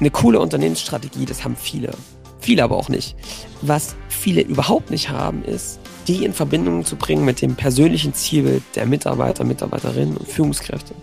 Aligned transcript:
eine 0.00 0.10
coole 0.10 0.40
Unternehmensstrategie, 0.40 1.26
das 1.26 1.44
haben 1.44 1.56
viele. 1.56 1.92
Viele 2.40 2.64
aber 2.64 2.76
auch 2.76 2.88
nicht. 2.88 3.16
Was 3.60 3.96
viele 4.08 4.40
überhaupt 4.40 4.90
nicht 4.90 5.10
haben, 5.10 5.44
ist, 5.44 5.78
die 6.08 6.24
in 6.24 6.32
Verbindung 6.32 6.84
zu 6.84 6.96
bringen 6.96 7.24
mit 7.24 7.42
dem 7.42 7.54
persönlichen 7.54 8.14
Zielbild 8.14 8.62
der 8.74 8.86
Mitarbeiter, 8.86 9.44
Mitarbeiterinnen 9.44 10.16
und 10.16 10.26
Führungskräfte. 10.26 10.94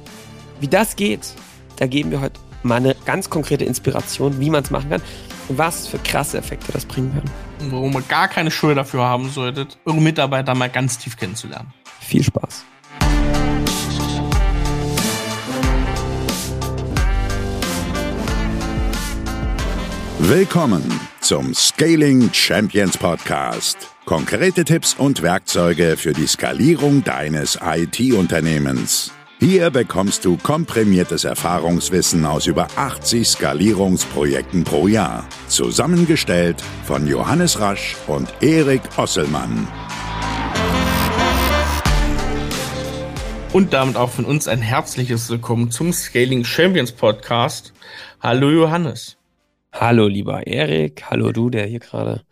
Wie 0.59 0.67
das 0.67 0.95
geht, 0.95 1.33
da 1.77 1.85
geben 1.85 2.09
wir 2.09 2.21
heute 2.21 2.39
mal 2.63 2.75
eine 2.75 2.95
ganz 3.05 3.29
konkrete 3.29 3.65
Inspiration, 3.65 4.39
wie 4.39 4.49
man 4.49 4.63
es 4.63 4.71
machen 4.71 4.89
kann 4.89 5.01
und 5.47 5.57
was 5.57 5.87
für 5.87 5.99
krasse 5.99 6.39
Effekte 6.39 6.71
das 6.71 6.85
bringen 6.85 7.13
kann. 7.13 7.71
Warum 7.71 7.93
ihr 7.93 8.01
gar 8.01 8.27
keine 8.27 8.51
Schuld 8.51 8.77
dafür 8.77 9.03
haben 9.03 9.29
solltet, 9.29 9.77
eure 9.85 10.01
Mitarbeiter 10.01 10.55
mal 10.55 10.69
ganz 10.69 10.97
tief 10.97 11.17
kennenzulernen. 11.17 11.71
Viel 12.01 12.23
Spaß. 12.23 12.65
Willkommen 20.19 20.99
zum 21.21 21.53
Scaling 21.53 22.33
Champions 22.33 22.97
Podcast. 22.97 23.77
Konkrete 24.05 24.65
Tipps 24.65 24.95
und 24.95 25.21
Werkzeuge 25.21 25.95
für 25.95 26.11
die 26.11 26.25
Skalierung 26.25 27.03
deines 27.03 27.59
IT-Unternehmens. 27.63 29.11
Hier 29.39 29.69
bekommst 29.69 30.25
du 30.25 30.35
komprimiertes 30.37 31.23
Erfahrungswissen 31.23 32.25
aus 32.25 32.47
über 32.47 32.67
80 32.75 33.27
Skalierungsprojekten 33.27 34.63
pro 34.63 34.87
Jahr. 34.87 35.23
Zusammengestellt 35.49 36.63
von 36.83 37.05
Johannes 37.05 37.59
Rasch 37.59 37.95
und 38.07 38.33
Erik 38.41 38.81
Osselmann. 38.97 39.67
Und 43.53 43.71
damit 43.71 43.95
auch 43.95 44.09
von 44.09 44.25
uns 44.25 44.47
ein 44.47 44.63
herzliches 44.63 45.29
Willkommen 45.29 45.69
zum 45.69 45.93
Scaling 45.93 46.43
Champions 46.43 46.91
Podcast. 46.91 47.71
Hallo 48.19 48.49
Johannes. 48.49 49.16
Hallo 49.79 50.07
lieber 50.07 50.47
Erik, 50.47 51.03
hallo 51.07 51.31
du, 51.31 51.51
der 51.51 51.67
hier 51.67 51.77
gerade 51.77 52.25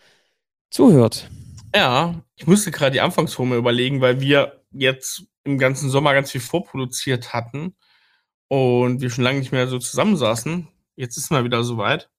zuhört. 0.72 1.30
Ja, 1.76 2.16
ich 2.36 2.48
musste 2.48 2.72
gerade 2.72 2.94
die 2.94 3.02
Anfangsformel 3.02 3.60
überlegen, 3.60 4.02
weil 4.02 4.20
wir 4.20 4.64
jetzt 4.72 5.26
im 5.44 5.60
ganzen 5.60 5.92
Sommer 5.92 6.16
ganz 6.16 6.32
viel 6.32 6.42
vorproduziert 6.42 7.34
hatten 7.34 7.76
und 8.48 9.00
wir 9.00 9.12
schon 9.12 9.24
lange 9.24 9.38
nicht 9.38 9.52
mehr 9.52 9.68
so 9.68 9.78
zusammensaßen. 9.78 10.68
Jetzt 10.96 11.18
ist 11.18 11.30
mal 11.30 11.44
wieder 11.44 11.64
soweit. 11.64 12.10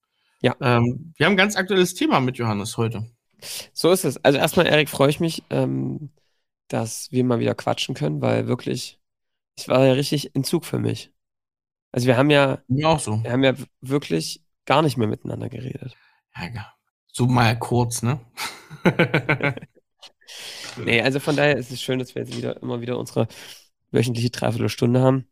Ja. 0.42 0.54
Ähm, 0.60 1.12
wir 1.16 1.26
haben 1.26 1.32
ein 1.32 1.36
ganz 1.36 1.56
aktuelles 1.56 1.94
Thema 1.94 2.20
mit 2.20 2.38
Johannes 2.38 2.76
heute. 2.76 3.10
So 3.72 3.90
ist 3.90 4.04
es. 4.04 4.24
Also 4.24 4.38
erstmal, 4.38 4.66
Erik, 4.66 4.88
freue 4.88 5.10
ich 5.10 5.18
mich, 5.18 5.42
ähm, 5.50 6.10
dass 6.68 7.10
wir 7.10 7.24
mal 7.24 7.40
wieder 7.40 7.56
quatschen 7.56 7.96
können, 7.96 8.20
weil 8.20 8.46
wirklich, 8.46 9.00
es 9.58 9.66
war 9.66 9.84
ja 9.86 9.94
richtig 9.94 10.36
Entzug 10.36 10.64
für 10.64 10.78
mich. 10.78 11.10
Also 11.90 12.06
wir 12.06 12.16
haben 12.16 12.30
ja, 12.30 12.62
Mir 12.68 12.88
auch 12.88 13.00
so. 13.00 13.24
wir 13.24 13.32
haben 13.32 13.42
ja 13.42 13.54
wirklich 13.80 14.45
gar 14.66 14.82
nicht 14.82 14.96
mehr 14.96 15.08
miteinander 15.08 15.48
geredet. 15.48 15.96
Ja, 16.36 16.72
so 17.06 17.26
mal 17.26 17.58
kurz, 17.58 18.02
ne? 18.02 18.20
Nee, 20.76 21.00
also 21.02 21.20
von 21.20 21.36
daher 21.36 21.56
ist 21.56 21.70
es 21.70 21.80
schön, 21.82 21.98
dass 21.98 22.14
wir 22.14 22.22
jetzt 22.22 22.36
wieder 22.36 22.60
immer 22.62 22.80
wieder 22.80 22.98
unsere 22.98 23.28
wöchentliche 23.90 24.30
Dreiviertelstunde 24.30 25.00
haben, 25.00 25.26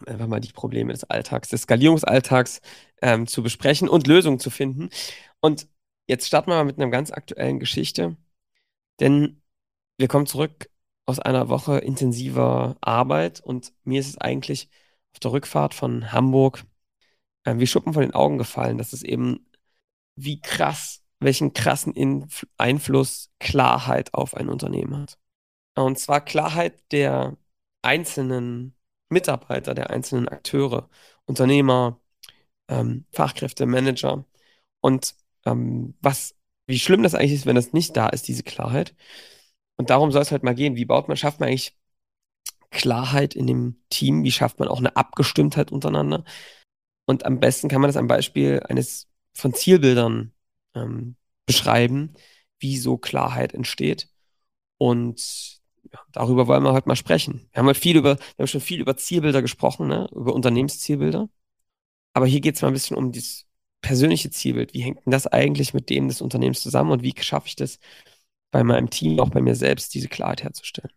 um 0.00 0.08
einfach 0.08 0.26
mal 0.26 0.40
die 0.40 0.52
Probleme 0.52 0.92
des 0.92 1.04
Alltags, 1.04 1.48
des 1.48 1.62
Skalierungsalltags 1.62 2.60
ähm, 3.02 3.26
zu 3.26 3.42
besprechen 3.42 3.88
und 3.88 4.06
Lösungen 4.06 4.38
zu 4.38 4.50
finden. 4.50 4.90
Und 5.40 5.68
jetzt 6.06 6.26
starten 6.26 6.50
wir 6.50 6.56
mal 6.56 6.64
mit 6.64 6.78
einer 6.78 6.90
ganz 6.90 7.10
aktuellen 7.10 7.58
Geschichte, 7.58 8.16
denn 9.00 9.42
wir 9.98 10.08
kommen 10.08 10.26
zurück 10.26 10.70
aus 11.06 11.18
einer 11.18 11.48
Woche 11.48 11.78
intensiver 11.78 12.76
Arbeit 12.80 13.40
und 13.40 13.72
mir 13.84 14.00
ist 14.00 14.08
es 14.08 14.18
eigentlich 14.18 14.68
auf 15.12 15.20
der 15.20 15.32
Rückfahrt 15.32 15.74
von 15.74 16.12
Hamburg 16.12 16.64
äh, 17.44 17.56
wie 17.58 17.66
Schuppen 17.66 17.92
von 17.92 18.02
den 18.02 18.14
Augen 18.14 18.38
gefallen, 18.38 18.78
dass 18.78 18.92
es 18.92 19.02
eben 19.02 19.46
wie 20.16 20.40
krass 20.40 21.00
welchen 21.20 21.52
krassen 21.52 21.92
Inf 21.94 22.46
Einfluss 22.56 23.30
Klarheit 23.38 24.14
auf 24.14 24.34
ein 24.34 24.48
Unternehmen 24.48 24.96
hat. 24.96 25.18
Und 25.76 25.98
zwar 25.98 26.22
Klarheit 26.24 26.80
der 26.92 27.36
einzelnen 27.82 28.74
Mitarbeiter, 29.10 29.74
der 29.74 29.90
einzelnen 29.90 30.28
Akteure, 30.28 30.88
Unternehmer, 31.26 32.00
ähm, 32.68 33.06
Fachkräfte, 33.12 33.66
Manager. 33.66 34.24
Und 34.80 35.14
ähm, 35.46 35.96
was, 36.00 36.34
wie 36.66 36.78
schlimm 36.78 37.02
das 37.02 37.14
eigentlich 37.14 37.32
ist, 37.32 37.46
wenn 37.46 37.56
das 37.56 37.72
nicht 37.72 37.96
da 37.96 38.08
ist, 38.08 38.28
diese 38.28 38.42
Klarheit. 38.42 38.94
Und 39.76 39.90
darum 39.90 40.12
soll 40.12 40.22
es 40.22 40.32
halt 40.32 40.42
mal 40.42 40.54
gehen. 40.54 40.76
Wie 40.76 40.84
baut 40.86 41.08
man, 41.08 41.16
schafft 41.16 41.40
man 41.40 41.48
eigentlich 41.48 41.76
Klarheit 42.70 43.34
in 43.34 43.46
dem 43.46 43.82
Team? 43.90 44.24
Wie 44.24 44.32
schafft 44.32 44.58
man 44.58 44.68
auch 44.68 44.78
eine 44.78 44.96
Abgestimmtheit 44.96 45.72
untereinander? 45.72 46.24
Und 47.10 47.26
am 47.26 47.40
besten 47.40 47.68
kann 47.68 47.80
man 47.80 47.88
das 47.88 47.96
am 47.96 48.06
Beispiel 48.06 48.62
eines 48.68 49.08
von 49.34 49.52
Zielbildern 49.52 50.32
ähm, 50.76 51.16
beschreiben, 51.44 52.14
wie 52.60 52.76
so 52.78 52.98
Klarheit 52.98 53.52
entsteht. 53.52 54.08
Und 54.78 55.60
ja, 55.92 55.98
darüber 56.12 56.46
wollen 56.46 56.62
wir 56.62 56.72
heute 56.72 56.86
mal 56.86 56.94
sprechen. 56.94 57.48
Wir 57.50 57.58
haben 57.58 57.66
halt 57.66 57.78
viel 57.78 57.96
über, 57.96 58.16
wir 58.16 58.36
haben 58.38 58.46
schon 58.46 58.60
viel 58.60 58.80
über 58.80 58.96
Zielbilder 58.96 59.42
gesprochen, 59.42 59.88
ne? 59.88 60.08
über 60.12 60.32
Unternehmenszielbilder. 60.32 61.28
Aber 62.12 62.26
hier 62.26 62.40
geht 62.40 62.54
es 62.54 62.62
mal 62.62 62.68
ein 62.68 62.74
bisschen 62.74 62.96
um 62.96 63.10
das 63.10 63.44
persönliche 63.80 64.30
Zielbild. 64.30 64.72
Wie 64.72 64.82
hängt 64.82 65.04
denn 65.04 65.10
das 65.10 65.26
eigentlich 65.26 65.74
mit 65.74 65.90
dem 65.90 66.06
des 66.06 66.20
Unternehmens 66.20 66.62
zusammen 66.62 66.92
und 66.92 67.02
wie 67.02 67.14
schaffe 67.20 67.48
ich 67.48 67.56
das 67.56 67.80
bei 68.52 68.62
meinem 68.62 68.88
Team, 68.88 69.18
auch 69.18 69.30
bei 69.30 69.40
mir 69.40 69.56
selbst, 69.56 69.94
diese 69.94 70.08
Klarheit 70.08 70.44
herzustellen? 70.44 70.92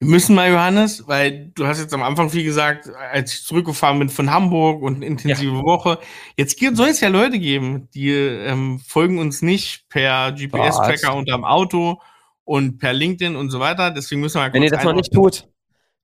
Wir 0.00 0.08
müssen 0.08 0.34
mal, 0.34 0.50
Johannes, 0.50 1.06
weil 1.06 1.52
du 1.54 1.66
hast 1.66 1.78
jetzt 1.78 1.94
am 1.94 2.02
Anfang 2.02 2.28
viel 2.28 2.44
gesagt, 2.44 2.88
als 2.88 3.32
ich 3.32 3.44
zurückgefahren 3.44 3.98
bin 3.98 4.08
von 4.08 4.30
Hamburg 4.30 4.82
und 4.82 4.96
eine 4.96 5.06
intensive 5.06 5.54
ja. 5.54 5.62
Woche. 5.62 5.98
Jetzt 6.36 6.58
soll 6.76 6.88
es 6.88 7.00
ja 7.00 7.08
Leute 7.08 7.38
geben, 7.38 7.88
die 7.94 8.10
ähm, 8.10 8.80
folgen 8.80 9.18
uns 9.18 9.40
nicht 9.40 9.88
per 9.88 10.32
GPS-Tracker 10.32 11.14
unterm 11.14 11.44
Auto 11.44 12.00
und 12.44 12.78
per 12.78 12.92
LinkedIn 12.92 13.36
und 13.36 13.50
so 13.50 13.60
weiter. 13.60 13.90
Deswegen 13.90 14.20
müssen 14.20 14.36
wir 14.36 14.48
mal 14.48 14.52
Wenn 14.52 14.62
ihr 14.62 14.70
das 14.70 14.84
noch 14.84 14.92
nicht 14.92 15.12
tut, 15.12 15.48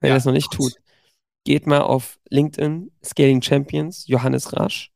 wenn 0.01 0.09
ja, 0.09 0.15
ihr 0.15 0.17
das 0.17 0.25
noch 0.25 0.33
nicht 0.33 0.51
tut, 0.51 0.75
geht 1.45 1.67
mal 1.67 1.81
auf 1.81 2.19
LinkedIn, 2.31 2.91
Scaling 3.05 3.43
Champions, 3.43 4.07
Johannes 4.07 4.57
Rasch 4.57 4.93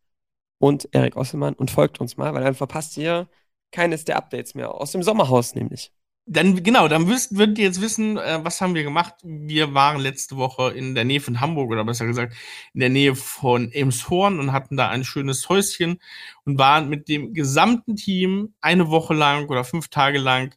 und 0.59 0.88
Erik 0.93 1.16
Osselmann 1.16 1.55
und 1.55 1.71
folgt 1.71 2.00
uns 2.00 2.16
mal, 2.16 2.32
weil 2.32 2.44
dann 2.44 2.55
verpasst 2.55 2.97
ihr 2.97 3.28
keines 3.71 4.05
der 4.05 4.16
Updates 4.16 4.55
mehr. 4.55 4.72
Aus 4.72 4.93
dem 4.93 5.03
Sommerhaus 5.03 5.55
nämlich. 5.55 5.93
Dann, 6.27 6.62
genau, 6.62 6.89
dann 6.89 7.07
wisst, 7.09 7.37
würdet 7.37 7.59
ihr 7.59 7.65
jetzt 7.65 7.83
wissen, 7.83 8.17
äh, 8.17 8.41
was 8.43 8.61
haben 8.61 8.75
wir 8.75 8.83
gemacht. 8.83 9.15
Wir 9.23 9.75
waren 9.75 10.01
letzte 10.01 10.37
Woche 10.37 10.71
in 10.73 10.95
der 10.95 11.05
Nähe 11.05 11.21
von 11.21 11.41
Hamburg 11.41 11.71
oder 11.71 11.85
besser 11.85 12.07
gesagt 12.07 12.35
in 12.73 12.81
der 12.81 12.89
Nähe 12.89 13.15
von 13.15 13.71
Elmshorn 13.71 14.41
und 14.41 14.53
hatten 14.53 14.79
da 14.79 14.89
ein 14.89 15.05
schönes 15.05 15.49
Häuschen 15.51 16.01
und 16.45 16.59
waren 16.59 16.89
mit 16.89 17.09
dem 17.09 17.35
gesamten 17.35 17.97
Team 17.97 18.55
eine 18.62 18.89
Woche 18.89 19.12
lang 19.12 19.49
oder 19.51 19.65
fünf 19.65 19.89
Tage 19.89 20.19
lang 20.19 20.55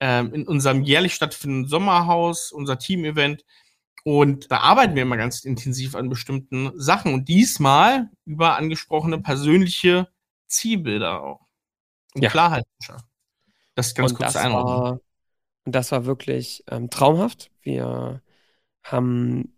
ähm, 0.00 0.32
in 0.32 0.48
unserem 0.48 0.82
jährlich 0.82 1.14
stattfindenden 1.14 1.68
Sommerhaus, 1.68 2.50
unser 2.50 2.78
Team-Event. 2.78 3.44
Und 4.04 4.50
da 4.50 4.58
arbeiten 4.60 4.94
wir 4.94 5.02
immer 5.02 5.18
ganz 5.18 5.44
intensiv 5.44 5.94
an 5.94 6.08
bestimmten 6.08 6.72
Sachen 6.80 7.12
und 7.12 7.28
diesmal 7.28 8.08
über 8.24 8.56
angesprochene 8.56 9.18
persönliche 9.20 10.08
Zielbilder 10.46 11.22
auch. 11.22 11.46
Um 12.14 12.22
ja. 12.22 12.30
Klarheit. 12.30 12.64
Das 13.74 13.88
ist 13.88 13.94
ganz 13.94 14.12
und 14.12 14.16
kurz 14.16 14.36
einordnen. 14.36 15.00
Und 15.64 15.74
das 15.74 15.92
war 15.92 16.06
wirklich 16.06 16.64
ähm, 16.70 16.90
traumhaft. 16.90 17.50
Wir 17.62 18.22
haben 18.82 19.56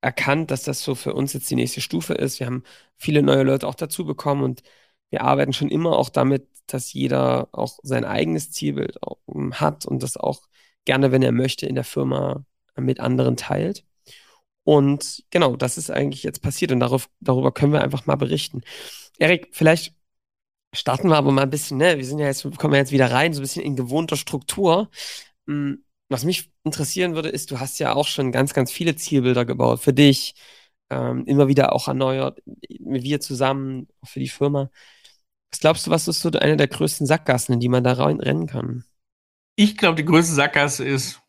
erkannt, 0.00 0.50
dass 0.50 0.62
das 0.62 0.82
so 0.82 0.94
für 0.94 1.14
uns 1.14 1.32
jetzt 1.32 1.50
die 1.50 1.56
nächste 1.56 1.80
Stufe 1.80 2.14
ist. 2.14 2.40
Wir 2.40 2.46
haben 2.46 2.64
viele 2.96 3.22
neue 3.22 3.42
Leute 3.42 3.66
auch 3.66 3.74
dazu 3.74 4.04
bekommen 4.06 4.42
und 4.42 4.62
wir 5.10 5.22
arbeiten 5.22 5.52
schon 5.52 5.68
immer 5.68 5.96
auch 5.98 6.08
damit, 6.10 6.48
dass 6.66 6.92
jeder 6.92 7.48
auch 7.52 7.78
sein 7.82 8.04
eigenes 8.04 8.50
Zielbild 8.50 8.98
ähm, 9.34 9.54
hat 9.60 9.86
und 9.86 10.02
das 10.02 10.16
auch 10.16 10.42
gerne, 10.84 11.12
wenn 11.12 11.22
er 11.22 11.32
möchte, 11.32 11.66
in 11.66 11.74
der 11.74 11.84
Firma 11.84 12.44
mit 12.76 13.00
anderen 13.00 13.36
teilt. 13.36 13.84
Und 14.64 15.24
genau, 15.30 15.56
das 15.56 15.78
ist 15.78 15.90
eigentlich 15.90 16.22
jetzt 16.24 16.42
passiert 16.42 16.72
und 16.72 16.80
darauf, 16.80 17.08
darüber 17.20 17.52
können 17.52 17.72
wir 17.72 17.82
einfach 17.82 18.06
mal 18.06 18.16
berichten. 18.16 18.62
Erik, 19.18 19.48
vielleicht 19.52 19.94
starten 20.74 21.08
wir 21.08 21.16
aber 21.16 21.32
mal 21.32 21.42
ein 21.42 21.50
bisschen, 21.50 21.78
ne? 21.78 21.98
Wir 21.98 22.04
sind 22.04 22.18
ja 22.18 22.26
jetzt, 22.26 22.42
kommen 22.58 22.74
ja 22.74 22.80
jetzt 22.80 22.92
wieder 22.92 23.10
rein, 23.10 23.32
so 23.32 23.40
ein 23.40 23.42
bisschen 23.42 23.62
in 23.64 23.76
gewohnter 23.76 24.16
Struktur. 24.16 24.90
Hm, 25.46 25.84
was 26.08 26.24
mich 26.24 26.50
interessieren 26.64 27.14
würde, 27.14 27.28
ist, 27.28 27.50
du 27.50 27.58
hast 27.58 27.78
ja 27.78 27.94
auch 27.94 28.06
schon 28.06 28.32
ganz, 28.32 28.54
ganz 28.54 28.70
viele 28.70 28.96
Zielbilder 28.96 29.44
gebaut 29.44 29.80
für 29.80 29.92
dich, 29.92 30.34
ähm, 30.90 31.24
immer 31.26 31.48
wieder 31.48 31.72
auch 31.72 31.88
erneuert, 31.88 32.40
wir 32.68 33.20
zusammen, 33.20 33.88
auch 34.00 34.08
für 34.08 34.20
die 34.20 34.28
Firma. 34.28 34.70
Was 35.50 35.60
glaubst 35.60 35.86
du, 35.86 35.90
was 35.90 36.08
ist 36.08 36.20
so 36.20 36.30
eine 36.30 36.56
der 36.56 36.68
größten 36.68 37.06
Sackgassen, 37.06 37.54
in 37.54 37.60
die 37.60 37.68
man 37.68 37.82
da 37.82 37.94
rein, 37.94 38.20
rennen 38.20 38.46
kann? 38.46 38.84
Ich 39.56 39.76
glaube, 39.76 39.96
die 39.96 40.04
größte 40.04 40.34
Sackgasse 40.34 40.84
ist, 40.84 41.20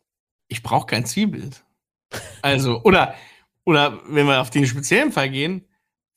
ich 0.48 0.62
brauche 0.62 0.86
kein 0.86 1.06
Zielbild. 1.06 1.64
Also, 2.42 2.80
oder, 2.84 3.14
oder 3.64 4.00
wenn 4.06 4.26
wir 4.26 4.40
auf 4.40 4.50
den 4.50 4.66
speziellen 4.66 5.12
Fall 5.12 5.30
gehen, 5.30 5.66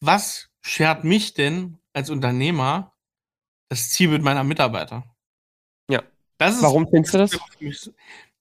was 0.01 0.49
schert 0.61 1.03
mich 1.03 1.33
denn 1.33 1.77
als 1.93 2.09
Unternehmer 2.09 2.93
das 3.69 3.89
Zielbild 3.91 4.21
meiner 4.21 4.43
Mitarbeiter? 4.43 5.10
Warum 6.61 6.87
findest 6.89 7.13
du 7.13 7.17
das? 7.19 7.39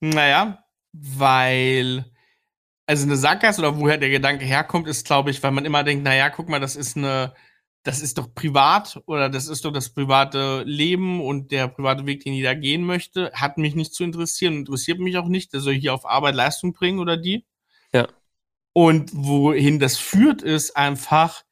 Naja, 0.00 0.64
weil, 0.92 2.04
also 2.86 3.04
eine 3.04 3.16
Sackgasse 3.16 3.60
oder 3.60 3.78
woher 3.78 3.98
der 3.98 4.10
Gedanke 4.10 4.44
herkommt, 4.44 4.88
ist, 4.88 5.06
glaube 5.06 5.30
ich, 5.30 5.42
weil 5.42 5.50
man 5.50 5.64
immer 5.64 5.84
denkt, 5.84 6.04
naja, 6.04 6.30
guck 6.30 6.48
mal, 6.48 6.60
das 6.60 6.76
ist 6.76 6.96
eine 6.96 7.34
das 7.82 8.02
ist 8.02 8.18
doch 8.18 8.34
privat 8.34 9.00
oder 9.06 9.30
das 9.30 9.48
ist 9.48 9.64
doch 9.64 9.72
das 9.72 9.90
private 9.90 10.62
Leben 10.66 11.20
und 11.20 11.50
der 11.50 11.68
private 11.68 12.04
Weg, 12.04 12.22
den 12.24 12.34
jeder 12.34 12.54
gehen 12.54 12.84
möchte, 12.84 13.32
hat 13.32 13.56
mich 13.56 13.74
nicht 13.74 13.94
zu 13.94 14.04
interessieren, 14.04 14.54
interessiert 14.54 14.98
mich 14.98 15.16
auch 15.16 15.28
nicht. 15.28 15.52
Der 15.52 15.60
soll 15.60 15.74
hier 15.74 15.94
auf 15.94 16.04
Arbeit 16.04 16.34
Leistung 16.34 16.74
bringen 16.74 16.98
oder 16.98 17.16
die. 17.16 17.46
Ja. 17.92 18.08
Und 18.72 19.10
wohin 19.14 19.78
das 19.78 19.96
führt, 19.96 20.42
ist 20.42 20.76
einfach, 20.76 21.42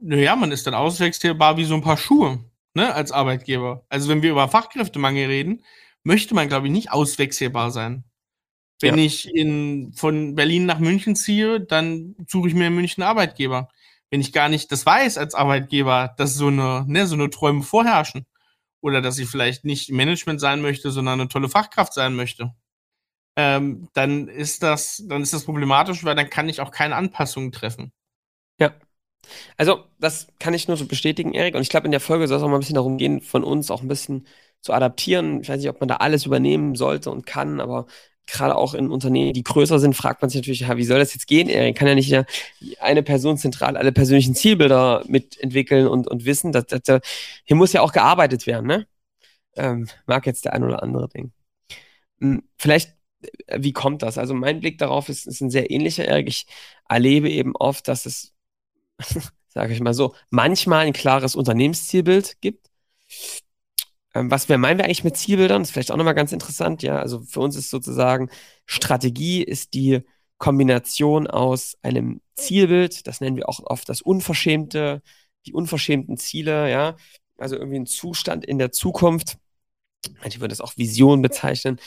naja, 0.00 0.36
man 0.36 0.52
ist 0.52 0.66
dann 0.66 0.74
auswechselbar 0.74 1.56
wie 1.56 1.64
so 1.64 1.74
ein 1.74 1.82
paar 1.82 1.96
Schuhe, 1.96 2.44
ne, 2.74 2.94
als 2.94 3.12
Arbeitgeber. 3.12 3.84
Also 3.88 4.08
wenn 4.08 4.22
wir 4.22 4.30
über 4.30 4.48
Fachkräftemangel 4.48 5.26
reden, 5.26 5.64
möchte 6.02 6.34
man, 6.34 6.48
glaube 6.48 6.66
ich, 6.66 6.72
nicht 6.72 6.92
auswechselbar 6.92 7.70
sein. 7.70 8.04
Wenn 8.80 8.98
ja. 8.98 9.04
ich 9.04 9.32
in, 9.34 9.92
von 9.94 10.34
Berlin 10.34 10.66
nach 10.66 10.78
München 10.78 11.16
ziehe, 11.16 11.60
dann 11.60 12.16
suche 12.28 12.48
ich 12.48 12.54
mir 12.54 12.66
in 12.66 12.74
München 12.74 13.02
Arbeitgeber 13.02 13.68
wenn 14.14 14.20
ich 14.20 14.32
gar 14.32 14.48
nicht 14.48 14.70
das 14.70 14.86
weiß 14.86 15.18
als 15.18 15.34
Arbeitgeber, 15.34 16.14
dass 16.16 16.36
so 16.36 16.46
eine, 16.46 16.84
ne, 16.86 17.04
so 17.08 17.16
eine 17.16 17.30
Träume 17.30 17.64
vorherrschen. 17.64 18.26
Oder 18.80 19.02
dass 19.02 19.18
ich 19.18 19.28
vielleicht 19.28 19.64
nicht 19.64 19.90
Management 19.90 20.40
sein 20.40 20.62
möchte, 20.62 20.92
sondern 20.92 21.18
eine 21.20 21.28
tolle 21.28 21.48
Fachkraft 21.48 21.92
sein 21.92 22.14
möchte. 22.14 22.54
Ähm, 23.34 23.88
dann 23.92 24.28
ist 24.28 24.62
das, 24.62 25.02
dann 25.08 25.22
ist 25.22 25.32
das 25.32 25.44
problematisch, 25.44 26.04
weil 26.04 26.14
dann 26.14 26.30
kann 26.30 26.48
ich 26.48 26.60
auch 26.60 26.70
keine 26.70 26.94
Anpassungen 26.94 27.50
treffen. 27.50 27.92
Ja. 28.60 28.74
Also, 29.56 29.84
das 30.00 30.28
kann 30.38 30.54
ich 30.54 30.68
nur 30.68 30.76
so 30.76 30.86
bestätigen, 30.86 31.32
Erik. 31.32 31.54
Und 31.54 31.62
ich 31.62 31.68
glaube, 31.68 31.86
in 31.86 31.92
der 31.92 32.00
Folge 32.00 32.28
soll 32.28 32.38
es 32.38 32.42
auch 32.42 32.48
mal 32.48 32.56
ein 32.56 32.60
bisschen 32.60 32.76
darum 32.76 32.98
gehen, 32.98 33.20
von 33.20 33.44
uns 33.44 33.70
auch 33.70 33.82
ein 33.82 33.88
bisschen 33.88 34.26
zu 34.60 34.72
adaptieren. 34.72 35.40
Ich 35.42 35.48
weiß 35.48 35.58
nicht, 35.60 35.68
ob 35.68 35.80
man 35.80 35.88
da 35.88 35.96
alles 35.96 36.26
übernehmen 36.26 36.74
sollte 36.74 37.10
und 37.10 37.26
kann, 37.26 37.60
aber 37.60 37.86
gerade 38.26 38.56
auch 38.56 38.74
in 38.74 38.90
Unternehmen, 38.90 39.32
die 39.34 39.42
größer 39.42 39.78
sind, 39.78 39.94
fragt 39.94 40.22
man 40.22 40.30
sich 40.30 40.40
natürlich, 40.40 40.60
ja, 40.60 40.76
wie 40.76 40.84
soll 40.84 40.98
das 40.98 41.14
jetzt 41.14 41.26
gehen? 41.26 41.48
Er 41.48 41.72
kann 41.74 41.88
ja 41.88 41.94
nicht 41.94 42.14
eine 42.80 43.02
Person 43.02 43.36
zentral 43.36 43.76
alle 43.76 43.92
persönlichen 43.92 44.34
Zielbilder 44.34 45.04
mitentwickeln 45.06 45.86
und, 45.86 46.08
und 46.08 46.24
wissen. 46.24 46.52
Dass, 46.52 46.66
dass, 46.66 47.00
hier 47.44 47.56
muss 47.56 47.72
ja 47.72 47.82
auch 47.82 47.92
gearbeitet 47.92 48.46
werden, 48.46 48.66
ne? 48.66 48.86
Ähm, 49.56 49.88
mag 50.06 50.26
jetzt 50.26 50.44
der 50.46 50.54
ein 50.54 50.64
oder 50.64 50.82
andere 50.82 51.08
denken. 51.08 51.32
Hm, 52.20 52.42
vielleicht, 52.58 52.94
äh, 53.46 53.58
wie 53.62 53.72
kommt 53.72 54.02
das? 54.02 54.18
Also 54.18 54.34
mein 54.34 54.60
Blick 54.60 54.78
darauf 54.78 55.08
ist, 55.08 55.26
ist 55.26 55.40
ein 55.40 55.50
sehr 55.50 55.70
ähnlicher, 55.70 56.04
Erik. 56.06 56.28
Ich 56.28 56.46
erlebe 56.88 57.30
eben 57.30 57.56
oft, 57.56 57.88
dass 57.88 58.06
es, 58.06 58.33
sage 59.48 59.72
ich 59.72 59.80
mal 59.80 59.94
so, 59.94 60.14
manchmal 60.30 60.86
ein 60.86 60.92
klares 60.92 61.34
Unternehmenszielbild 61.36 62.40
gibt 62.40 62.68
ähm, 64.14 64.30
was 64.30 64.48
wir 64.48 64.58
meinen 64.58 64.78
wir 64.78 64.84
eigentlich 64.84 65.04
mit 65.04 65.16
Zielbildern? 65.16 65.62
Das 65.62 65.68
ist 65.68 65.72
vielleicht 65.72 65.90
auch 65.90 65.96
nochmal 65.96 66.14
ganz 66.14 66.32
interessant. 66.32 66.82
Ja, 66.82 66.98
also 66.98 67.20
für 67.22 67.40
uns 67.40 67.56
ist 67.56 67.70
sozusagen 67.70 68.30
Strategie 68.66 69.42
ist 69.42 69.74
die 69.74 70.02
Kombination 70.38 71.26
aus 71.26 71.76
einem 71.82 72.20
Zielbild, 72.36 73.06
das 73.06 73.20
nennen 73.20 73.36
wir 73.36 73.48
auch 73.48 73.60
oft 73.64 73.88
das 73.88 74.02
Unverschämte, 74.02 75.02
die 75.46 75.52
unverschämten 75.52 76.16
Ziele, 76.16 76.70
ja, 76.70 76.96
also 77.38 77.56
irgendwie 77.56 77.78
ein 77.78 77.86
Zustand 77.86 78.44
in 78.44 78.58
der 78.58 78.72
Zukunft. 78.72 79.38
Manche 80.20 80.40
würden 80.40 80.50
das 80.50 80.60
auch 80.60 80.76
Vision 80.76 81.22
bezeichnen. 81.22 81.78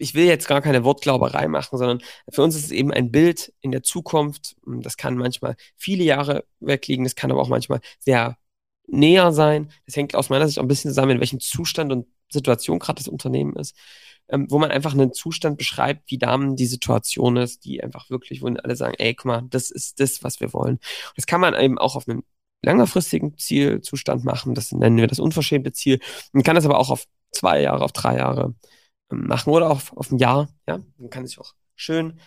Ich 0.00 0.14
will 0.14 0.24
jetzt 0.24 0.48
gar 0.48 0.62
keine 0.62 0.82
Wortglauberei 0.82 1.46
machen, 1.46 1.76
sondern 1.76 2.00
für 2.30 2.42
uns 2.42 2.56
ist 2.56 2.64
es 2.64 2.70
eben 2.70 2.90
ein 2.90 3.10
Bild 3.10 3.52
in 3.60 3.70
der 3.70 3.82
Zukunft. 3.82 4.56
Das 4.66 4.96
kann 4.96 5.16
manchmal 5.16 5.56
viele 5.76 6.04
Jahre 6.04 6.44
wegliegen, 6.58 7.04
das 7.04 7.14
kann 7.14 7.30
aber 7.30 7.42
auch 7.42 7.48
manchmal 7.48 7.80
sehr 7.98 8.38
näher 8.86 9.32
sein. 9.32 9.70
Das 9.86 9.96
hängt 9.96 10.14
aus 10.14 10.30
meiner 10.30 10.46
Sicht 10.46 10.58
auch 10.58 10.64
ein 10.64 10.68
bisschen 10.68 10.90
zusammen, 10.90 11.12
in 11.12 11.20
welchem 11.20 11.40
Zustand 11.40 11.92
und 11.92 12.06
Situation 12.32 12.78
gerade 12.78 12.98
das 12.98 13.08
Unternehmen 13.08 13.56
ist, 13.56 13.76
ähm, 14.28 14.46
wo 14.50 14.58
man 14.58 14.70
einfach 14.70 14.94
einen 14.94 15.12
Zustand 15.12 15.58
beschreibt, 15.58 16.10
wie 16.10 16.18
da 16.18 16.36
die 16.38 16.66
Situation 16.66 17.36
ist, 17.36 17.64
die 17.64 17.82
einfach 17.82 18.08
wirklich, 18.08 18.42
wo 18.42 18.46
alle 18.46 18.76
sagen, 18.76 18.94
ey, 18.98 19.14
guck 19.14 19.26
mal, 19.26 19.42
das 19.50 19.70
ist 19.70 20.00
das, 20.00 20.24
was 20.24 20.40
wir 20.40 20.52
wollen. 20.52 20.78
Das 21.16 21.26
kann 21.26 21.40
man 21.40 21.54
eben 21.54 21.78
auch 21.78 21.96
auf 21.96 22.08
einem 22.08 22.22
längerfristigen 22.62 23.36
Zielzustand 23.36 24.24
machen, 24.24 24.54
das 24.54 24.72
nennen 24.72 24.96
wir 24.96 25.06
das 25.06 25.18
unverschämte 25.18 25.72
Ziel. 25.72 25.98
Man 26.32 26.42
kann 26.42 26.56
das 26.56 26.64
aber 26.64 26.78
auch 26.78 26.90
auf 26.90 27.06
zwei 27.32 27.60
Jahre, 27.62 27.84
auf 27.84 27.92
drei 27.92 28.16
Jahre 28.16 28.54
machen 29.10 29.52
oder 29.52 29.70
auf, 29.70 29.96
auf 29.96 30.10
ein 30.10 30.18
Jahr, 30.18 30.48
ja. 30.68 30.80
Man 30.98 31.10
kann 31.10 31.26
sich 31.26 31.38
auch 31.38 31.54
schön 31.76 32.20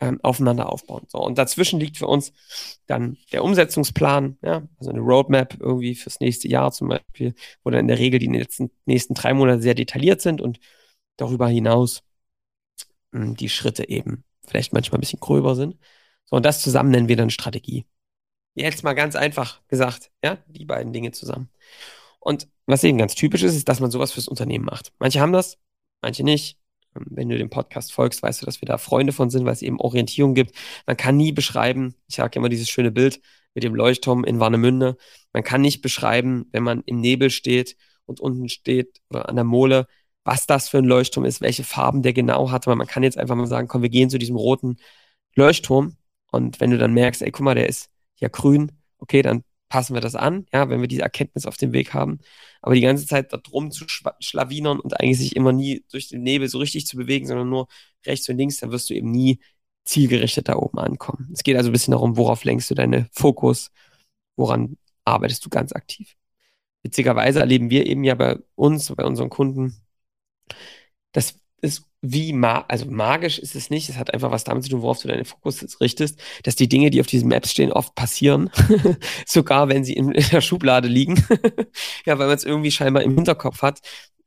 ähm, 0.00 0.20
aufeinander 0.22 0.72
aufbauen. 0.72 1.04
So, 1.08 1.18
und 1.18 1.38
dazwischen 1.38 1.80
liegt 1.80 1.98
für 1.98 2.06
uns 2.06 2.32
dann 2.86 3.16
der 3.32 3.44
Umsetzungsplan, 3.44 4.38
ja, 4.42 4.66
also 4.78 4.90
eine 4.90 5.00
Roadmap 5.00 5.56
irgendwie 5.60 5.94
fürs 5.94 6.20
nächste 6.20 6.48
Jahr 6.48 6.72
zum 6.72 6.88
Beispiel, 6.88 7.34
wo 7.62 7.70
dann 7.70 7.80
in 7.80 7.88
der 7.88 7.98
Regel 7.98 8.18
die 8.18 8.28
nächsten, 8.28 8.70
nächsten 8.86 9.14
drei 9.14 9.34
Monate 9.34 9.62
sehr 9.62 9.74
detailliert 9.74 10.20
sind 10.20 10.40
und 10.40 10.58
darüber 11.16 11.48
hinaus 11.48 12.02
mh, 13.12 13.24
hm, 13.24 13.36
die 13.36 13.48
Schritte 13.48 13.88
eben 13.88 14.24
vielleicht 14.46 14.72
manchmal 14.72 14.98
ein 14.98 15.00
bisschen 15.00 15.20
gröber 15.20 15.54
sind. 15.54 15.78
So, 16.26 16.36
und 16.36 16.44
das 16.44 16.62
zusammen 16.62 16.90
nennen 16.90 17.08
wir 17.08 17.16
dann 17.16 17.30
Strategie. 17.30 17.86
Jetzt 18.54 18.84
mal 18.84 18.94
ganz 18.94 19.16
einfach 19.16 19.60
gesagt, 19.68 20.10
ja, 20.22 20.38
die 20.46 20.64
beiden 20.64 20.92
Dinge 20.92 21.10
zusammen. 21.12 21.50
Und 22.20 22.48
was 22.66 22.84
eben 22.84 22.98
ganz 22.98 23.14
typisch 23.14 23.42
ist, 23.42 23.56
ist, 23.56 23.68
dass 23.68 23.80
man 23.80 23.90
sowas 23.90 24.12
fürs 24.12 24.28
Unternehmen 24.28 24.64
macht. 24.64 24.92
Manche 24.98 25.20
haben 25.20 25.32
das, 25.32 25.58
manche 26.04 26.24
nicht. 26.24 26.58
Ähm, 26.96 27.06
wenn 27.10 27.28
du 27.28 27.38
dem 27.38 27.50
Podcast 27.50 27.92
folgst, 27.92 28.22
weißt 28.22 28.42
du, 28.42 28.46
dass 28.46 28.60
wir 28.60 28.66
da 28.66 28.78
Freunde 28.78 29.12
von 29.12 29.30
sind, 29.30 29.44
weil 29.44 29.52
es 29.52 29.62
eben 29.62 29.80
Orientierung 29.80 30.34
gibt. 30.34 30.54
Man 30.86 30.96
kann 30.96 31.16
nie 31.16 31.32
beschreiben, 31.32 31.94
ich 32.08 32.16
sage 32.16 32.38
immer 32.38 32.48
dieses 32.48 32.68
schöne 32.68 32.90
Bild 32.92 33.20
mit 33.54 33.64
dem 33.64 33.74
Leuchtturm 33.74 34.24
in 34.24 34.40
Warnemünde, 34.40 34.96
man 35.32 35.44
kann 35.44 35.60
nicht 35.60 35.80
beschreiben, 35.82 36.46
wenn 36.52 36.62
man 36.62 36.82
im 36.86 37.00
Nebel 37.00 37.30
steht 37.30 37.76
und 38.06 38.20
unten 38.20 38.48
steht 38.48 39.00
oder 39.10 39.28
an 39.28 39.36
der 39.36 39.44
Mole, 39.44 39.86
was 40.24 40.46
das 40.46 40.68
für 40.68 40.78
ein 40.78 40.84
Leuchtturm 40.84 41.24
ist, 41.24 41.40
welche 41.40 41.64
Farben 41.64 42.02
der 42.02 42.12
genau 42.12 42.50
hat, 42.50 42.66
aber 42.66 42.76
man 42.76 42.86
kann 42.86 43.02
jetzt 43.02 43.18
einfach 43.18 43.36
mal 43.36 43.46
sagen, 43.46 43.68
komm, 43.68 43.82
wir 43.82 43.90
gehen 43.90 44.10
zu 44.10 44.18
diesem 44.18 44.36
roten 44.36 44.76
Leuchtturm 45.36 45.96
und 46.32 46.60
wenn 46.60 46.70
du 46.70 46.78
dann 46.78 46.94
merkst, 46.94 47.22
ey, 47.22 47.30
guck 47.30 47.44
mal, 47.44 47.54
der 47.54 47.68
ist 47.68 47.90
ja 48.16 48.28
grün, 48.28 48.72
okay, 48.98 49.22
dann 49.22 49.44
passen 49.74 49.94
wir 49.94 50.00
das 50.00 50.14
an, 50.14 50.46
ja, 50.52 50.68
wenn 50.68 50.80
wir 50.80 50.86
diese 50.86 51.02
Erkenntnis 51.02 51.46
auf 51.46 51.56
dem 51.56 51.72
Weg 51.72 51.94
haben. 51.94 52.20
Aber 52.62 52.76
die 52.76 52.80
ganze 52.80 53.08
Zeit 53.08 53.32
da 53.32 53.38
drum 53.38 53.72
zu 53.72 53.86
schlawinern 54.20 54.78
und 54.78 55.00
eigentlich 55.00 55.18
sich 55.18 55.34
immer 55.34 55.52
nie 55.52 55.84
durch 55.90 56.06
den 56.06 56.22
Nebel 56.22 56.48
so 56.48 56.58
richtig 56.58 56.86
zu 56.86 56.96
bewegen, 56.96 57.26
sondern 57.26 57.48
nur 57.48 57.66
rechts 58.06 58.28
und 58.28 58.36
links, 58.36 58.58
dann 58.58 58.70
wirst 58.70 58.88
du 58.88 58.94
eben 58.94 59.10
nie 59.10 59.40
zielgerichtet 59.84 60.48
da 60.48 60.54
oben 60.54 60.78
ankommen. 60.78 61.28
Es 61.32 61.42
geht 61.42 61.56
also 61.56 61.70
ein 61.70 61.72
bisschen 61.72 61.90
darum, 61.90 62.16
worauf 62.16 62.44
lenkst 62.44 62.70
du 62.70 62.76
deine 62.76 63.08
Fokus, 63.10 63.72
woran 64.36 64.76
arbeitest 65.04 65.44
du 65.44 65.50
ganz 65.50 65.72
aktiv. 65.72 66.14
Witzigerweise 66.84 67.40
erleben 67.40 67.68
wir 67.68 67.86
eben 67.86 68.04
ja 68.04 68.14
bei 68.14 68.38
uns, 68.54 68.94
bei 68.94 69.04
unseren 69.04 69.28
Kunden, 69.28 69.82
dass 71.10 71.40
es 71.64 71.84
wie 72.06 72.34
ma 72.34 72.64
also 72.68 72.84
magisch 72.86 73.38
ist 73.38 73.56
es 73.56 73.70
nicht. 73.70 73.88
Es 73.88 73.96
hat 73.96 74.12
einfach 74.12 74.30
was 74.30 74.44
damit 74.44 74.64
zu 74.64 74.70
tun, 74.70 74.82
worauf 74.82 75.00
du 75.00 75.08
deinen 75.08 75.24
Fokus 75.24 75.80
richtest, 75.80 76.20
dass 76.42 76.54
die 76.54 76.68
Dinge, 76.68 76.90
die 76.90 77.00
auf 77.00 77.06
diesen 77.06 77.28
Maps 77.28 77.50
stehen, 77.50 77.72
oft 77.72 77.94
passieren. 77.94 78.50
Sogar 79.26 79.68
wenn 79.68 79.84
sie 79.84 79.94
in, 79.94 80.12
in 80.12 80.28
der 80.30 80.42
Schublade 80.42 80.86
liegen. 80.86 81.16
ja, 82.06 82.18
weil 82.18 82.26
man 82.26 82.36
es 82.36 82.44
irgendwie 82.44 82.70
scheinbar 82.70 83.02
im 83.02 83.14
Hinterkopf 83.14 83.62
hat, 83.62 83.80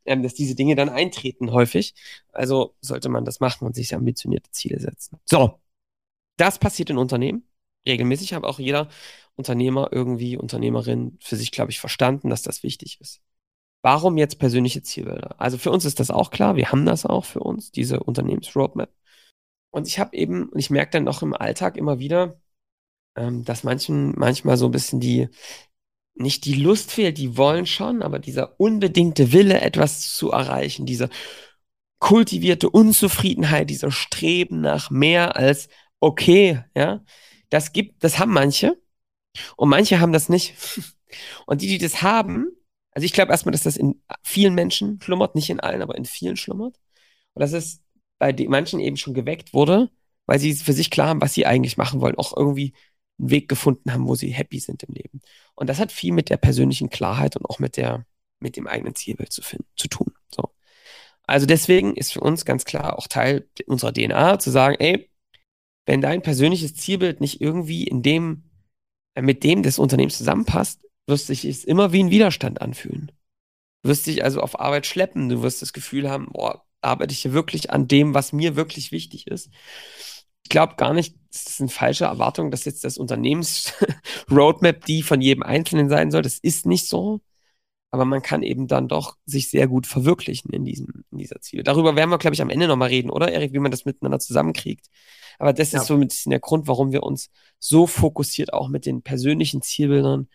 ähm, 0.06 0.24
dass 0.24 0.34
diese 0.34 0.56
Dinge 0.56 0.74
dann 0.74 0.88
eintreten 0.88 1.52
häufig. 1.52 1.94
Also 2.32 2.74
sollte 2.80 3.08
man 3.08 3.24
das 3.24 3.38
machen 3.38 3.64
und 3.66 3.76
sich 3.76 3.94
ambitionierte 3.94 4.50
Ziele 4.50 4.80
setzen. 4.80 5.20
So, 5.24 5.60
das 6.36 6.58
passiert 6.58 6.90
in 6.90 6.98
Unternehmen 6.98 7.44
regelmäßig. 7.86 8.34
Habe 8.34 8.48
auch 8.48 8.58
jeder 8.58 8.88
Unternehmer 9.36 9.90
irgendwie, 9.92 10.36
Unternehmerin 10.36 11.16
für 11.20 11.36
sich, 11.36 11.52
glaube 11.52 11.70
ich, 11.70 11.78
verstanden, 11.78 12.30
dass 12.30 12.42
das 12.42 12.64
wichtig 12.64 13.00
ist. 13.00 13.20
Warum 13.82 14.18
jetzt 14.18 14.38
persönliche 14.38 14.82
Zielbilder? 14.82 15.40
Also 15.40 15.58
für 15.58 15.70
uns 15.70 15.84
ist 15.84 16.00
das 16.00 16.10
auch 16.10 16.30
klar, 16.30 16.56
wir 16.56 16.72
haben 16.72 16.84
das 16.84 17.06
auch 17.06 17.24
für 17.24 17.40
uns, 17.40 17.70
diese 17.70 18.00
Unternehmensroadmap. 18.00 18.90
Und 19.70 19.86
ich 19.86 19.98
habe 19.98 20.16
eben, 20.16 20.48
und 20.48 20.58
ich 20.58 20.70
merke 20.70 20.92
dann 20.92 21.08
auch 21.08 21.22
im 21.22 21.34
Alltag 21.34 21.76
immer 21.76 21.98
wieder, 21.98 22.40
ähm, 23.16 23.44
dass 23.44 23.64
manchen 23.64 24.14
manchmal 24.18 24.56
so 24.56 24.66
ein 24.66 24.72
bisschen 24.72 25.00
die, 25.00 25.28
nicht 26.14 26.44
die 26.44 26.54
Lust 26.54 26.90
fehlt, 26.92 27.18
die 27.18 27.36
wollen 27.36 27.66
schon, 27.66 28.02
aber 28.02 28.18
dieser 28.18 28.58
unbedingte 28.60 29.32
Wille, 29.32 29.60
etwas 29.60 30.12
zu 30.12 30.30
erreichen, 30.32 30.86
diese 30.86 31.10
kultivierte 32.00 32.70
Unzufriedenheit, 32.70 33.70
dieser 33.70 33.90
Streben 33.90 34.60
nach 34.60 34.90
mehr 34.90 35.36
als 35.36 35.68
okay, 36.00 36.64
ja, 36.74 37.04
das 37.50 37.72
gibt, 37.72 38.04
das 38.04 38.18
haben 38.18 38.32
manche 38.32 38.80
und 39.56 39.68
manche 39.68 40.00
haben 40.00 40.12
das 40.12 40.28
nicht. 40.28 40.54
Und 41.46 41.62
die, 41.62 41.68
die 41.68 41.78
das 41.78 42.02
haben, 42.02 42.48
also 42.98 43.04
ich 43.04 43.12
glaube 43.12 43.30
erstmal, 43.30 43.52
dass 43.52 43.62
das 43.62 43.76
in 43.76 44.02
vielen 44.24 44.54
Menschen 44.54 45.00
schlummert, 45.00 45.36
nicht 45.36 45.50
in 45.50 45.60
allen, 45.60 45.82
aber 45.82 45.96
in 45.96 46.04
vielen 46.04 46.36
schlummert. 46.36 46.80
Und 47.32 47.42
dass 47.42 47.52
es 47.52 47.80
bei 48.18 48.34
manchen 48.48 48.80
eben 48.80 48.96
schon 48.96 49.14
geweckt 49.14 49.54
wurde, 49.54 49.88
weil 50.26 50.40
sie 50.40 50.52
für 50.52 50.72
sich 50.72 50.90
klar 50.90 51.06
haben, 51.06 51.20
was 51.20 51.32
sie 51.32 51.46
eigentlich 51.46 51.76
machen 51.76 52.00
wollen, 52.00 52.18
auch 52.18 52.36
irgendwie 52.36 52.74
einen 53.20 53.30
Weg 53.30 53.48
gefunden 53.48 53.92
haben, 53.92 54.08
wo 54.08 54.16
sie 54.16 54.30
happy 54.30 54.58
sind 54.58 54.82
im 54.82 54.94
Leben. 54.94 55.20
Und 55.54 55.68
das 55.68 55.78
hat 55.78 55.92
viel 55.92 56.12
mit 56.12 56.28
der 56.28 56.38
persönlichen 56.38 56.90
Klarheit 56.90 57.36
und 57.36 57.46
auch 57.46 57.60
mit 57.60 57.76
der, 57.76 58.04
mit 58.40 58.56
dem 58.56 58.66
eigenen 58.66 58.96
Zielbild 58.96 59.32
zu 59.32 59.42
finden, 59.42 59.68
zu 59.76 59.86
tun. 59.86 60.12
So. 60.34 60.50
Also 61.22 61.46
deswegen 61.46 61.94
ist 61.94 62.12
für 62.12 62.20
uns 62.20 62.44
ganz 62.44 62.64
klar 62.64 62.98
auch 62.98 63.06
Teil 63.06 63.48
unserer 63.68 63.92
DNA 63.92 64.40
zu 64.40 64.50
sagen, 64.50 64.74
ey, 64.80 65.08
wenn 65.86 66.00
dein 66.00 66.22
persönliches 66.22 66.74
Zielbild 66.74 67.20
nicht 67.20 67.40
irgendwie 67.40 67.84
in 67.84 68.02
dem, 68.02 68.50
äh, 69.14 69.22
mit 69.22 69.44
dem 69.44 69.62
des 69.62 69.78
Unternehmens 69.78 70.18
zusammenpasst, 70.18 70.80
wirst 71.08 71.26
sich 71.26 71.44
es 71.44 71.64
immer 71.64 71.92
wie 71.92 72.02
ein 72.02 72.10
Widerstand 72.10 72.60
anfühlen. 72.60 73.10
Du 73.82 73.90
wirst 73.90 74.06
dich 74.06 74.24
also 74.24 74.40
auf 74.40 74.60
Arbeit 74.60 74.86
schleppen. 74.86 75.28
Du 75.28 75.42
wirst 75.42 75.62
das 75.62 75.72
Gefühl 75.72 76.10
haben, 76.10 76.28
boah, 76.32 76.64
arbeite 76.80 77.12
ich 77.12 77.20
hier 77.20 77.32
wirklich 77.32 77.70
an 77.70 77.88
dem, 77.88 78.14
was 78.14 78.32
mir 78.32 78.56
wirklich 78.56 78.92
wichtig 78.92 79.26
ist. 79.26 79.50
ich 80.42 80.50
glaube 80.50 80.76
gar 80.76 80.94
nicht, 80.94 81.16
das 81.32 81.46
ist 81.46 81.60
eine 81.60 81.68
falsche 81.68 82.04
Erwartung, 82.04 82.50
dass 82.50 82.64
jetzt 82.64 82.84
das 82.84 82.98
Unternehmens-Roadmap 82.98 84.84
die 84.86 85.02
von 85.02 85.20
jedem 85.20 85.42
Einzelnen 85.42 85.88
sein 85.88 86.10
soll. 86.10 86.22
Das 86.22 86.38
ist 86.38 86.66
nicht 86.66 86.88
so. 86.88 87.20
Aber 87.90 88.04
man 88.04 88.20
kann 88.20 88.42
eben 88.42 88.66
dann 88.66 88.86
doch 88.86 89.16
sich 89.24 89.48
sehr 89.48 89.66
gut 89.66 89.86
verwirklichen 89.86 90.50
in, 90.52 90.64
diesem, 90.64 91.04
in 91.10 91.18
dieser 91.18 91.40
Ziele. 91.40 91.62
Darüber 91.62 91.96
werden 91.96 92.10
wir, 92.10 92.18
glaube 92.18 92.34
ich, 92.34 92.42
am 92.42 92.50
Ende 92.50 92.68
nochmal 92.68 92.90
reden, 92.90 93.10
oder, 93.10 93.32
Erik, 93.32 93.54
wie 93.54 93.60
man 93.60 93.70
das 93.70 93.86
miteinander 93.86 94.18
zusammenkriegt. 94.18 94.88
Aber 95.38 95.54
das 95.54 95.72
ja. 95.72 95.80
ist 95.80 95.86
so 95.86 95.94
ein 95.94 96.06
bisschen 96.06 96.30
der 96.30 96.40
Grund, 96.40 96.66
warum 96.66 96.92
wir 96.92 97.02
uns 97.02 97.30
so 97.58 97.86
fokussiert 97.86 98.52
auch 98.52 98.68
mit 98.68 98.84
den 98.84 99.02
persönlichen 99.02 99.62
Zielbildern 99.62 100.28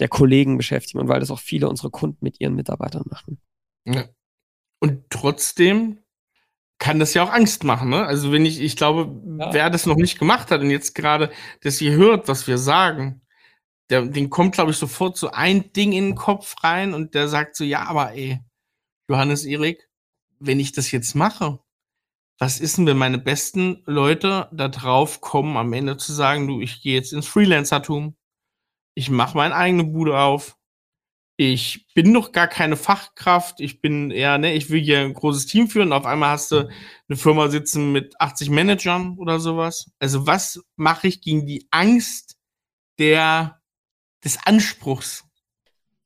der 0.00 0.08
Kollegen 0.08 0.56
beschäftigen 0.56 0.98
und 1.00 1.08
weil 1.08 1.20
das 1.20 1.30
auch 1.30 1.40
viele 1.40 1.68
unserer 1.68 1.90
Kunden 1.90 2.18
mit 2.20 2.40
ihren 2.40 2.54
Mitarbeitern 2.54 3.04
machen. 3.08 3.40
Ja. 3.84 4.08
Und 4.80 5.08
trotzdem 5.10 5.98
kann 6.78 6.98
das 6.98 7.14
ja 7.14 7.22
auch 7.22 7.30
Angst 7.30 7.64
machen. 7.64 7.90
Ne? 7.90 8.04
Also 8.04 8.32
wenn 8.32 8.44
ich, 8.44 8.60
ich 8.60 8.76
glaube, 8.76 9.22
ja. 9.38 9.52
wer 9.52 9.70
das 9.70 9.86
noch 9.86 9.96
nicht 9.96 10.18
gemacht 10.18 10.50
hat 10.50 10.60
und 10.60 10.70
jetzt 10.70 10.94
gerade 10.94 11.30
das 11.62 11.78
hier 11.78 11.92
hört, 11.92 12.28
was 12.28 12.46
wir 12.46 12.58
sagen, 12.58 13.22
der, 13.90 14.02
den 14.06 14.30
kommt, 14.30 14.54
glaube 14.54 14.70
ich, 14.70 14.76
sofort 14.76 15.16
so 15.16 15.30
ein 15.30 15.72
Ding 15.72 15.92
in 15.92 16.06
den 16.06 16.14
Kopf 16.14 16.56
rein 16.62 16.94
und 16.94 17.14
der 17.14 17.28
sagt 17.28 17.56
so, 17.56 17.64
ja, 17.64 17.86
aber 17.86 18.12
ey, 18.12 18.40
Johannes 19.08 19.44
Erik, 19.44 19.88
wenn 20.38 20.58
ich 20.58 20.72
das 20.72 20.90
jetzt 20.90 21.14
mache, 21.14 21.60
was 22.38 22.60
ist 22.60 22.78
denn, 22.78 22.86
wenn 22.86 22.96
meine 22.96 23.18
besten 23.18 23.82
Leute 23.86 24.48
da 24.52 24.68
drauf 24.68 25.20
kommen, 25.20 25.56
am 25.56 25.72
Ende 25.72 25.96
zu 25.96 26.12
sagen, 26.12 26.48
du, 26.48 26.60
ich 26.60 26.82
gehe 26.82 26.94
jetzt 26.94 27.12
ins 27.12 27.28
Freelancertum, 27.28 28.16
ich 28.94 29.10
mache 29.10 29.36
meine 29.36 29.54
eigene 29.54 29.84
Bude 29.84 30.18
auf, 30.18 30.56
ich 31.36 31.86
bin 31.94 32.12
noch 32.12 32.32
gar 32.32 32.46
keine 32.46 32.76
Fachkraft, 32.76 33.60
ich 33.60 33.80
bin 33.80 34.10
eher, 34.12 34.38
ne, 34.38 34.54
ich 34.54 34.70
will 34.70 34.80
hier 34.80 35.00
ein 35.00 35.14
großes 35.14 35.46
Team 35.46 35.68
führen, 35.68 35.92
auf 35.92 36.06
einmal 36.06 36.30
hast 36.30 36.52
du 36.52 36.68
eine 37.08 37.16
Firma 37.16 37.48
sitzen 37.48 37.92
mit 37.92 38.20
80 38.20 38.50
Managern 38.50 39.18
oder 39.18 39.40
sowas. 39.40 39.90
Also 39.98 40.26
was 40.26 40.62
mache 40.76 41.08
ich 41.08 41.22
gegen 41.22 41.46
die 41.46 41.66
Angst 41.72 42.36
der, 42.98 43.60
des 44.24 44.38
Anspruchs? 44.46 45.24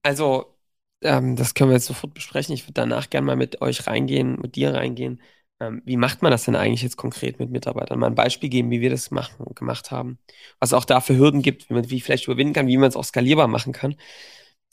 Also, 0.02 0.56
ähm, 1.02 1.36
das 1.36 1.54
können 1.54 1.70
wir 1.70 1.76
jetzt 1.76 1.86
sofort 1.86 2.14
besprechen. 2.14 2.54
Ich 2.54 2.64
würde 2.64 2.74
danach 2.74 3.10
gerne 3.10 3.26
mal 3.26 3.36
mit 3.36 3.60
euch 3.62 3.86
reingehen, 3.86 4.40
mit 4.40 4.56
dir 4.56 4.74
reingehen. 4.74 5.20
Ähm, 5.60 5.82
wie 5.84 5.96
macht 5.96 6.22
man 6.22 6.30
das 6.30 6.44
denn 6.44 6.56
eigentlich 6.56 6.82
jetzt 6.82 6.96
konkret 6.96 7.38
mit 7.40 7.50
Mitarbeitern? 7.50 7.98
Mal 7.98 8.06
ein 8.08 8.14
Beispiel 8.14 8.48
geben, 8.48 8.70
wie 8.70 8.80
wir 8.80 8.90
das 8.90 9.10
machen, 9.10 9.44
gemacht 9.54 9.90
haben. 9.90 10.18
Was 10.60 10.72
auch 10.72 10.84
dafür 10.84 11.16
Hürden 11.16 11.42
gibt, 11.42 11.68
wie 11.68 11.74
man 11.74 11.90
wie 11.90 12.00
vielleicht 12.00 12.26
überwinden 12.26 12.54
kann, 12.54 12.68
wie 12.68 12.76
man 12.76 12.88
es 12.88 12.96
auch 12.96 13.04
skalierbar 13.04 13.48
machen 13.48 13.72
kann. 13.72 13.96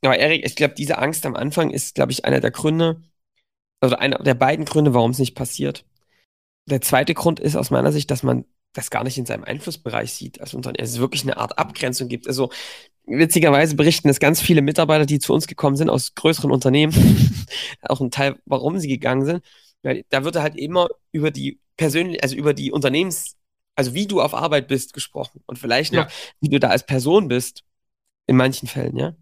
Aber 0.04 0.18
Erik, 0.18 0.46
ich 0.46 0.56
glaube, 0.56 0.76
diese 0.76 0.98
Angst 1.00 1.26
am 1.26 1.36
Anfang 1.36 1.72
ist, 1.72 1.96
glaube 1.96 2.12
ich, 2.12 2.26
einer 2.26 2.40
der 2.40 2.52
Gründe, 2.52 3.02
oder 3.82 4.00
einer 4.00 4.20
der 4.20 4.34
beiden 4.34 4.66
Gründe, 4.66 4.94
warum 4.94 5.12
es 5.12 5.20
nicht 5.20 5.36
passiert. 5.36 5.86
Der 6.68 6.82
zweite 6.82 7.14
Grund 7.14 7.40
ist 7.40 7.56
aus 7.56 7.72
meiner 7.72 7.92
Sicht, 7.92 8.12
dass 8.12 8.24
man 8.24 8.46
das 8.74 8.90
gar 8.90 9.04
nicht 9.04 9.18
in 9.18 9.26
seinem 9.26 9.44
Einflussbereich 9.44 10.14
sieht. 10.14 10.42
Also 10.42 10.60
es 10.78 11.00
wirklich 11.00 11.24
eine 11.24 11.38
Art 11.38 11.58
Abgrenzung 11.58 12.10
gibt. 12.10 12.28
Also 12.28 12.52
witzigerweise 13.06 13.76
berichten 13.76 14.10
es 14.10 14.20
ganz 14.20 14.42
viele 14.42 14.62
Mitarbeiter, 14.62 15.06
die 15.06 15.20
zu 15.20 15.34
uns 15.34 15.48
gekommen 15.48 15.78
sind 15.78 15.90
aus 15.90 16.16
größeren 16.16 16.52
Unternehmen, 16.52 16.94
auch 17.82 18.02
ein 18.02 18.12
Teil, 18.12 18.38
warum 18.46 18.80
sie 18.80 18.88
gegangen 18.88 19.26
sind. 19.26 19.46
Da 20.10 20.24
wird 20.24 20.36
halt 20.36 20.56
immer 20.56 20.88
über 21.12 21.32
die 21.32 21.60
persönlich, 21.78 22.24
also 22.24 22.36
über 22.36 22.54
die 22.54 22.72
Unternehmens, 22.72 23.36
also 23.76 23.94
wie 23.94 24.08
du 24.08 24.22
auf 24.22 24.34
Arbeit 24.34 24.68
bist, 24.68 24.94
gesprochen. 24.94 25.42
Und 25.46 25.60
vielleicht 25.60 25.94
noch, 25.94 26.06
ja. 26.06 26.12
wie 26.40 26.50
du 26.50 26.60
da 26.60 26.70
als 26.70 26.86
Person 26.86 27.28
bist. 27.28 27.64
In 28.28 28.38
manchen 28.38 28.68
Fällen, 28.68 28.98
ja. 28.98 29.16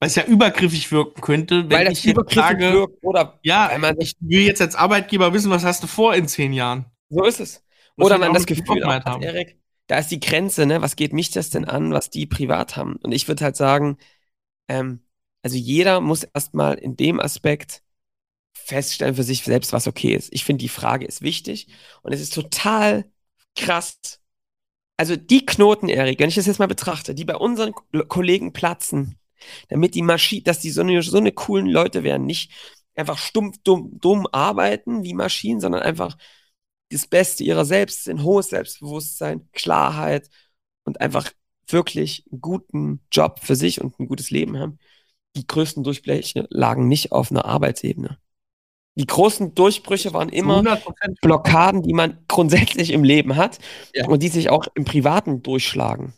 Weil 0.00 0.08
es 0.08 0.16
ja 0.16 0.24
übergriffig 0.24 0.92
wirken 0.92 1.22
könnte, 1.22 1.70
wenn 1.70 1.78
weil 1.78 1.92
ich 1.92 2.04
übergriffig 2.04 2.42
sage, 2.42 2.72
wirkt 2.72 3.02
oder 3.02 3.38
ja, 3.42 3.70
ich 3.98 4.14
will 4.20 4.42
jetzt 4.42 4.60
als 4.60 4.74
Arbeitgeber 4.74 5.32
wissen, 5.32 5.50
was 5.50 5.64
hast 5.64 5.82
du 5.82 5.86
vor 5.86 6.14
in 6.14 6.28
zehn 6.28 6.52
Jahren. 6.52 6.84
So 7.08 7.24
ist 7.24 7.40
es. 7.40 7.64
oder 7.96 8.18
man 8.18 8.34
das 8.34 8.44
Gefühl 8.44 8.84
hat, 8.84 9.22
Erik, 9.22 9.58
da 9.86 9.98
ist 9.98 10.10
die 10.10 10.20
Grenze, 10.20 10.66
ne? 10.66 10.82
Was 10.82 10.96
geht 10.96 11.12
mich 11.12 11.30
das 11.30 11.48
denn 11.50 11.64
an, 11.64 11.92
was 11.92 12.10
die 12.10 12.26
privat 12.26 12.76
haben? 12.76 12.96
Und 12.96 13.12
ich 13.12 13.28
würde 13.28 13.44
halt 13.44 13.56
sagen, 13.56 13.96
ähm, 14.68 15.00
also 15.42 15.56
jeder 15.56 16.00
muss 16.00 16.24
erstmal 16.24 16.74
in 16.74 16.96
dem 16.96 17.20
Aspekt 17.20 17.82
feststellen 18.54 19.16
für 19.16 19.22
sich 19.22 19.42
selbst, 19.44 19.72
was 19.72 19.86
okay 19.86 20.14
ist. 20.14 20.32
Ich 20.32 20.44
finde, 20.44 20.62
die 20.62 20.68
Frage 20.68 21.06
ist 21.06 21.22
wichtig 21.22 21.68
und 22.02 22.12
es 22.12 22.20
ist 22.20 22.34
total 22.34 23.04
krass. 23.56 24.20
Also 24.96 25.16
die 25.16 25.44
Knoten, 25.44 25.88
Erik, 25.88 26.20
wenn 26.20 26.28
ich 26.28 26.36
das 26.36 26.46
jetzt 26.46 26.58
mal 26.58 26.68
betrachte, 26.68 27.14
die 27.14 27.24
bei 27.24 27.36
unseren 27.36 27.72
Kollegen 28.08 28.52
platzen, 28.52 29.18
damit 29.68 29.94
die 29.94 30.02
Maschine, 30.02 30.42
dass 30.42 30.60
die 30.60 30.70
so 30.70 30.82
eine, 30.82 31.02
so 31.02 31.18
eine 31.18 31.32
coolen 31.32 31.66
Leute 31.66 32.04
werden, 32.04 32.26
nicht 32.26 32.52
einfach 32.94 33.18
stumpf, 33.18 33.58
dumm, 33.64 33.98
dumm 34.00 34.26
arbeiten 34.32 35.02
wie 35.02 35.14
Maschinen, 35.14 35.60
sondern 35.60 35.82
einfach 35.82 36.16
das 36.90 37.06
Beste 37.06 37.44
ihrer 37.44 37.64
selbst, 37.64 38.08
ein 38.08 38.22
hohes 38.22 38.48
Selbstbewusstsein, 38.48 39.48
Klarheit 39.52 40.30
und 40.84 41.00
einfach 41.00 41.30
wirklich 41.66 42.24
einen 42.30 42.40
guten 42.40 43.00
Job 43.10 43.40
für 43.42 43.56
sich 43.56 43.80
und 43.80 43.98
ein 43.98 44.06
gutes 44.06 44.30
Leben 44.30 44.58
haben. 44.58 44.78
Die 45.36 45.46
größten 45.46 45.82
Durchbleche 45.82 46.46
lagen 46.50 46.88
nicht 46.88 47.12
auf 47.12 47.30
einer 47.30 47.44
Arbeitsebene. 47.46 48.18
Die 48.96 49.06
großen 49.06 49.54
Durchbrüche 49.54 50.12
waren 50.12 50.28
immer 50.28 50.60
100%. 50.60 51.20
Blockaden, 51.20 51.82
die 51.82 51.92
man 51.92 52.18
grundsätzlich 52.28 52.92
im 52.92 53.02
Leben 53.02 53.36
hat 53.36 53.58
ja. 53.92 54.06
und 54.06 54.22
die 54.22 54.28
sich 54.28 54.50
auch 54.50 54.66
im 54.74 54.84
Privaten 54.84 55.42
durchschlagen. 55.42 56.14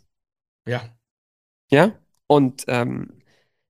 Ja. 0.69 0.83
Ja? 1.71 1.99
Und 2.27 2.65
ähm, 2.69 3.23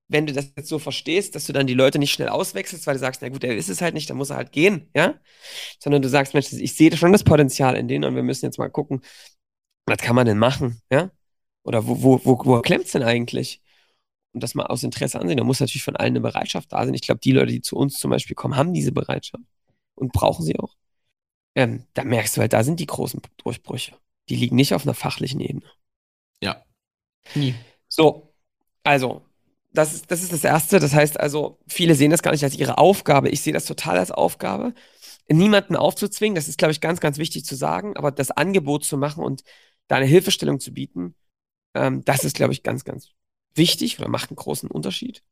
wenn 0.08 0.26
du 0.26 0.32
das 0.32 0.52
jetzt 0.56 0.68
so 0.68 0.78
verstehst, 0.78 1.34
dass 1.34 1.46
du 1.46 1.52
dann 1.52 1.66
die 1.66 1.74
Leute 1.74 1.98
nicht 1.98 2.12
schnell 2.12 2.28
auswechselst, 2.28 2.86
weil 2.86 2.94
du 2.94 3.00
sagst, 3.00 3.22
na 3.22 3.28
gut, 3.28 3.44
er 3.44 3.56
ist 3.56 3.68
es 3.68 3.80
halt 3.80 3.94
nicht, 3.94 4.08
dann 4.08 4.16
muss 4.16 4.30
er 4.30 4.36
halt 4.36 4.52
gehen, 4.52 4.88
ja? 4.94 5.14
Sondern 5.80 6.02
du 6.02 6.08
sagst, 6.08 6.32
Mensch, 6.34 6.52
ich 6.52 6.76
sehe 6.76 6.96
schon 6.96 7.12
das 7.12 7.24
Potenzial 7.24 7.76
in 7.76 7.88
denen 7.88 8.04
und 8.04 8.14
wir 8.14 8.22
müssen 8.22 8.44
jetzt 8.44 8.58
mal 8.58 8.70
gucken, 8.70 9.02
was 9.86 9.98
kann 9.98 10.16
man 10.16 10.26
denn 10.26 10.38
machen, 10.38 10.80
ja? 10.90 11.10
Oder 11.64 11.86
wo, 11.86 12.02
wo, 12.02 12.20
wo, 12.24 12.40
wo 12.44 12.60
klemmt 12.60 12.86
es 12.86 12.92
denn 12.92 13.02
eigentlich? 13.02 13.62
Und 14.36 14.42
das 14.42 14.54
mal 14.54 14.66
aus 14.66 14.82
Interesse 14.82 15.18
ansehen. 15.18 15.38
Da 15.38 15.44
muss 15.44 15.60
natürlich 15.60 15.82
von 15.82 15.96
allen 15.96 16.10
eine 16.12 16.20
Bereitschaft 16.20 16.70
da 16.70 16.84
sein. 16.84 16.92
Ich 16.92 17.00
glaube, 17.00 17.20
die 17.20 17.32
Leute, 17.32 17.52
die 17.52 17.62
zu 17.62 17.74
uns 17.74 17.98
zum 17.98 18.10
Beispiel 18.10 18.36
kommen, 18.36 18.54
haben 18.54 18.74
diese 18.74 18.92
Bereitschaft 18.92 19.42
und 19.94 20.12
brauchen 20.12 20.44
sie 20.44 20.58
auch. 20.60 20.76
Ähm, 21.54 21.86
da 21.94 22.04
merkst 22.04 22.36
du 22.36 22.42
halt, 22.42 22.52
da 22.52 22.62
sind 22.62 22.78
die 22.78 22.86
großen 22.86 23.22
Durchbrüche. 23.38 23.96
Die 24.28 24.36
liegen 24.36 24.54
nicht 24.54 24.74
auf 24.74 24.82
einer 24.82 24.92
fachlichen 24.92 25.40
Ebene. 25.40 25.64
Ja. 26.42 26.62
Nie. 27.34 27.54
So, 27.88 28.34
also, 28.84 29.22
das 29.72 29.94
ist, 29.94 30.10
das 30.10 30.22
ist 30.22 30.34
das 30.34 30.44
Erste. 30.44 30.80
Das 30.80 30.92
heißt 30.92 31.18
also, 31.18 31.58
viele 31.66 31.94
sehen 31.94 32.10
das 32.10 32.22
gar 32.22 32.32
nicht 32.32 32.44
als 32.44 32.58
ihre 32.58 32.76
Aufgabe. 32.76 33.30
Ich 33.30 33.40
sehe 33.40 33.54
das 33.54 33.64
total 33.64 33.96
als 33.96 34.10
Aufgabe, 34.10 34.74
niemanden 35.30 35.76
aufzuzwingen. 35.76 36.34
Das 36.34 36.46
ist, 36.46 36.58
glaube 36.58 36.72
ich, 36.72 36.82
ganz, 36.82 37.00
ganz 37.00 37.16
wichtig 37.16 37.46
zu 37.46 37.54
sagen. 37.54 37.96
Aber 37.96 38.12
das 38.12 38.30
Angebot 38.30 38.84
zu 38.84 38.98
machen 38.98 39.24
und 39.24 39.44
da 39.88 39.96
eine 39.96 40.04
Hilfestellung 40.04 40.60
zu 40.60 40.74
bieten, 40.74 41.14
ähm, 41.72 42.04
das 42.04 42.22
ist, 42.24 42.36
glaube 42.36 42.52
ich, 42.52 42.62
ganz, 42.62 42.84
ganz 42.84 43.16
wichtig 43.56 43.98
oder 43.98 44.08
macht 44.08 44.30
einen 44.30 44.36
großen 44.36 44.70
Unterschied. 44.70 45.22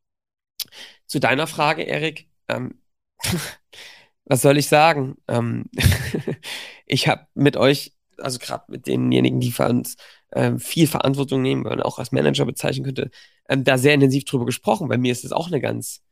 Zu 1.07 1.21
deiner 1.21 1.47
Frage, 1.47 1.83
Erik, 1.83 2.29
ähm, 2.49 2.81
was 4.25 4.43
soll 4.43 4.59
ich 4.59 4.69
sagen? 4.69 5.17
Ähm, 5.29 5.67
ich 6.87 7.09
habe 7.09 7.27
mit 7.35 7.57
euch, 7.57 7.93
also 8.19 8.39
gerade 8.39 8.65
mit 8.71 8.87
denjenigen, 8.87 9.41
die 9.41 9.53
für 9.53 9.69
uns 9.69 9.97
ähm, 10.33 10.59
viel 10.59 10.87
Verantwortung 10.87 11.43
nehmen, 11.43 11.65
wenn 11.65 11.79
man 11.79 11.83
auch 11.83 11.99
als 11.99 12.13
Manager 12.13 12.45
bezeichnen 12.45 12.85
könnte, 12.85 13.11
ähm, 13.49 13.65
da 13.65 13.79
sehr 13.79 13.95
intensiv 13.95 14.25
drüber 14.25 14.47
gesprochen. 14.47 14.89
Bei 14.89 14.99
mir 14.99 15.13
ist 15.13 15.25
das 15.25 15.33
auch 15.33 15.49
eine 15.49 15.61
ganz, 15.61 16.03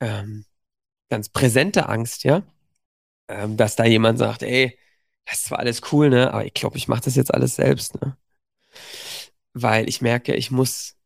ähm, 0.00 0.44
ganz 1.10 1.28
präsente 1.28 1.88
Angst, 1.88 2.24
ja, 2.24 2.42
ähm, 3.28 3.56
dass 3.56 3.76
da 3.76 3.84
jemand 3.84 4.18
sagt, 4.18 4.42
ey, 4.42 4.78
das 5.26 5.38
ist 5.38 5.44
zwar 5.46 5.60
alles 5.60 5.82
cool, 5.92 6.10
ne, 6.10 6.32
aber 6.32 6.46
ich 6.46 6.54
glaube, 6.54 6.76
ich 6.78 6.88
mache 6.88 7.02
das 7.02 7.16
jetzt 7.16 7.32
alles 7.34 7.56
selbst, 7.56 8.00
ne, 8.00 8.16
weil 9.54 9.88
ich 9.88 10.00
merke, 10.00 10.34
ich 10.34 10.50
muss 10.50 10.96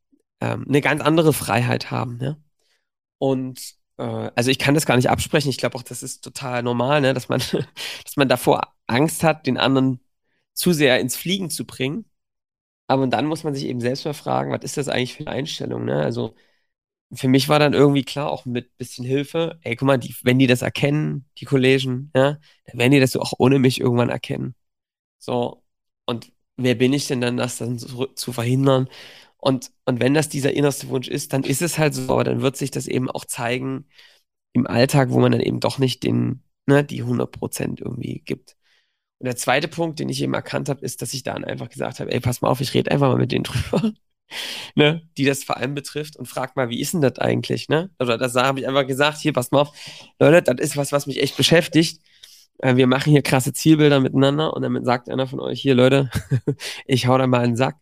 ähm, 0.40 0.64
eine 0.68 0.80
ganz 0.80 1.02
andere 1.02 1.32
Freiheit 1.32 1.90
haben. 1.90 2.18
Ne? 2.18 2.42
Und 3.18 3.74
äh, 3.98 4.30
also 4.34 4.50
ich 4.50 4.58
kann 4.58 4.74
das 4.74 4.86
gar 4.86 4.96
nicht 4.96 5.10
absprechen. 5.10 5.50
Ich 5.50 5.58
glaube 5.58 5.76
auch, 5.76 5.82
das 5.82 6.02
ist 6.02 6.22
total 6.24 6.62
normal, 6.62 7.00
ne? 7.00 7.14
dass 7.14 7.28
man, 7.28 7.40
dass 8.04 8.16
man 8.16 8.28
davor 8.28 8.74
Angst 8.86 9.24
hat, 9.24 9.46
den 9.46 9.58
anderen 9.58 10.00
zu 10.54 10.72
sehr 10.72 11.00
ins 11.00 11.16
Fliegen 11.16 11.50
zu 11.50 11.66
bringen. 11.66 12.06
Aber 12.88 13.06
dann 13.08 13.26
muss 13.26 13.44
man 13.44 13.54
sich 13.54 13.66
eben 13.66 13.80
selbst 13.80 14.04
mal 14.04 14.14
fragen, 14.14 14.52
was 14.52 14.64
ist 14.64 14.76
das 14.76 14.88
eigentlich 14.88 15.14
für 15.14 15.26
eine 15.26 15.36
Einstellung? 15.36 15.84
Ne? 15.84 16.02
Also 16.02 16.34
für 17.14 17.28
mich 17.28 17.48
war 17.48 17.58
dann 17.58 17.74
irgendwie 17.74 18.04
klar, 18.04 18.30
auch 18.30 18.44
mit 18.46 18.76
bisschen 18.78 19.04
Hilfe, 19.04 19.58
ey, 19.62 19.76
guck 19.76 19.86
mal, 19.86 19.98
die, 19.98 20.14
wenn 20.22 20.38
die 20.38 20.46
das 20.46 20.62
erkennen, 20.62 21.26
die 21.38 21.44
Kollegen, 21.44 22.10
ja, 22.16 22.38
dann 22.66 22.78
werden 22.78 22.92
die 22.92 23.00
das 23.00 23.12
so 23.12 23.20
auch 23.20 23.34
ohne 23.38 23.58
mich 23.58 23.80
irgendwann 23.80 24.10
erkennen. 24.10 24.54
So, 25.18 25.62
und 26.06 26.32
wer 26.56 26.74
bin 26.76 26.92
ich 26.92 27.06
denn 27.08 27.20
dann, 27.20 27.36
das 27.36 27.58
dann 27.58 27.78
zu, 27.78 28.06
zu 28.08 28.32
verhindern? 28.32 28.88
Und, 29.38 29.70
und 29.84 30.00
wenn 30.00 30.14
das 30.14 30.28
dieser 30.28 30.52
innerste 30.52 30.88
Wunsch 30.88 31.08
ist, 31.08 31.32
dann 31.32 31.44
ist 31.44 31.62
es 31.62 31.78
halt 31.78 31.94
so, 31.94 32.12
aber 32.12 32.24
dann 32.24 32.42
wird 32.42 32.56
sich 32.56 32.70
das 32.70 32.86
eben 32.88 33.10
auch 33.10 33.24
zeigen 33.24 33.86
im 34.52 34.66
Alltag, 34.66 35.10
wo 35.10 35.20
man 35.20 35.32
dann 35.32 35.40
eben 35.40 35.60
doch 35.60 35.78
nicht 35.78 36.02
den, 36.04 36.42
ne, 36.66 36.84
die 36.84 37.02
100 37.02 37.30
Prozent 37.32 37.80
irgendwie 37.80 38.22
gibt. 38.24 38.56
Und 39.18 39.26
der 39.26 39.36
zweite 39.36 39.68
Punkt, 39.68 39.98
den 40.00 40.08
ich 40.10 40.22
eben 40.22 40.34
erkannt 40.34 40.68
habe, 40.68 40.84
ist, 40.84 41.02
dass 41.02 41.14
ich 41.14 41.22
dann 41.22 41.44
einfach 41.44 41.68
gesagt 41.70 42.00
habe, 42.00 42.12
ey, 42.12 42.20
pass 42.20 42.42
mal 42.42 42.48
auf, 42.50 42.60
ich 42.60 42.74
rede 42.74 42.90
einfach 42.90 43.08
mal 43.08 43.18
mit 43.18 43.32
denen 43.32 43.44
drüber, 43.44 43.92
ne, 44.76 45.08
die 45.16 45.24
das 45.24 45.44
vor 45.44 45.56
allem 45.58 45.74
betrifft 45.74 46.16
und 46.16 46.26
frag 46.26 46.56
mal, 46.56 46.68
wie 46.70 46.80
ist 46.80 46.94
denn 46.94 47.00
das 47.02 47.18
eigentlich, 47.18 47.68
ne? 47.68 47.90
Oder 48.00 48.18
das 48.18 48.34
habe 48.34 48.60
ich 48.60 48.68
einfach 48.68 48.86
gesagt, 48.86 49.18
hier, 49.18 49.32
pass 49.32 49.50
mal 49.52 49.62
auf, 49.62 49.72
Leute, 50.20 50.42
das 50.42 50.64
ist 50.66 50.76
was, 50.76 50.92
was 50.92 51.06
mich 51.06 51.22
echt 51.22 51.36
beschäftigt. 51.36 52.02
äh, 52.60 52.76
wir 52.76 52.86
machen 52.86 53.10
hier 53.12 53.22
krasse 53.22 53.52
Zielbilder 53.52 54.00
miteinander 54.00 54.54
und 54.54 54.62
dann 54.62 54.84
sagt 54.84 55.08
einer 55.10 55.26
von 55.26 55.40
euch, 55.40 55.60
hier 55.60 55.74
Leute, 55.74 56.10
ich 56.86 57.06
hau 57.06 57.18
da 57.18 57.26
mal 57.26 57.42
einen 57.42 57.56
Sack. 57.56 57.76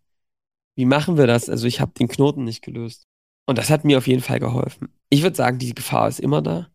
Wie 0.76 0.84
machen 0.84 1.16
wir 1.16 1.26
das? 1.26 1.48
Also 1.48 1.66
ich 1.66 1.80
habe 1.80 1.92
den 1.98 2.08
Knoten 2.08 2.44
nicht 2.44 2.62
gelöst. 2.62 3.06
Und 3.46 3.58
das 3.58 3.70
hat 3.70 3.84
mir 3.84 3.98
auf 3.98 4.06
jeden 4.06 4.22
Fall 4.22 4.40
geholfen. 4.40 4.88
Ich 5.10 5.22
würde 5.22 5.36
sagen, 5.36 5.58
die 5.58 5.74
Gefahr 5.74 6.08
ist 6.08 6.20
immer 6.20 6.42
da. 6.42 6.68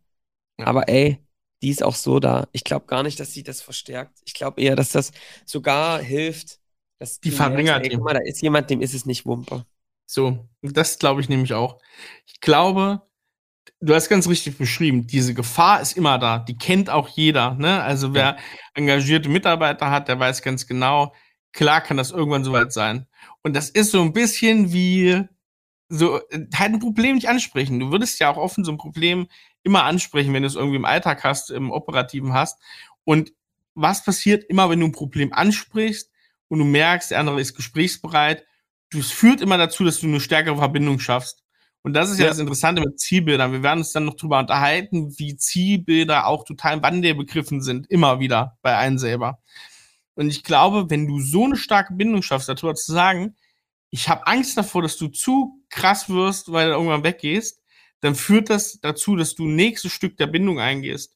Ja. 0.57 0.67
Aber 0.67 0.87
ey, 0.87 1.19
die 1.61 1.69
ist 1.69 1.83
auch 1.83 1.95
so 1.95 2.19
da. 2.19 2.47
Ich 2.51 2.63
glaube 2.63 2.85
gar 2.85 3.03
nicht, 3.03 3.19
dass 3.19 3.33
sie 3.33 3.43
das 3.43 3.61
verstärkt. 3.61 4.19
Ich 4.25 4.33
glaube 4.33 4.61
eher, 4.61 4.75
dass 4.75 4.91
das 4.91 5.11
sogar 5.45 5.99
hilft, 5.99 6.59
dass 6.99 7.19
die 7.19 7.31
verringert. 7.31 7.83
Ey, 7.83 7.89
guck 7.89 8.03
mal, 8.03 8.13
da 8.13 8.21
ist 8.23 8.41
jemand, 8.41 8.69
dem 8.69 8.81
ist 8.81 8.93
es 8.93 9.05
nicht 9.05 9.25
Wumper. 9.25 9.65
So, 10.05 10.47
das 10.61 10.99
glaube 10.99 11.21
ich 11.21 11.29
nämlich 11.29 11.53
auch. 11.53 11.79
Ich 12.27 12.39
glaube, 12.39 13.01
du 13.79 13.93
hast 13.93 14.09
ganz 14.09 14.27
richtig 14.27 14.57
beschrieben, 14.57 15.07
diese 15.07 15.33
Gefahr 15.33 15.81
ist 15.81 15.97
immer 15.97 16.17
da. 16.17 16.39
Die 16.39 16.57
kennt 16.57 16.89
auch 16.89 17.07
jeder. 17.09 17.55
Ne? 17.55 17.81
Also 17.81 18.13
wer 18.13 18.23
ja. 18.23 18.37
engagierte 18.73 19.29
Mitarbeiter 19.29 19.91
hat, 19.91 20.07
der 20.07 20.19
weiß 20.19 20.41
ganz 20.41 20.67
genau, 20.67 21.13
klar 21.51 21.81
kann 21.81 21.97
das 21.97 22.11
irgendwann 22.11 22.43
soweit 22.43 22.71
sein. 22.73 23.07
Und 23.43 23.55
das 23.55 23.69
ist 23.69 23.91
so 23.91 24.01
ein 24.01 24.13
bisschen 24.13 24.73
wie 24.73 25.23
so 25.89 26.19
halt 26.55 26.73
ein 26.73 26.79
Problem 26.79 27.15
nicht 27.15 27.29
ansprechen. 27.29 27.79
Du 27.79 27.91
würdest 27.91 28.19
ja 28.19 28.29
auch 28.29 28.37
offen 28.37 28.63
so 28.63 28.71
ein 28.71 28.77
Problem 28.77 29.27
immer 29.63 29.83
ansprechen, 29.83 30.33
wenn 30.33 30.43
du 30.43 30.47
es 30.47 30.55
irgendwie 30.55 30.77
im 30.77 30.85
Alltag 30.85 31.23
hast, 31.23 31.49
im 31.49 31.71
Operativen 31.71 32.33
hast. 32.33 32.59
Und 33.03 33.33
was 33.73 34.03
passiert 34.03 34.43
immer, 34.45 34.69
wenn 34.69 34.79
du 34.79 34.87
ein 34.87 34.91
Problem 34.91 35.33
ansprichst 35.33 36.11
und 36.47 36.59
du 36.59 36.65
merkst, 36.65 37.11
der 37.11 37.19
andere 37.19 37.41
ist 37.41 37.55
gesprächsbereit? 37.55 38.45
Das 38.91 39.11
führt 39.11 39.41
immer 39.41 39.57
dazu, 39.57 39.83
dass 39.83 39.99
du 39.99 40.07
eine 40.07 40.19
stärkere 40.19 40.57
Verbindung 40.57 40.99
schaffst. 40.99 41.43
Und 41.81 41.93
das 41.93 42.11
ist 42.11 42.19
ja, 42.19 42.25
ja, 42.25 42.29
das 42.29 42.39
Interessante 42.39 42.81
mit 42.81 42.99
Zielbildern. 42.99 43.51
Wir 43.51 43.63
werden 43.63 43.79
uns 43.79 43.93
dann 43.93 44.05
noch 44.05 44.15
drüber 44.15 44.39
unterhalten, 44.39 45.17
wie 45.17 45.37
Zielbilder 45.37 46.27
auch 46.27 46.43
total 46.43 46.73
im 46.77 46.83
Wandel 46.83 47.15
begriffen 47.15 47.61
sind, 47.61 47.89
immer 47.89 48.19
wieder 48.19 48.57
bei 48.61 48.75
einem 48.77 48.97
selber. 48.97 49.39
Und 50.19 50.27
ich 50.27 50.43
glaube, 50.43 50.89
wenn 50.89 51.07
du 51.07 51.21
so 51.21 51.45
eine 51.45 51.55
starke 51.55 51.93
Bindung 51.93 52.21
schaffst, 52.23 52.49
darüber 52.49 52.75
zu 52.75 52.91
sagen, 52.91 53.37
ich 53.89 54.09
habe 54.09 54.27
Angst 54.27 54.57
davor, 54.57 54.81
dass 54.81 54.97
du 54.97 55.07
zu 55.07 55.63
krass 55.69 56.09
wirst, 56.09 56.51
weil 56.51 56.67
du 56.67 56.73
irgendwann 56.73 57.05
weggehst, 57.05 57.61
dann 58.01 58.15
führt 58.15 58.49
das 58.49 58.81
dazu, 58.81 59.15
dass 59.15 59.35
du 59.35 59.47
nächstes 59.47 59.93
Stück 59.93 60.17
der 60.17 60.27
Bindung 60.27 60.59
eingehst. 60.59 61.15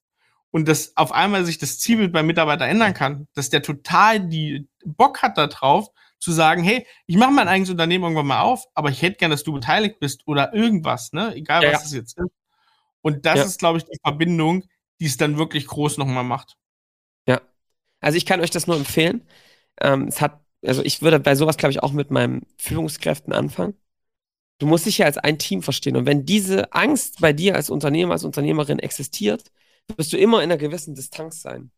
Und 0.52 0.70
dass 0.70 0.96
auf 0.96 1.12
einmal 1.12 1.44
sich 1.44 1.58
das 1.58 1.80
Zielbild 1.80 2.14
beim 2.14 2.28
Mitarbeiter 2.28 2.66
ändern 2.66 2.94
kann, 2.94 3.28
dass 3.34 3.50
der 3.50 3.62
total 3.62 4.22
die 4.22 4.70
Bock 4.86 5.22
hat 5.22 5.38
da 5.38 5.48
drauf, 5.48 5.90
zu 6.18 6.32
sagen, 6.32 6.64
hey, 6.64 6.88
ich 7.06 7.18
mache 7.18 7.32
mein 7.32 7.50
eigenes 7.50 7.72
Unternehmen 7.72 8.06
irgendwann 8.06 8.28
mal 8.28 8.40
auf, 8.40 8.68
aber 8.74 8.90
ich 8.90 9.02
hätte 9.02 9.18
gern, 9.18 9.32
dass 9.32 9.44
du 9.44 9.52
beteiligt 9.52 10.00
bist 10.00 10.26
oder 10.28 10.54
irgendwas, 10.54 11.12
ne? 11.12 11.36
Egal 11.36 11.62
was 11.64 11.72
ja. 11.72 11.80
es 11.80 11.92
jetzt 11.92 12.18
ist. 12.18 12.32
Und 13.02 13.26
das 13.26 13.40
ja. 13.40 13.44
ist, 13.44 13.60
glaube 13.60 13.80
ich, 13.80 13.84
die 13.84 14.00
Verbindung, 14.02 14.64
die 15.02 15.08
es 15.08 15.18
dann 15.18 15.38
wirklich 15.38 15.68
groß 15.68 15.98
nochmal 15.98 16.24
macht. 16.24 16.56
Also 18.04 18.18
ich 18.18 18.26
kann 18.26 18.42
euch 18.42 18.52
das 18.52 18.68
nur 18.68 18.76
empfehlen. 18.76 19.24
Ähm, 19.82 20.08
es 20.08 20.22
hat, 20.22 20.42
also 20.66 20.84
ich 20.84 21.02
würde 21.02 21.20
bei 21.20 21.36
sowas, 21.36 21.58
glaube 21.58 21.72
ich, 21.72 21.82
auch 21.82 21.94
mit 21.94 22.12
meinen 22.12 22.46
Führungskräften 22.58 23.34
anfangen. 23.34 23.76
Du 24.60 24.68
musst 24.68 24.86
dich 24.86 25.00
ja 25.00 25.06
als 25.06 25.18
ein 25.18 25.40
Team 25.40 25.62
verstehen. 25.64 25.96
Und 25.98 26.06
wenn 26.06 26.26
diese 26.26 26.74
Angst 26.74 27.22
bei 27.22 27.34
dir 27.34 27.56
als 27.56 27.70
Unternehmer, 27.70 28.14
als 28.14 28.24
Unternehmerin 28.24 28.80
existiert, 28.80 29.52
wirst 29.98 30.14
du 30.14 30.18
immer 30.18 30.40
in 30.40 30.52
einer 30.52 30.58
gewissen 30.58 30.96
Distanz 30.96 31.42
sein. 31.42 31.72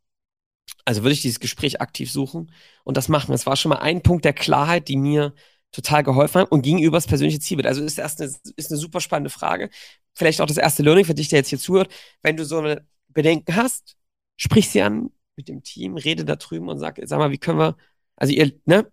Also 0.83 1.03
würde 1.03 1.13
ich 1.13 1.21
dieses 1.21 1.39
Gespräch 1.39 1.81
aktiv 1.81 2.11
suchen 2.11 2.51
und 2.83 2.97
das 2.97 3.07
machen. 3.07 3.31
Das 3.31 3.45
war 3.45 3.55
schon 3.55 3.69
mal 3.69 3.79
ein 3.79 4.01
Punkt 4.01 4.25
der 4.25 4.33
Klarheit, 4.33 4.87
die 4.87 4.97
mir 4.97 5.33
total 5.71 6.03
geholfen 6.03 6.41
hat 6.41 6.51
und 6.51 6.61
gegenüber 6.63 6.97
das 6.97 7.07
persönliche 7.07 7.39
Zielbild. 7.39 7.67
Also 7.67 7.83
ist 7.83 7.99
erst 7.99 8.21
eine, 8.21 8.31
ist 8.55 8.71
eine 8.71 8.79
super 8.79 9.01
spannende 9.01 9.29
Frage. 9.29 9.69
Vielleicht 10.15 10.41
auch 10.41 10.47
das 10.47 10.57
erste 10.57 10.83
Learning 10.83 11.05
für 11.05 11.15
dich, 11.15 11.27
der 11.29 11.39
jetzt 11.39 11.49
hier 11.49 11.59
zuhört. 11.59 11.93
Wenn 12.21 12.37
du 12.37 12.45
so 12.45 12.59
eine 12.59 12.85
Bedenken 13.09 13.55
hast, 13.55 13.95
sprich 14.37 14.69
sie 14.69 14.81
an 14.81 15.11
mit 15.37 15.47
dem 15.49 15.63
Team, 15.63 15.97
rede 15.97 16.25
da 16.25 16.35
drüben 16.35 16.69
und 16.69 16.79
sag, 16.79 16.99
sag 17.03 17.19
mal, 17.19 17.31
wie 17.31 17.37
können 17.37 17.59
wir, 17.59 17.77
also 18.15 18.33
ihr, 18.33 18.51
ne, 18.65 18.91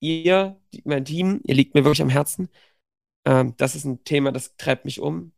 ihr, 0.00 0.60
mein 0.84 1.04
Team, 1.04 1.40
ihr 1.44 1.54
liegt 1.54 1.74
mir 1.74 1.84
wirklich 1.84 2.02
am 2.02 2.08
Herzen. 2.10 2.48
Ähm, 3.24 3.54
das 3.58 3.74
ist 3.76 3.84
ein 3.84 4.04
Thema, 4.04 4.32
das 4.32 4.56
treibt 4.56 4.84
mich 4.84 5.00
um 5.00 5.32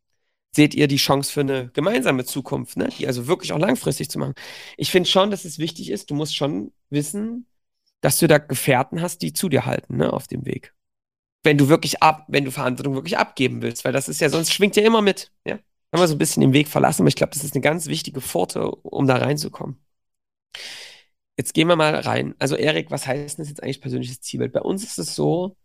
seht 0.55 0.75
ihr 0.75 0.89
die 0.89 0.97
Chance 0.97 1.33
für 1.33 1.41
eine 1.41 1.71
gemeinsame 1.73 2.25
Zukunft, 2.25 2.77
ne? 2.77 2.89
die 2.99 3.07
also 3.07 3.27
wirklich 3.27 3.53
auch 3.53 3.59
langfristig 3.59 4.11
zu 4.11 4.19
machen. 4.19 4.35
Ich 4.77 4.91
finde 4.91 5.09
schon, 5.09 5.31
dass 5.31 5.45
es 5.45 5.59
wichtig 5.59 5.91
ist, 5.91 6.11
du 6.11 6.15
musst 6.15 6.37
schon 6.37 6.73
wissen, 6.91 7.47
dass 8.01 8.19
du 8.19 8.27
da 8.27 8.39
Gefährten 8.39 9.03
hast, 9.03 9.23
die 9.23 9.33
zu 9.33 9.49
dir 9.49 9.67
halten, 9.67 9.97
ne, 9.97 10.13
auf 10.13 10.27
dem 10.27 10.47
Weg. 10.47 10.75
Wenn 11.45 11.59
du 11.59 11.69
wirklich 11.69 12.03
ab, 12.03 12.25
wenn 12.29 12.45
du 12.45 12.51
Verantwortung 12.51 12.95
wirklich 12.95 13.19
abgeben 13.19 13.63
willst, 13.63 13.85
weil 13.85 13.93
das 13.93 14.09
ist 14.09 14.21
ja, 14.21 14.29
sonst 14.29 14.53
schwingt 14.53 14.77
ja 14.77 14.83
immer 14.83 15.03
mit, 15.03 15.33
ja. 15.47 15.59
Haben 15.93 16.03
wir 16.03 16.09
so 16.09 16.15
ein 16.15 16.19
bisschen 16.19 16.43
den 16.43 16.53
Weg 16.53 16.69
verlassen, 16.69 17.03
aber 17.03 17.09
ich 17.09 17.17
glaube, 17.17 17.33
das 17.33 17.45
ist 17.45 17.55
eine 17.55 17.63
ganz 17.63 17.87
wichtige 17.87 18.21
Pforte, 18.21 18.71
um 18.71 19.07
da 19.07 19.17
reinzukommen. 19.17 19.79
Jetzt 21.37 21.55
gehen 21.55 21.69
wir 21.69 21.77
mal 21.77 21.95
rein. 21.95 22.35
Also, 22.39 22.57
Erik, 22.57 22.91
was 22.91 23.07
heißt 23.07 23.39
das 23.39 23.49
jetzt 23.49 23.63
eigentlich 23.63 23.81
persönliches 23.81 24.21
Zielbild? 24.21 24.53
Bei 24.53 24.63
uns 24.63 24.83
ist 24.85 24.99
es 24.99 25.15
so, 25.15 25.57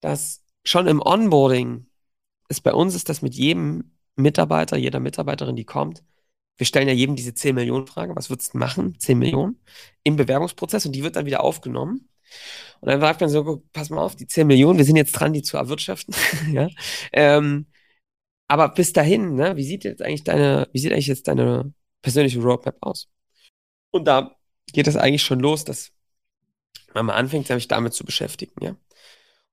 dass 0.00 0.44
schon 0.64 0.86
im 0.88 1.00
Onboarding 1.00 1.86
ist 2.48 2.62
bei 2.62 2.72
uns 2.72 2.94
ist 2.94 3.08
das 3.08 3.22
mit 3.22 3.34
jedem 3.34 3.92
Mitarbeiter, 4.16 4.76
jeder 4.76 5.00
Mitarbeiterin, 5.00 5.56
die 5.56 5.64
kommt, 5.64 6.04
wir 6.56 6.66
stellen 6.66 6.88
ja 6.88 6.94
jedem 6.94 7.16
diese 7.16 7.34
10 7.34 7.54
Millionen 7.54 7.86
Frage, 7.86 8.16
was 8.16 8.30
würdest 8.30 8.54
du 8.54 8.58
machen? 8.58 8.98
10 8.98 9.18
Millionen 9.18 9.60
im 10.04 10.16
Bewerbungsprozess 10.16 10.86
und 10.86 10.92
die 10.92 11.02
wird 11.02 11.16
dann 11.16 11.26
wieder 11.26 11.44
aufgenommen. 11.44 12.08
Und 12.80 12.88
dann 12.90 13.00
sagt 13.00 13.20
man 13.20 13.30
so, 13.30 13.62
pass 13.72 13.90
mal 13.90 14.02
auf, 14.02 14.16
die 14.16 14.26
10 14.26 14.46
Millionen, 14.46 14.78
wir 14.78 14.84
sind 14.84 14.96
jetzt 14.96 15.12
dran, 15.12 15.32
die 15.32 15.42
zu 15.42 15.56
erwirtschaften. 15.56 16.14
ja. 16.52 16.68
Ähm, 17.12 17.66
aber 18.48 18.70
bis 18.70 18.92
dahin, 18.92 19.34
ne, 19.34 19.56
wie 19.56 19.64
sieht 19.64 19.84
jetzt 19.84 20.02
eigentlich 20.02 20.24
deine, 20.24 20.68
wie 20.72 20.78
sieht 20.78 20.92
eigentlich 20.92 21.08
jetzt 21.08 21.28
deine 21.28 21.74
persönliche 22.02 22.40
Roadmap 22.40 22.76
aus? 22.80 23.08
Und 23.96 24.04
da 24.04 24.36
geht 24.72 24.86
es 24.86 24.96
eigentlich 24.96 25.22
schon 25.22 25.40
los, 25.40 25.64
dass 25.64 25.92
man 26.94 27.06
mal 27.06 27.14
anfängt, 27.14 27.46
sich 27.46 27.68
damit 27.68 27.94
zu 27.94 28.04
beschäftigen, 28.04 28.52
ja. 28.60 28.76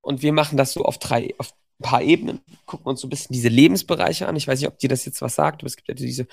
Und 0.01 0.21
wir 0.21 0.33
machen 0.33 0.57
das 0.57 0.73
so 0.73 0.83
auf 0.83 0.97
drei, 0.99 1.33
auf 1.37 1.53
paar 1.83 2.01
Ebenen. 2.01 2.41
Gucken 2.65 2.87
uns 2.87 3.01
so 3.01 3.07
ein 3.07 3.09
bisschen 3.09 3.33
diese 3.33 3.49
Lebensbereiche 3.49 4.27
an. 4.27 4.35
Ich 4.35 4.47
weiß 4.47 4.59
nicht, 4.59 4.67
ob 4.67 4.79
dir 4.79 4.89
das 4.89 5.05
jetzt 5.05 5.21
was 5.21 5.35
sagt, 5.35 5.61
aber 5.61 5.67
es 5.67 5.75
gibt 5.75 5.89
ja 5.89 5.93
diese 5.93 6.27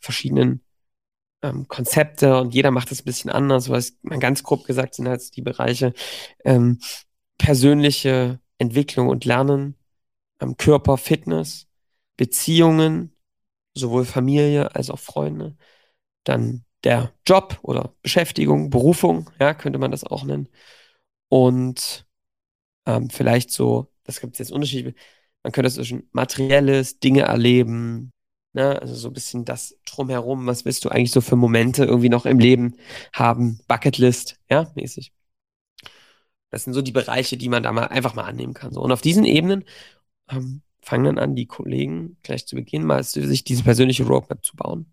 verschiedenen 0.00 0.62
ähm, 1.42 1.66
Konzepte 1.68 2.38
und 2.38 2.54
jeder 2.54 2.70
macht 2.70 2.90
das 2.90 3.00
ein 3.00 3.04
bisschen 3.04 3.30
anders. 3.30 3.70
Was 3.70 3.94
man 4.02 4.20
ganz 4.20 4.42
grob 4.42 4.64
gesagt 4.64 4.94
sind 4.94 5.08
halt 5.08 5.34
die 5.36 5.42
Bereiche 5.42 5.94
ähm, 6.44 6.80
persönliche 7.38 8.40
Entwicklung 8.58 9.08
und 9.08 9.24
Lernen, 9.24 9.76
ähm, 10.40 10.56
Körper, 10.56 10.98
Fitness, 10.98 11.68
Beziehungen, 12.16 13.14
sowohl 13.74 14.04
Familie 14.04 14.74
als 14.74 14.90
auch 14.90 14.98
Freunde, 14.98 15.56
dann 16.24 16.65
der 16.84 17.12
Job 17.26 17.58
oder 17.62 17.94
Beschäftigung, 18.02 18.70
Berufung, 18.70 19.30
ja, 19.40 19.54
könnte 19.54 19.78
man 19.78 19.90
das 19.90 20.04
auch 20.04 20.24
nennen. 20.24 20.48
Und 21.28 22.06
ähm, 22.86 23.10
vielleicht 23.10 23.50
so 23.50 23.90
das 24.06 24.20
gibt 24.20 24.34
es 24.34 24.38
jetzt 24.38 24.52
unterschiedlich. 24.52 24.94
Man 25.42 25.52
könnte 25.52 25.70
zwischen 25.70 26.08
materielles, 26.12 26.98
Dinge 26.98 27.22
erleben, 27.22 28.12
ne? 28.52 28.80
also 28.80 28.94
so 28.94 29.08
ein 29.08 29.14
bisschen 29.14 29.44
das 29.44 29.78
drumherum, 29.86 30.46
was 30.46 30.64
willst 30.64 30.84
du 30.84 30.88
eigentlich 30.88 31.12
so 31.12 31.20
für 31.20 31.36
Momente 31.36 31.84
irgendwie 31.84 32.08
noch 32.08 32.26
im 32.26 32.38
Leben 32.38 32.76
haben, 33.12 33.60
Bucketlist, 33.68 34.38
ja, 34.50 34.70
mäßig. 34.74 35.12
Das 36.50 36.64
sind 36.64 36.72
so 36.72 36.82
die 36.82 36.92
Bereiche, 36.92 37.36
die 37.36 37.48
man 37.48 37.62
da 37.62 37.72
mal 37.72 37.88
einfach 37.88 38.14
mal 38.14 38.24
annehmen 38.24 38.54
kann. 38.54 38.72
So. 38.72 38.80
Und 38.80 38.92
auf 38.92 39.02
diesen 39.02 39.24
Ebenen 39.24 39.64
ähm, 40.30 40.62
fangen 40.80 41.04
dann 41.04 41.18
an, 41.18 41.36
die 41.36 41.46
Kollegen 41.46 42.18
gleich 42.22 42.46
zu 42.46 42.56
Beginn 42.56 42.84
mal 42.84 43.02
sich 43.02 43.44
diese 43.44 43.64
persönliche 43.64 44.04
Roadmap 44.06 44.44
zu 44.44 44.56
bauen. 44.56 44.92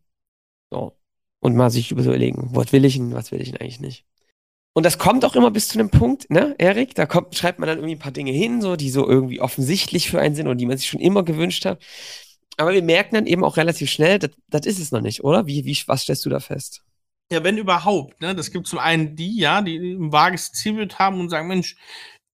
So. 0.72 0.98
Und 1.44 1.58
mal 1.58 1.70
sich 1.70 1.92
überlegen, 1.92 2.52
was 2.54 2.72
will 2.72 2.86
ich 2.86 2.96
denn, 2.96 3.14
was 3.14 3.34
will 3.34 3.42
ich 3.42 3.52
denn 3.52 3.60
eigentlich 3.60 3.82
nicht. 3.82 4.06
Und 4.74 4.86
das 4.86 4.98
kommt 4.98 5.26
auch 5.26 5.36
immer 5.36 5.52
bis 5.52 5.68
zu 5.68 5.78
einem 5.78 5.90
Punkt, 5.90 6.30
ne, 6.30 6.56
Erik? 6.58 6.96
Da 6.96 7.06
kommt, 7.06 7.36
schreibt 7.36 7.60
man 7.60 7.68
dann 7.68 7.80
irgendwie 7.80 7.96
ein 7.96 8.00
paar 8.00 8.14
Dinge 8.14 8.32
hin, 8.32 8.62
so, 8.62 8.78
die 8.78 8.90
so 8.90 9.08
irgendwie 9.08 9.42
offensichtlich 9.42 10.10
für 10.10 10.22
einen 10.22 10.36
sind 10.36 10.48
und 10.48 10.58
die 10.58 10.66
man 10.66 10.78
sich 10.78 10.88
schon 10.88 11.02
immer 11.02 11.24
gewünscht 11.24 11.66
hat. 11.66 11.84
Aber 12.56 12.72
wir 12.72 12.82
merken 12.82 13.16
dann 13.16 13.28
eben 13.28 13.44
auch 13.44 13.58
relativ 13.58 13.92
schnell, 13.92 14.20
das 14.20 14.66
ist 14.66 14.80
es 14.80 14.92
noch 14.92 15.02
nicht, 15.02 15.24
oder? 15.26 15.46
Wie, 15.48 15.66
wie, 15.66 15.78
was 15.86 16.04
stellst 16.04 16.26
du 16.26 16.30
da 16.30 16.40
fest? 16.40 16.82
Ja, 17.30 17.44
wenn 17.44 17.58
überhaupt, 17.58 18.22
ne? 18.22 18.34
Das 18.34 18.50
gibt 18.50 18.68
zum 18.68 18.80
einen 18.80 19.18
die, 19.18 19.38
ja, 19.38 19.62
die 19.62 19.76
ein 19.76 20.14
vages 20.14 20.54
Zielbild 20.54 20.98
haben 20.98 21.20
und 21.20 21.28
sagen, 21.28 21.50
Mensch, 21.50 21.76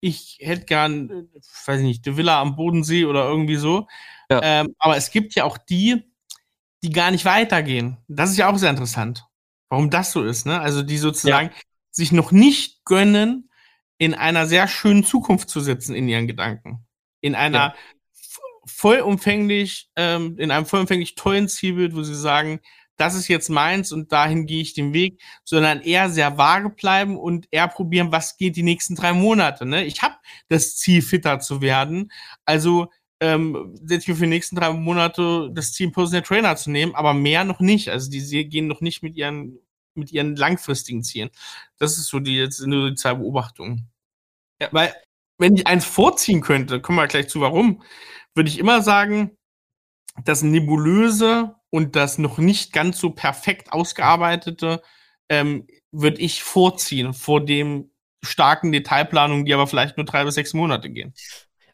ich 0.01 0.37
hätte 0.39 0.65
gern, 0.65 1.09
äh, 1.09 1.39
weiß 1.65 1.81
nicht, 1.81 2.05
die 2.05 2.15
Villa 2.15 2.39
am 2.39 2.55
Bodensee 2.55 3.05
oder 3.05 3.27
irgendwie 3.27 3.55
so. 3.55 3.87
Ja. 4.29 4.41
Ähm, 4.43 4.75
aber 4.77 4.97
es 4.97 5.09
gibt 5.09 5.33
ja 5.33 5.45
auch 5.45 5.57
die, 5.57 6.08
die 6.83 6.91
gar 6.91 7.11
nicht 7.11 7.25
weitergehen. 7.25 7.97
Das 8.07 8.29
ist 8.29 8.37
ja 8.37 8.49
auch 8.49 8.57
sehr 8.57 8.69
interessant. 8.69 9.25
Warum 9.69 9.89
das 9.89 10.11
so 10.11 10.23
ist, 10.23 10.45
ne? 10.45 10.59
Also 10.59 10.81
die 10.81 10.97
sozusagen, 10.97 11.49
ja 11.49 11.55
sich 11.91 12.11
noch 12.11 12.31
nicht 12.31 12.83
gönnen, 12.85 13.49
in 13.97 14.13
einer 14.13 14.47
sehr 14.47 14.67
schönen 14.67 15.03
Zukunft 15.03 15.49
zu 15.49 15.59
sitzen 15.59 15.93
in 15.93 16.07
ihren 16.07 16.27
Gedanken. 16.27 16.87
In 17.21 17.35
einer 17.35 17.57
ja. 17.57 17.75
vollumfänglich, 18.65 19.89
ähm, 19.95 20.37
in 20.37 20.51
einem 20.51 20.65
vollumfänglich 20.65 21.15
tollen 21.15 21.49
Zielbild, 21.49 21.95
wo 21.95 22.03
sie 22.03 22.15
sagen, 22.15 22.61
das 22.95 23.15
ist 23.15 23.27
jetzt 23.27 23.49
meins 23.49 23.91
und 23.91 24.11
dahin 24.11 24.45
gehe 24.45 24.61
ich 24.61 24.73
den 24.73 24.93
Weg, 24.93 25.21
sondern 25.43 25.81
eher 25.81 26.09
sehr 26.09 26.37
vage 26.37 26.69
bleiben 26.69 27.17
und 27.17 27.47
eher 27.51 27.67
probieren, 27.67 28.11
was 28.11 28.37
geht 28.37 28.55
die 28.55 28.63
nächsten 28.63 28.95
drei 28.95 29.13
Monate. 29.13 29.65
Ne? 29.65 29.85
Ich 29.85 30.01
habe 30.01 30.15
das 30.49 30.75
Ziel, 30.75 31.01
fitter 31.01 31.39
zu 31.39 31.61
werden. 31.61 32.11
Also 32.45 32.89
ähm, 33.21 33.75
setze 33.75 34.03
ich 34.03 34.07
mir 34.09 34.15
für 34.15 34.23
die 34.23 34.29
nächsten 34.29 34.55
drei 34.55 34.71
Monate 34.71 35.49
das 35.53 35.73
Ziel, 35.73 35.91
Personal 35.91 36.21
Trainer 36.21 36.55
zu 36.55 36.71
nehmen, 36.71 36.95
aber 36.95 37.13
mehr 37.13 37.43
noch 37.43 37.59
nicht. 37.59 37.89
Also 37.89 38.09
die 38.09 38.47
gehen 38.47 38.67
noch 38.67 38.81
nicht 38.81 39.03
mit 39.03 39.15
ihren 39.15 39.59
mit 39.95 40.11
ihren 40.11 40.35
langfristigen 40.35 41.03
Zielen. 41.03 41.29
Das 41.77 41.97
ist 41.97 42.07
so 42.07 42.19
die, 42.19 42.37
jetzt 42.37 42.59
nur 42.61 42.89
die 42.89 42.95
zwei 42.95 43.13
Beobachtungen. 43.13 43.89
Ja. 44.61 44.69
Weil, 44.71 44.93
wenn 45.37 45.55
ich 45.55 45.67
eins 45.67 45.85
vorziehen 45.85 46.41
könnte, 46.41 46.81
kommen 46.81 46.97
wir 46.97 47.07
gleich 47.07 47.29
zu 47.29 47.41
warum, 47.41 47.83
würde 48.33 48.49
ich 48.49 48.59
immer 48.59 48.81
sagen, 48.81 49.37
das 50.25 50.41
nebulöse 50.41 51.55
und 51.69 51.95
das 51.95 52.17
noch 52.17 52.37
nicht 52.39 52.73
ganz 52.73 52.99
so 52.99 53.11
perfekt 53.11 53.71
ausgearbeitete 53.71 54.81
ähm, 55.29 55.67
würde 55.91 56.19
ich 56.19 56.43
vorziehen 56.43 57.13
vor 57.13 57.45
dem 57.45 57.91
starken 58.23 58.71
Detailplanung, 58.71 59.45
die 59.45 59.53
aber 59.53 59.67
vielleicht 59.67 59.97
nur 59.97 60.05
drei 60.05 60.25
bis 60.25 60.35
sechs 60.35 60.53
Monate 60.53 60.89
gehen. 60.89 61.13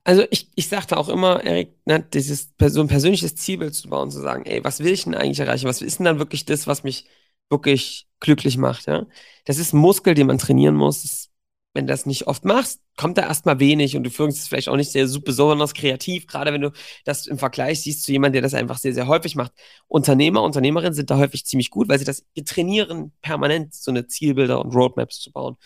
Also 0.05 0.23
ich, 0.29 0.51
ich 0.55 0.69
sagte 0.69 0.97
auch 0.97 1.09
immer, 1.09 1.43
Erik, 1.43 1.75
ne, 1.85 2.01
dieses 2.13 2.53
so 2.67 2.81
ein 2.81 2.87
persönliches 2.87 3.35
Zielbild 3.35 3.73
zu 3.73 3.89
bauen, 3.89 4.11
zu 4.11 4.21
sagen, 4.21 4.45
ey, 4.45 4.63
was 4.63 4.79
will 4.79 4.93
ich 4.93 5.05
denn 5.05 5.15
eigentlich 5.15 5.39
erreichen? 5.39 5.67
Was 5.67 5.81
ist 5.81 5.97
denn 5.99 6.05
dann 6.05 6.19
wirklich 6.19 6.45
das, 6.45 6.67
was 6.67 6.83
mich 6.83 7.07
wirklich 7.49 8.07
glücklich 8.19 8.57
macht, 8.57 8.85
ja? 8.87 9.07
Das 9.45 9.57
ist 9.57 9.73
ein 9.73 9.77
Muskel, 9.79 10.13
den 10.13 10.27
man 10.27 10.37
trainieren 10.37 10.75
muss. 10.75 11.01
Das, 11.03 11.29
wenn 11.73 11.87
du 11.87 11.93
das 11.93 12.05
nicht 12.05 12.27
oft 12.27 12.45
machst, 12.45 12.81
kommt 12.97 13.17
da 13.17 13.23
erstmal 13.23 13.59
wenig 13.59 13.97
und 13.97 14.03
du 14.03 14.11
fühlst 14.11 14.39
es 14.39 14.47
vielleicht 14.47 14.69
auch 14.69 14.75
nicht 14.77 14.91
sehr 14.91 15.07
super 15.07 15.25
besonders 15.25 15.73
kreativ, 15.73 16.27
gerade 16.27 16.53
wenn 16.53 16.61
du 16.61 16.71
das 17.03 17.27
im 17.27 17.39
Vergleich 17.39 17.81
siehst 17.81 18.03
zu 18.03 18.11
jemandem, 18.11 18.33
der 18.33 18.41
das 18.43 18.53
einfach 18.53 18.77
sehr, 18.77 18.93
sehr 18.93 19.07
häufig 19.07 19.35
macht. 19.35 19.53
Unternehmer, 19.87 20.43
Unternehmerinnen 20.43 20.93
sind 20.93 21.09
da 21.09 21.17
häufig 21.17 21.45
ziemlich 21.45 21.71
gut, 21.71 21.89
weil 21.89 21.99
sie 21.99 22.05
das 22.05 22.25
trainieren, 22.45 23.11
permanent 23.21 23.73
so 23.75 23.91
eine 23.91 24.07
Zielbilder 24.07 24.63
und 24.63 24.73
Roadmaps 24.75 25.19
zu 25.19 25.31
bauen. 25.31 25.57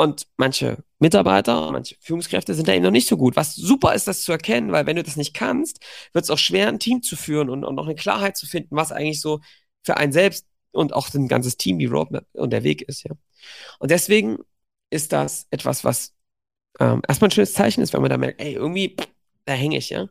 Und 0.00 0.28
manche 0.38 0.82
Mitarbeiter, 0.98 1.70
manche 1.72 1.94
Führungskräfte 2.00 2.54
sind 2.54 2.66
da 2.66 2.72
eben 2.72 2.84
noch 2.84 2.90
nicht 2.90 3.06
so 3.06 3.18
gut. 3.18 3.36
Was 3.36 3.54
super 3.54 3.94
ist, 3.94 4.08
das 4.08 4.22
zu 4.22 4.32
erkennen, 4.32 4.72
weil 4.72 4.86
wenn 4.86 4.96
du 4.96 5.02
das 5.02 5.16
nicht 5.16 5.34
kannst, 5.34 5.78
wird 6.14 6.24
es 6.24 6.30
auch 6.30 6.38
schwer, 6.38 6.68
ein 6.68 6.78
Team 6.78 7.02
zu 7.02 7.16
führen 7.16 7.50
und, 7.50 7.64
und 7.64 7.78
auch 7.78 7.84
eine 7.84 7.96
Klarheit 7.96 8.34
zu 8.34 8.46
finden, 8.46 8.74
was 8.74 8.92
eigentlich 8.92 9.20
so 9.20 9.40
für 9.82 9.98
einen 9.98 10.12
selbst 10.12 10.46
und 10.70 10.94
auch 10.94 11.12
ein 11.12 11.28
ganzes 11.28 11.58
Team 11.58 11.78
die 11.78 11.84
Roadmap 11.84 12.24
und 12.32 12.50
der 12.50 12.64
Weg 12.64 12.80
ist, 12.80 13.04
ja. 13.04 13.10
Und 13.78 13.90
deswegen 13.90 14.38
ist 14.88 15.12
das 15.12 15.46
etwas, 15.50 15.84
was 15.84 16.14
ähm, 16.78 17.02
erstmal 17.06 17.28
ein 17.28 17.32
schönes 17.32 17.52
Zeichen 17.52 17.82
ist, 17.82 17.92
wenn 17.92 18.00
man 18.00 18.08
da 18.08 18.16
merkt, 18.16 18.40
ey, 18.40 18.54
irgendwie, 18.54 18.96
da 19.44 19.52
hänge 19.52 19.76
ich, 19.76 19.90
ja. 19.90 20.08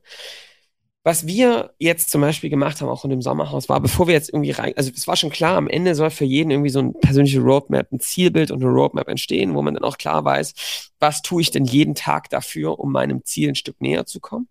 Was 1.09 1.25
wir 1.25 1.73
jetzt 1.79 2.11
zum 2.11 2.21
Beispiel 2.21 2.51
gemacht 2.51 2.81
haben, 2.81 2.87
auch 2.87 3.03
in 3.03 3.09
dem 3.09 3.23
Sommerhaus, 3.23 3.67
war, 3.67 3.79
bevor 3.79 4.05
wir 4.05 4.13
jetzt 4.13 4.29
irgendwie 4.29 4.51
rein, 4.51 4.73
also 4.77 4.91
es 4.95 5.07
war 5.07 5.15
schon 5.15 5.31
klar, 5.31 5.57
am 5.57 5.67
Ende 5.67 5.95
soll 5.95 6.11
für 6.11 6.23
jeden 6.23 6.51
irgendwie 6.51 6.69
so 6.69 6.77
ein 6.77 6.93
persönliche 6.93 7.39
Roadmap, 7.39 7.91
ein 7.91 7.99
Zielbild 7.99 8.51
und 8.51 8.61
eine 8.61 8.71
Roadmap 8.71 9.07
entstehen, 9.07 9.55
wo 9.55 9.63
man 9.63 9.73
dann 9.73 9.83
auch 9.83 9.97
klar 9.97 10.23
weiß, 10.23 10.91
was 10.99 11.23
tue 11.23 11.41
ich 11.41 11.49
denn 11.49 11.65
jeden 11.65 11.95
Tag 11.95 12.29
dafür, 12.29 12.77
um 12.77 12.91
meinem 12.91 13.25
Ziel 13.25 13.49
ein 13.49 13.55
Stück 13.55 13.81
näher 13.81 14.05
zu 14.05 14.19
kommen. 14.19 14.49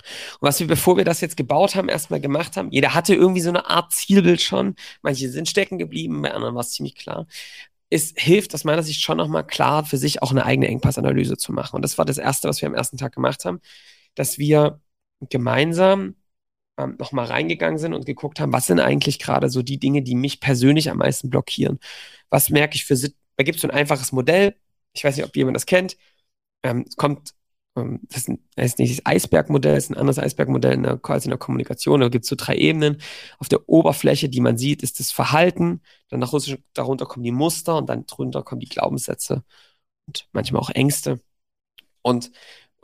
Und 0.00 0.40
was 0.40 0.58
wir, 0.58 0.66
bevor 0.66 0.96
wir 0.96 1.04
das 1.04 1.20
jetzt 1.20 1.36
gebaut 1.36 1.76
haben, 1.76 1.88
erstmal 1.88 2.20
gemacht 2.20 2.56
haben, 2.56 2.72
jeder 2.72 2.92
hatte 2.92 3.14
irgendwie 3.14 3.40
so 3.40 3.50
eine 3.50 3.70
Art 3.70 3.92
Zielbild 3.92 4.42
schon, 4.42 4.74
manche 5.02 5.30
sind 5.30 5.48
stecken 5.48 5.78
geblieben, 5.78 6.20
bei 6.20 6.34
anderen 6.34 6.56
war 6.56 6.62
es 6.62 6.72
ziemlich 6.72 6.96
klar. 6.96 7.28
Es 7.90 8.12
hilft 8.16 8.56
aus 8.56 8.64
meiner 8.64 8.82
Sicht 8.82 9.02
schon 9.02 9.18
nochmal 9.18 9.46
klar 9.46 9.84
für 9.84 9.98
sich 9.98 10.20
auch 10.20 10.32
eine 10.32 10.46
eigene 10.46 10.66
Engpassanalyse 10.66 11.36
zu 11.36 11.52
machen. 11.52 11.76
Und 11.76 11.82
das 11.82 11.96
war 11.96 12.04
das 12.04 12.18
Erste, 12.18 12.48
was 12.48 12.60
wir 12.60 12.66
am 12.66 12.74
ersten 12.74 12.96
Tag 12.96 13.14
gemacht 13.14 13.44
haben, 13.44 13.60
dass 14.16 14.38
wir 14.38 14.80
gemeinsam 15.20 16.16
ähm, 16.78 16.96
nochmal 16.98 17.26
reingegangen 17.26 17.78
sind 17.78 17.94
und 17.94 18.06
geguckt 18.06 18.40
haben, 18.40 18.52
was 18.52 18.66
sind 18.66 18.80
eigentlich 18.80 19.18
gerade 19.18 19.48
so 19.50 19.62
die 19.62 19.78
Dinge, 19.78 20.02
die 20.02 20.14
mich 20.14 20.40
persönlich 20.40 20.90
am 20.90 20.98
meisten 20.98 21.30
blockieren. 21.30 21.78
Was 22.30 22.50
merke 22.50 22.76
ich 22.76 22.84
für, 22.84 22.96
da 22.96 23.44
gibt 23.44 23.56
es 23.56 23.62
so 23.62 23.68
ein 23.68 23.74
einfaches 23.74 24.12
Modell, 24.12 24.56
ich 24.92 25.04
weiß 25.04 25.16
nicht, 25.16 25.26
ob 25.26 25.36
jemand 25.36 25.56
das 25.56 25.66
kennt, 25.66 25.96
ähm, 26.62 26.84
es 26.88 26.96
kommt, 26.96 27.34
ähm, 27.76 28.00
das 28.08 28.28
ist 28.56 28.78
nicht 28.78 28.98
das 28.98 29.06
Eisbergmodell, 29.06 29.74
das 29.74 29.84
ist 29.84 29.90
ein 29.90 29.96
anderes 29.96 30.18
Eisbergmodell 30.18 30.74
in 30.74 30.82
der, 30.82 30.98
quasi 30.98 31.26
in 31.26 31.30
der 31.30 31.38
Kommunikation, 31.38 32.00
da 32.00 32.08
gibt 32.08 32.24
es 32.24 32.28
so 32.30 32.36
drei 32.36 32.56
Ebenen. 32.56 32.98
Auf 33.38 33.48
der 33.48 33.68
Oberfläche, 33.68 34.28
die 34.28 34.40
man 34.40 34.58
sieht, 34.58 34.82
ist 34.82 35.00
das 35.00 35.12
Verhalten, 35.12 35.82
dann 36.08 36.20
nach 36.20 36.32
Russisch, 36.32 36.58
darunter 36.74 37.06
kommen 37.06 37.24
die 37.24 37.32
Muster 37.32 37.76
und 37.76 37.88
dann 37.88 38.06
drunter 38.06 38.42
kommen 38.42 38.60
die 38.60 38.68
Glaubenssätze 38.68 39.44
und 40.06 40.28
manchmal 40.32 40.62
auch 40.62 40.70
Ängste. 40.70 41.20
Und 42.02 42.30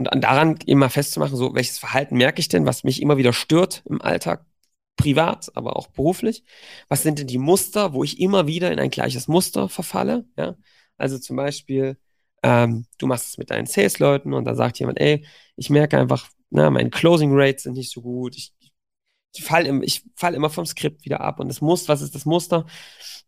und 0.02 0.12
an 0.12 0.20
daran 0.20 0.56
immer 0.66 0.90
festzumachen, 0.90 1.36
so 1.36 1.54
welches 1.54 1.78
Verhalten 1.78 2.16
merke 2.16 2.40
ich 2.40 2.48
denn, 2.48 2.66
was 2.66 2.84
mich 2.84 3.00
immer 3.00 3.16
wieder 3.16 3.32
stört 3.32 3.82
im 3.88 4.02
Alltag, 4.02 4.44
privat, 4.96 5.50
aber 5.56 5.76
auch 5.76 5.88
beruflich. 5.88 6.44
Was 6.88 7.02
sind 7.02 7.18
denn 7.18 7.26
die 7.26 7.38
Muster, 7.38 7.92
wo 7.92 8.04
ich 8.04 8.20
immer 8.20 8.46
wieder 8.46 8.72
in 8.72 8.78
ein 8.78 8.90
gleiches 8.90 9.28
Muster 9.28 9.68
verfalle? 9.68 10.24
Ja? 10.36 10.56
Also 10.96 11.18
zum 11.18 11.36
Beispiel, 11.36 11.96
ähm, 12.42 12.86
du 12.98 13.06
machst 13.06 13.28
es 13.28 13.38
mit 13.38 13.50
deinen 13.50 13.66
Sales-Leuten 13.66 14.32
und 14.34 14.44
dann 14.44 14.56
sagt 14.56 14.78
jemand, 14.80 15.00
ey, 15.00 15.24
ich 15.56 15.70
merke 15.70 15.98
einfach, 15.98 16.28
na, 16.50 16.70
meine 16.70 16.90
Closing 16.90 17.30
Rates 17.32 17.62
sind 17.64 17.74
nicht 17.74 17.90
so 17.92 18.02
gut, 18.02 18.36
ich 18.36 18.52
ich 19.34 19.44
falle 19.44 19.68
im, 19.68 19.82
ich 19.82 20.04
fall 20.14 20.34
immer 20.34 20.50
vom 20.50 20.66
Skript 20.66 21.04
wieder 21.04 21.20
ab. 21.20 21.40
Und 21.40 21.48
das 21.48 21.60
Muster, 21.60 21.92
was 21.92 22.02
ist 22.02 22.14
das 22.14 22.26
Muster? 22.26 22.66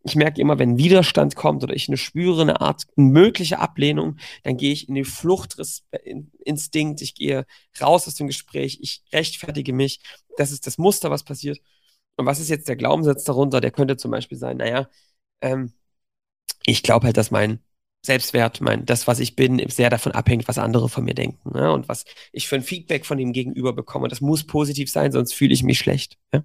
Ich 0.02 0.16
merke 0.16 0.40
immer, 0.40 0.58
wenn 0.58 0.76
Widerstand 0.78 1.34
kommt 1.36 1.62
oder 1.64 1.74
ich 1.74 1.88
eine 1.88 1.96
spüre, 1.96 2.42
eine 2.42 2.60
Art 2.60 2.82
eine 2.96 3.06
mögliche 3.06 3.58
Ablehnung, 3.58 4.18
dann 4.42 4.56
gehe 4.56 4.72
ich 4.72 4.88
in 4.88 4.94
den 4.94 5.06
Fluchtinstinkt, 5.06 7.00
ich 7.00 7.14
gehe 7.14 7.46
raus 7.80 8.06
aus 8.06 8.14
dem 8.16 8.26
Gespräch, 8.26 8.78
ich 8.82 9.02
rechtfertige 9.12 9.72
mich. 9.72 10.00
Das 10.36 10.52
ist 10.52 10.66
das 10.66 10.78
Muster, 10.78 11.10
was 11.10 11.24
passiert. 11.24 11.60
Und 12.16 12.26
was 12.26 12.40
ist 12.40 12.50
jetzt 12.50 12.68
der 12.68 12.76
Glaubenssatz 12.76 13.24
darunter? 13.24 13.60
Der 13.60 13.70
könnte 13.70 13.96
zum 13.96 14.10
Beispiel 14.10 14.38
sein, 14.38 14.58
naja, 14.58 14.88
ähm, 15.40 15.72
ich 16.66 16.82
glaube 16.82 17.06
halt, 17.06 17.16
dass 17.16 17.30
mein 17.30 17.60
Selbstwert, 18.04 18.60
mein, 18.60 18.84
das, 18.84 19.06
was 19.06 19.18
ich 19.18 19.34
bin, 19.34 19.62
sehr 19.68 19.88
davon 19.88 20.12
abhängt, 20.12 20.46
was 20.46 20.58
andere 20.58 20.88
von 20.88 21.04
mir 21.04 21.14
denken. 21.14 21.56
Ne? 21.56 21.72
Und 21.72 21.88
was 21.88 22.04
ich 22.32 22.48
für 22.48 22.56
ein 22.56 22.62
Feedback 22.62 23.06
von 23.06 23.16
dem 23.16 23.32
Gegenüber 23.32 23.72
bekomme. 23.72 24.08
Das 24.08 24.20
muss 24.20 24.44
positiv 24.44 24.90
sein, 24.90 25.10
sonst 25.10 25.32
fühle 25.32 25.54
ich 25.54 25.62
mich 25.62 25.78
schlecht. 25.78 26.18
Ja? 26.32 26.44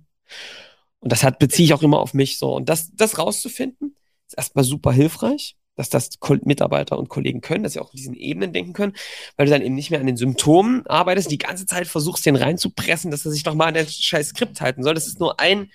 Und 1.00 1.12
das 1.12 1.24
hat, 1.24 1.40
beziehe 1.40 1.66
ich 1.66 1.74
auch 1.74 1.84
immer 1.84 2.00
auf 2.00 2.14
mich 2.14 2.38
so. 2.38 2.56
Und 2.56 2.70
das, 2.70 2.92
das 2.96 3.18
rauszufinden, 3.18 3.96
ist 4.28 4.38
erstmal 4.38 4.64
super 4.64 4.94
hilfreich, 4.94 5.58
dass 5.76 5.90
das 5.90 6.10
Mitarbeiter 6.44 6.98
und 6.98 7.10
Kollegen 7.10 7.42
können, 7.42 7.64
dass 7.64 7.74
sie 7.74 7.80
auch 7.80 7.88
auf 7.88 7.92
diesen 7.92 8.14
Ebenen 8.14 8.54
denken 8.54 8.74
können, 8.74 8.94
weil 9.36 9.46
du 9.46 9.52
dann 9.52 9.62
eben 9.62 9.76
nicht 9.76 9.92
mehr 9.92 10.00
an 10.00 10.08
den 10.08 10.18
Symptomen 10.18 10.86
arbeitest, 10.88 11.32
die 11.32 11.38
ganze 11.38 11.66
Zeit 11.66 11.88
versuchst, 11.88 12.26
den 12.26 12.36
reinzupressen, 12.36 13.12
dass 13.12 13.26
er 13.26 13.32
sich 13.32 13.44
doch 13.44 13.56
mal 13.56 13.68
an 13.68 13.74
den 13.74 13.88
scheiß 13.88 14.30
Skript 14.30 14.62
halten 14.62 14.84
soll. 14.84 14.94
Das 14.94 15.08
ist 15.08 15.20
nur 15.20 15.40
ein 15.40 15.72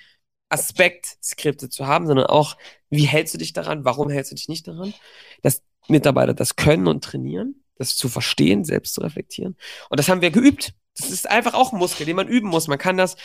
Aspekt, 0.48 1.16
Skripte 1.22 1.68
zu 1.68 1.86
haben, 1.86 2.06
sondern 2.06 2.26
auch, 2.26 2.56
wie 2.90 3.04
hältst 3.04 3.34
du 3.34 3.38
dich 3.38 3.52
daran, 3.52 3.84
warum 3.84 4.10
hältst 4.10 4.30
du 4.30 4.36
dich 4.36 4.48
nicht 4.48 4.68
daran? 4.68 4.94
Das 5.42 5.62
Mitarbeiter 5.88 6.34
das 6.34 6.56
können 6.56 6.86
und 6.86 7.04
trainieren, 7.04 7.62
das 7.76 7.96
zu 7.96 8.08
verstehen, 8.08 8.64
selbst 8.64 8.94
zu 8.94 9.00
reflektieren. 9.00 9.56
Und 9.90 9.98
das 9.98 10.08
haben 10.08 10.20
wir 10.20 10.30
geübt. 10.30 10.74
Das 10.96 11.10
ist 11.10 11.28
einfach 11.28 11.54
auch 11.54 11.72
ein 11.72 11.78
Muskel, 11.78 12.06
den 12.06 12.16
man 12.16 12.28
üben 12.28 12.48
muss. 12.48 12.68
Man 12.68 12.78
kann 12.78 12.96
das 12.96 13.16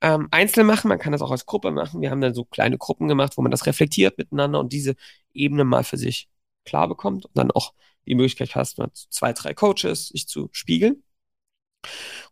ähm, 0.00 0.28
einzeln 0.30 0.66
machen, 0.66 0.88
man 0.88 0.98
kann 0.98 1.12
das 1.12 1.22
auch 1.22 1.30
als 1.30 1.46
Gruppe 1.46 1.70
machen. 1.70 2.00
Wir 2.00 2.10
haben 2.10 2.20
dann 2.20 2.34
so 2.34 2.44
kleine 2.44 2.78
Gruppen 2.78 3.08
gemacht, 3.08 3.36
wo 3.36 3.42
man 3.42 3.50
das 3.50 3.66
reflektiert 3.66 4.18
miteinander 4.18 4.60
und 4.60 4.72
diese 4.72 4.94
Ebene 5.32 5.64
mal 5.64 5.84
für 5.84 5.96
sich 5.96 6.28
klar 6.64 6.88
bekommt 6.88 7.26
und 7.26 7.36
dann 7.36 7.50
auch 7.50 7.72
die 8.06 8.14
Möglichkeit 8.14 8.54
hast, 8.54 8.78
mal 8.78 8.90
zwei, 8.92 9.32
drei 9.32 9.54
Coaches 9.54 10.08
sich 10.08 10.28
zu 10.28 10.48
spiegeln. 10.52 11.02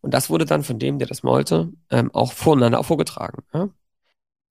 Und 0.00 0.14
das 0.14 0.30
wurde 0.30 0.44
dann 0.44 0.62
von 0.64 0.78
dem, 0.78 0.98
der 0.98 1.08
das 1.08 1.24
wollte, 1.24 1.72
ähm, 1.90 2.12
auch 2.14 2.32
voneinander 2.32 2.82
vorgetragen. 2.84 3.42
Ja? 3.52 3.70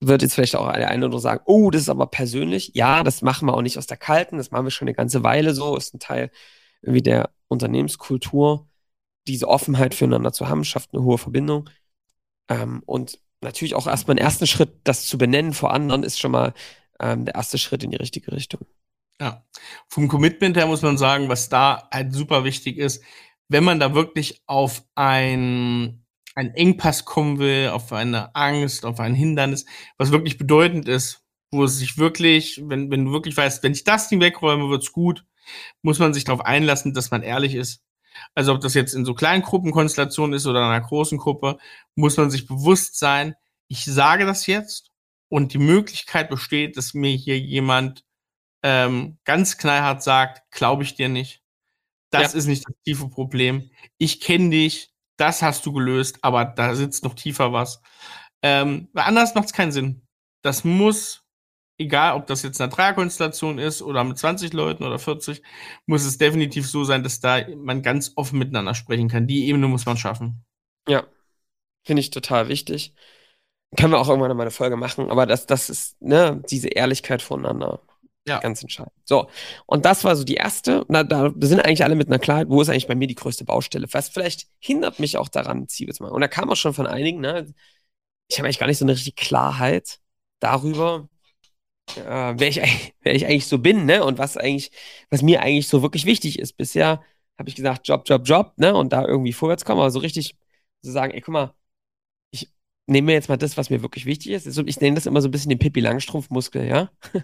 Wird 0.07 0.21
jetzt 0.21 0.35
vielleicht 0.35 0.55
auch 0.55 0.71
der 0.71 0.89
eine 0.89 1.05
oder 1.05 1.05
andere 1.05 1.19
sagen, 1.21 1.43
oh, 1.45 1.71
das 1.71 1.83
ist 1.83 1.89
aber 1.89 2.07
persönlich. 2.07 2.71
Ja, 2.73 3.03
das 3.03 3.21
machen 3.21 3.47
wir 3.47 3.53
auch 3.53 3.61
nicht 3.61 3.77
aus 3.77 3.87
der 3.87 3.97
Kalten, 3.97 4.37
das 4.37 4.51
machen 4.51 4.65
wir 4.65 4.71
schon 4.71 4.87
eine 4.87 4.95
ganze 4.95 5.23
Weile 5.23 5.53
so, 5.53 5.75
ist 5.75 5.93
ein 5.93 5.99
Teil 5.99 6.31
irgendwie 6.81 7.01
der 7.01 7.31
Unternehmenskultur. 7.47 8.67
Diese 9.27 9.47
Offenheit 9.47 9.95
füreinander 9.95 10.33
zu 10.33 10.49
haben, 10.49 10.63
schafft 10.63 10.93
eine 10.93 11.03
hohe 11.03 11.17
Verbindung. 11.17 11.69
Ähm, 12.49 12.83
und 12.85 13.19
natürlich 13.41 13.75
auch 13.75 13.87
erstmal 13.87 14.17
einen 14.17 14.25
ersten 14.25 14.47
Schritt, 14.47 14.81
das 14.83 15.05
zu 15.05 15.17
benennen 15.17 15.53
vor 15.53 15.73
anderen, 15.73 16.03
ist 16.03 16.19
schon 16.19 16.31
mal 16.31 16.53
ähm, 16.99 17.25
der 17.25 17.35
erste 17.35 17.57
Schritt 17.57 17.83
in 17.83 17.91
die 17.91 17.97
richtige 17.97 18.31
Richtung. 18.31 18.61
Ja, 19.21 19.45
vom 19.87 20.07
Commitment 20.07 20.57
her 20.57 20.67
muss 20.67 20.81
man 20.81 20.97
sagen, 20.97 21.29
was 21.29 21.49
da 21.49 21.87
halt 21.91 22.13
super 22.13 22.43
wichtig 22.43 22.77
ist, 22.77 23.03
wenn 23.47 23.63
man 23.63 23.79
da 23.79 23.93
wirklich 23.93 24.41
auf 24.47 24.83
ein 24.95 26.02
ein 26.35 26.53
Engpass 26.55 27.05
kommen 27.05 27.39
will, 27.39 27.69
auf 27.69 27.91
eine 27.93 28.35
Angst, 28.35 28.85
auf 28.85 28.99
ein 28.99 29.13
Hindernis, 29.13 29.65
was 29.97 30.11
wirklich 30.11 30.37
bedeutend 30.37 30.87
ist, 30.87 31.21
wo 31.51 31.63
es 31.63 31.77
sich 31.77 31.97
wirklich, 31.97 32.61
wenn, 32.65 32.89
wenn 32.91 33.05
du 33.05 33.11
wirklich 33.11 33.37
weißt, 33.37 33.63
wenn 33.63 33.73
ich 33.73 33.83
das 33.83 34.09
Ding 34.09 34.19
wegräume, 34.19 34.69
wird's 34.69 34.91
gut, 34.91 35.25
muss 35.81 35.99
man 35.99 36.13
sich 36.13 36.23
darauf 36.23 36.41
einlassen, 36.41 36.93
dass 36.93 37.11
man 37.11 37.21
ehrlich 37.21 37.55
ist. 37.55 37.83
Also 38.35 38.53
ob 38.53 38.61
das 38.61 38.73
jetzt 38.73 38.93
in 38.93 39.05
so 39.05 39.13
kleinen 39.13 39.43
Gruppenkonstellationen 39.43 40.35
ist 40.35 40.45
oder 40.45 40.59
in 40.59 40.69
einer 40.69 40.85
großen 40.85 41.17
Gruppe, 41.17 41.57
muss 41.95 42.17
man 42.17 42.31
sich 42.31 42.47
bewusst 42.47 42.97
sein, 42.97 43.35
ich 43.67 43.85
sage 43.85 44.25
das 44.25 44.45
jetzt 44.47 44.91
und 45.29 45.53
die 45.53 45.59
Möglichkeit 45.59 46.29
besteht, 46.29 46.77
dass 46.77 46.93
mir 46.93 47.15
hier 47.15 47.39
jemand 47.39 48.03
ähm, 48.61 49.17
ganz 49.25 49.57
knallhart 49.57 50.03
sagt, 50.03 50.51
glaube 50.51 50.83
ich 50.83 50.95
dir 50.95 51.09
nicht. 51.09 51.41
Das 52.11 52.33
ja. 52.33 52.39
ist 52.39 52.45
nicht 52.45 52.67
das 52.67 52.75
tiefe 52.85 53.09
Problem. 53.09 53.71
Ich 53.97 54.21
kenne 54.21 54.51
dich, 54.51 54.92
das 55.17 55.41
hast 55.41 55.65
du 55.65 55.73
gelöst, 55.73 56.19
aber 56.21 56.45
da 56.45 56.75
sitzt 56.75 57.03
noch 57.03 57.15
tiefer 57.15 57.53
was. 57.53 57.81
Ähm, 58.41 58.89
anders 58.93 59.35
macht 59.35 59.45
es 59.45 59.53
keinen 59.53 59.71
Sinn. 59.71 60.07
Das 60.41 60.63
muss, 60.63 61.23
egal 61.77 62.15
ob 62.15 62.27
das 62.27 62.43
jetzt 62.43 62.59
eine 62.61 62.71
Dreierkonstellation 62.71 63.59
ist 63.59 63.81
oder 63.81 64.03
mit 64.03 64.17
20 64.17 64.53
Leuten 64.53 64.83
oder 64.83 64.99
40, 64.99 65.41
muss 65.85 66.03
es 66.03 66.17
definitiv 66.17 66.69
so 66.69 66.83
sein, 66.83 67.03
dass 67.03 67.19
da 67.19 67.45
man 67.55 67.81
ganz 67.81 68.13
offen 68.15 68.39
miteinander 68.39 68.75
sprechen 68.75 69.09
kann. 69.09 69.27
Die 69.27 69.47
Ebene 69.47 69.67
muss 69.67 69.85
man 69.85 69.97
schaffen. 69.97 70.43
Ja, 70.87 71.05
finde 71.85 72.01
ich 72.01 72.09
total 72.09 72.49
wichtig. 72.49 72.93
können 73.77 73.93
wir 73.93 73.99
auch 73.99 74.09
irgendwann 74.09 74.35
mal 74.37 74.43
eine 74.43 74.51
Folge 74.51 74.77
machen, 74.77 75.09
aber 75.09 75.25
das, 75.25 75.45
das 75.47 75.69
ist, 75.69 76.01
ne, 76.01 76.41
diese 76.49 76.69
Ehrlichkeit 76.69 77.21
voneinander. 77.21 77.81
Ja. 78.25 78.39
Ganz 78.39 78.61
entscheidend. 78.61 78.93
So. 79.03 79.29
Und 79.65 79.85
das 79.85 80.03
war 80.03 80.15
so 80.15 80.23
die 80.23 80.35
erste. 80.35 80.85
Na, 80.87 81.03
da 81.03 81.33
sind 81.41 81.59
eigentlich 81.59 81.83
alle 81.83 81.95
mit 81.95 82.07
einer 82.07 82.19
Klarheit, 82.19 82.49
wo 82.49 82.61
ist 82.61 82.69
eigentlich 82.69 82.87
bei 82.87 82.95
mir 82.95 83.07
die 83.07 83.15
größte 83.15 83.43
Baustelle? 83.43 83.87
Was 83.91 84.09
vielleicht 84.09 84.47
hindert 84.59 84.99
mich 84.99 85.17
auch 85.17 85.27
daran, 85.27 85.67
Ziele 85.67 85.93
zu 85.93 86.03
machen. 86.03 86.13
Und 86.15 86.21
da 86.21 86.29
kam 86.29 86.49
auch 86.49 86.55
schon 86.55 86.73
von 86.73 86.87
einigen, 86.87 87.19
ne, 87.19 87.53
ich 88.29 88.37
habe 88.39 88.47
eigentlich 88.47 88.59
gar 88.59 88.67
nicht 88.67 88.77
so 88.77 88.85
eine 88.85 88.93
richtige 88.93 89.15
Klarheit 89.15 89.99
darüber, 90.39 91.09
äh, 91.97 92.33
wer, 92.37 92.47
ich, 92.47 92.61
wer 93.01 93.15
ich 93.15 93.25
eigentlich 93.25 93.47
so 93.47 93.59
bin, 93.59 93.85
ne? 93.85 94.03
Und 94.03 94.17
was 94.17 94.37
eigentlich, 94.37 94.71
was 95.09 95.21
mir 95.21 95.41
eigentlich 95.41 95.67
so 95.67 95.81
wirklich 95.81 96.05
wichtig 96.05 96.39
ist. 96.39 96.53
Bisher 96.53 97.03
habe 97.37 97.49
ich 97.49 97.55
gesagt, 97.55 97.87
Job, 97.87 98.03
Job, 98.07 98.23
Job, 98.25 98.53
ne? 98.57 98.75
Und 98.75 98.93
da 98.93 99.05
irgendwie 99.05 99.33
vorwärts 99.33 99.65
kommen, 99.65 99.81
aber 99.81 99.91
so 99.91 99.99
richtig 99.99 100.35
zu 100.81 100.89
so 100.89 100.91
sagen, 100.91 101.13
ey, 101.13 101.21
guck 101.21 101.33
mal, 101.33 101.53
ich 102.85 102.91
nehme 102.91 103.07
mir 103.07 103.13
jetzt 103.13 103.29
mal 103.29 103.37
das, 103.37 103.55
was 103.55 103.69
mir 103.69 103.81
wirklich 103.81 104.05
wichtig 104.05 104.31
ist. 104.31 104.45
Ich 104.45 104.81
nenne 104.81 104.95
das 104.95 105.05
immer 105.05 105.21
so 105.21 105.29
ein 105.29 105.31
bisschen 105.31 105.49
den 105.49 105.59
Pippi 105.59 105.79
Langstrumpf-Muskel, 105.79 106.67
ja? 106.67 106.91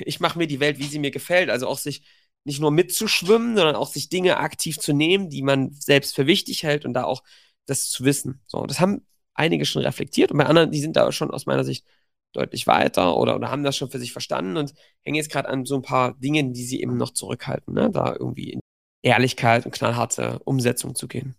Ich 0.00 0.20
mache 0.20 0.38
mir 0.38 0.46
die 0.46 0.60
Welt, 0.60 0.78
wie 0.78 0.86
sie 0.86 0.98
mir 0.98 1.10
gefällt. 1.10 1.50
Also 1.50 1.66
auch 1.68 1.78
sich 1.78 2.02
nicht 2.44 2.60
nur 2.60 2.70
mitzuschwimmen, 2.70 3.56
sondern 3.56 3.76
auch 3.76 3.88
sich 3.88 4.08
Dinge 4.08 4.38
aktiv 4.38 4.78
zu 4.78 4.92
nehmen, 4.92 5.28
die 5.28 5.42
man 5.42 5.72
selbst 5.72 6.14
für 6.14 6.26
wichtig 6.26 6.62
hält 6.62 6.84
und 6.84 6.94
da 6.94 7.04
auch 7.04 7.22
das 7.66 7.90
zu 7.90 8.04
wissen. 8.04 8.40
So, 8.46 8.66
das 8.66 8.80
haben 8.80 9.06
einige 9.34 9.66
schon 9.66 9.82
reflektiert 9.82 10.32
und 10.32 10.38
bei 10.38 10.46
anderen, 10.46 10.70
die 10.70 10.80
sind 10.80 10.96
da 10.96 11.12
schon 11.12 11.30
aus 11.30 11.46
meiner 11.46 11.64
Sicht 11.64 11.86
deutlich 12.32 12.66
weiter 12.66 13.16
oder, 13.16 13.36
oder 13.36 13.50
haben 13.50 13.62
das 13.62 13.76
schon 13.76 13.90
für 13.90 13.98
sich 13.98 14.12
verstanden 14.12 14.56
und 14.56 14.74
hängen 15.02 15.16
jetzt 15.16 15.30
gerade 15.30 15.48
an 15.48 15.64
so 15.64 15.76
ein 15.76 15.82
paar 15.82 16.14
Dingen, 16.14 16.52
die 16.52 16.64
sie 16.64 16.80
eben 16.80 16.96
noch 16.96 17.10
zurückhalten, 17.10 17.74
ne? 17.74 17.90
da 17.90 18.14
irgendwie 18.18 18.50
in 18.50 18.60
Ehrlichkeit 19.02 19.64
und 19.64 19.72
knallharte 19.72 20.40
Umsetzung 20.44 20.94
zu 20.94 21.08
gehen. 21.08 21.36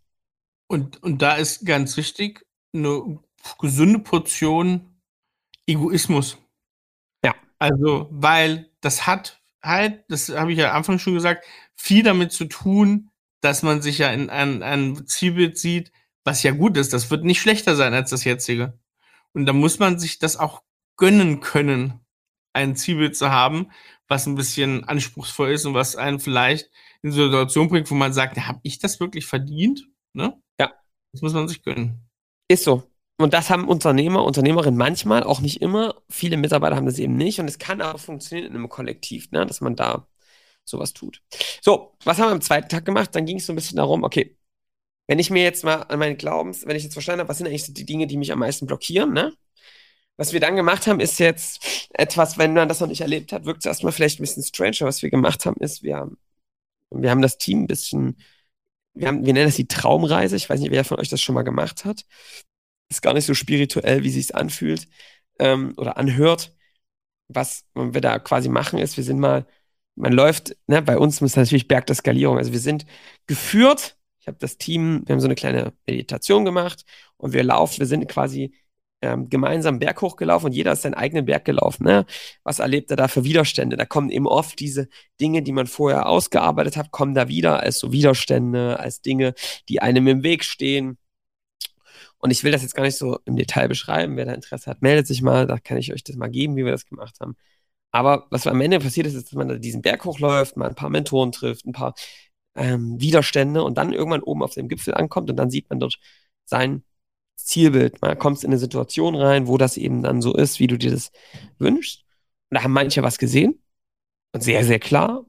Und, 0.67 1.01
und 1.03 1.21
da 1.21 1.35
ist 1.35 1.65
ganz 1.65 1.97
wichtig, 1.97 2.43
eine 2.73 3.19
gesunde 3.59 3.99
Portion 3.99 4.99
Egoismus. 5.67 6.37
Ja. 7.23 7.35
Also, 7.59 8.07
weil 8.11 8.69
das 8.81 9.07
hat 9.07 9.41
halt, 9.61 10.03
das 10.09 10.29
habe 10.29 10.51
ich 10.51 10.59
ja 10.59 10.71
am 10.71 10.77
Anfang 10.77 10.99
schon 10.99 11.13
gesagt, 11.13 11.45
viel 11.75 12.03
damit 12.03 12.31
zu 12.31 12.45
tun, 12.45 13.09
dass 13.41 13.63
man 13.63 13.81
sich 13.81 13.99
ja 13.99 14.09
in 14.11 14.29
ein, 14.29 14.63
ein 14.63 15.07
Zielbild 15.07 15.57
sieht, 15.57 15.91
was 16.23 16.43
ja 16.43 16.51
gut 16.51 16.77
ist. 16.77 16.93
Das 16.93 17.09
wird 17.09 17.23
nicht 17.23 17.41
schlechter 17.41 17.75
sein 17.75 17.93
als 17.93 18.09
das 18.09 18.23
jetzige. 18.23 18.77
Und 19.33 19.45
da 19.45 19.53
muss 19.53 19.79
man 19.79 19.99
sich 19.99 20.19
das 20.19 20.37
auch 20.37 20.63
gönnen 20.97 21.39
können, 21.39 21.99
ein 22.53 22.75
Zielbild 22.75 23.15
zu 23.15 23.29
haben, 23.29 23.71
was 24.07 24.25
ein 24.25 24.35
bisschen 24.35 24.83
anspruchsvoll 24.83 25.51
ist 25.51 25.65
und 25.65 25.73
was 25.73 25.95
einen 25.95 26.19
vielleicht 26.19 26.69
in 27.01 27.11
eine 27.11 27.13
Situation 27.13 27.69
bringt, 27.69 27.89
wo 27.89 27.95
man 27.95 28.11
sagt, 28.11 28.37
ja, 28.37 28.47
habe 28.47 28.59
ich 28.63 28.79
das 28.79 28.99
wirklich 28.99 29.25
verdient? 29.25 29.87
Ne? 30.13 30.41
Ja. 30.59 30.73
Das 31.13 31.21
muss 31.21 31.33
man 31.33 31.47
sich 31.47 31.63
gönnen. 31.63 32.09
Ist 32.47 32.63
so. 32.63 32.88
Und 33.19 33.33
das 33.33 33.49
haben 33.49 33.67
Unternehmer, 33.67 34.23
Unternehmerinnen 34.23 34.77
manchmal, 34.77 35.23
auch 35.23 35.41
nicht 35.41 35.61
immer. 35.61 35.95
Viele 36.09 36.37
Mitarbeiter 36.37 36.77
haben 36.77 36.85
das 36.85 36.99
eben 36.99 37.17
nicht. 37.17 37.41
Und 37.41 37.49
es 37.49 37.59
kann 37.59 37.81
aber 37.81 37.99
funktionieren 37.99 38.47
in 38.47 38.55
einem 38.55 38.69
Kollektiv, 38.69 39.29
ne? 39.31 39.45
dass 39.45 39.59
man 39.59 39.75
da 39.75 40.07
sowas 40.63 40.93
tut. 40.93 41.21
So, 41.61 41.97
was 42.05 42.17
haben 42.17 42.29
wir 42.29 42.31
am 42.31 42.41
zweiten 42.41 42.69
Tag 42.69 42.85
gemacht? 42.85 43.13
Dann 43.13 43.25
ging 43.25 43.37
es 43.37 43.45
so 43.45 43.51
ein 43.51 43.57
bisschen 43.57 43.75
darum, 43.75 44.03
okay, 44.05 44.37
wenn 45.07 45.19
ich 45.19 45.31
mir 45.31 45.43
jetzt 45.43 45.65
mal 45.65 45.81
an 45.83 45.99
meinen 45.99 46.17
Glaubens, 46.17 46.65
wenn 46.65 46.77
ich 46.77 46.83
jetzt 46.83 46.93
verstanden 46.93 47.21
habe, 47.21 47.29
was 47.29 47.39
sind 47.39 47.47
eigentlich 47.47 47.65
so 47.65 47.73
die 47.73 47.85
Dinge, 47.85 48.07
die 48.07 48.15
mich 48.15 48.31
am 48.31 48.39
meisten 48.39 48.67
blockieren, 48.67 49.11
ne? 49.11 49.33
Was 50.17 50.33
wir 50.33 50.39
dann 50.39 50.55
gemacht 50.55 50.87
haben, 50.87 50.99
ist 51.01 51.19
jetzt 51.19 51.89
etwas, 51.93 52.37
wenn 52.37 52.53
man 52.53 52.69
das 52.69 52.79
noch 52.79 52.87
nicht 52.87 53.01
erlebt 53.01 53.33
hat, 53.33 53.45
wirkt 53.45 53.61
es 53.61 53.65
erstmal 53.65 53.91
vielleicht 53.91 54.19
ein 54.19 54.23
bisschen 54.23 54.43
stranger. 54.43 54.81
Was 54.81 55.01
wir 55.01 55.09
gemacht 55.09 55.45
haben, 55.45 55.59
ist, 55.61 55.83
wir 55.83 55.97
haben, 55.97 56.17
wir 56.91 57.09
haben 57.09 57.21
das 57.21 57.37
Team 57.37 57.63
ein 57.63 57.67
bisschen, 57.67 58.17
wir, 58.93 59.07
haben, 59.07 59.25
wir 59.25 59.33
nennen 59.33 59.47
das 59.47 59.55
die 59.55 59.67
Traumreise. 59.67 60.35
Ich 60.35 60.49
weiß 60.49 60.59
nicht, 60.61 60.71
wer 60.71 60.85
von 60.85 60.99
euch 60.99 61.09
das 61.09 61.21
schon 61.21 61.35
mal 61.35 61.43
gemacht 61.43 61.85
hat. 61.85 62.05
Ist 62.89 63.01
gar 63.01 63.13
nicht 63.13 63.25
so 63.25 63.33
spirituell, 63.33 64.03
wie 64.03 64.09
sich 64.09 64.35
anfühlt 64.35 64.87
ähm, 65.39 65.73
oder 65.77 65.97
anhört. 65.97 66.55
Was 67.27 67.65
wir 67.75 68.01
da 68.01 68.19
quasi 68.19 68.49
machen, 68.49 68.79
ist, 68.79 68.97
wir 68.97 69.03
sind 69.03 69.19
mal, 69.19 69.45
man 69.95 70.13
läuft, 70.13 70.57
ne, 70.67 70.81
bei 70.81 70.97
uns 70.97 71.21
ist 71.21 71.37
natürlich 71.37 71.67
Berg 71.67 71.85
der 71.87 71.95
Skalierung. 71.95 72.37
Also 72.37 72.51
wir 72.51 72.59
sind 72.59 72.85
geführt. 73.27 73.97
Ich 74.19 74.27
habe 74.27 74.37
das 74.39 74.57
Team, 74.57 75.03
wir 75.05 75.13
haben 75.13 75.19
so 75.21 75.27
eine 75.27 75.35
kleine 75.35 75.73
Meditation 75.87 76.45
gemacht 76.45 76.83
und 77.17 77.33
wir 77.33 77.43
laufen, 77.43 77.79
wir 77.79 77.85
sind 77.85 78.07
quasi 78.09 78.53
ähm, 79.01 79.29
gemeinsam 79.29 79.79
Berg 79.79 80.01
hochgelaufen 80.01 80.47
und 80.47 80.53
jeder 80.53 80.73
ist 80.73 80.81
seinen 80.81 80.93
eigenen 80.93 81.25
Berg 81.25 81.45
gelaufen. 81.45 81.85
Ne? 81.85 82.05
Was 82.43 82.59
erlebt 82.59 82.91
er 82.91 82.97
da 82.97 83.07
für 83.07 83.23
Widerstände? 83.23 83.77
Da 83.77 83.85
kommen 83.85 84.09
eben 84.09 84.27
oft 84.27 84.59
diese 84.59 84.89
Dinge, 85.21 85.41
die 85.41 85.51
man 85.51 85.67
vorher 85.67 86.07
ausgearbeitet 86.09 86.77
hat, 86.77 86.91
kommen 86.91 87.13
da 87.15 87.27
wieder 87.27 87.61
als 87.61 87.79
so 87.79 87.91
Widerstände, 87.91 88.79
als 88.79 89.01
Dinge, 89.01 89.33
die 89.69 89.81
einem 89.81 90.07
im 90.07 90.23
Weg 90.23 90.43
stehen. 90.43 90.97
Und 92.19 92.31
ich 92.31 92.43
will 92.43 92.51
das 92.51 92.61
jetzt 92.61 92.75
gar 92.75 92.83
nicht 92.83 92.97
so 92.97 93.19
im 93.25 93.35
Detail 93.35 93.67
beschreiben. 93.67 94.17
Wer 94.17 94.25
da 94.25 94.33
Interesse 94.33 94.69
hat, 94.69 94.81
meldet 94.81 95.07
sich 95.07 95.21
mal. 95.21 95.47
Da 95.47 95.57
kann 95.57 95.77
ich 95.77 95.93
euch 95.93 96.03
das 96.03 96.15
mal 96.17 96.29
geben, 96.29 96.55
wie 96.55 96.65
wir 96.65 96.71
das 96.71 96.85
gemacht 96.85 97.15
haben. 97.21 97.35
Aber 97.91 98.27
was 98.29 98.45
am 98.47 98.61
Ende 98.61 98.79
passiert 98.79 99.07
ist, 99.07 99.15
ist, 99.15 99.27
dass 99.27 99.33
man 99.33 99.47
da 99.47 99.55
diesen 99.55 99.81
Berg 99.81 100.05
hochläuft, 100.05 100.57
mal 100.57 100.69
ein 100.69 100.75
paar 100.75 100.89
Mentoren 100.89 101.31
trifft, 101.31 101.65
ein 101.65 101.71
paar 101.71 101.95
ähm, 102.55 102.99
Widerstände 102.99 103.63
und 103.63 103.77
dann 103.77 103.93
irgendwann 103.93 104.21
oben 104.21 104.43
auf 104.43 104.53
dem 104.53 104.67
Gipfel 104.67 104.93
ankommt 104.93 105.29
und 105.29 105.37
dann 105.37 105.49
sieht 105.49 105.69
man 105.69 105.79
dort 105.79 105.97
sein 106.45 106.83
Zielbild. 107.35 108.01
Man 108.01 108.17
kommt 108.19 108.43
in 108.43 108.49
eine 108.51 108.59
Situation 108.59 109.15
rein, 109.15 109.47
wo 109.47 109.57
das 109.57 109.77
eben 109.77 110.03
dann 110.03 110.21
so 110.21 110.35
ist, 110.35 110.59
wie 110.59 110.67
du 110.67 110.77
dir 110.77 110.91
das 110.91 111.11
wünschst. 111.57 112.03
Und 112.49 112.55
da 112.55 112.63
haben 112.63 112.73
manche 112.73 113.01
was 113.01 113.17
gesehen. 113.17 113.61
Und 114.33 114.41
sehr, 114.43 114.63
sehr 114.63 114.79
klar. 114.79 115.25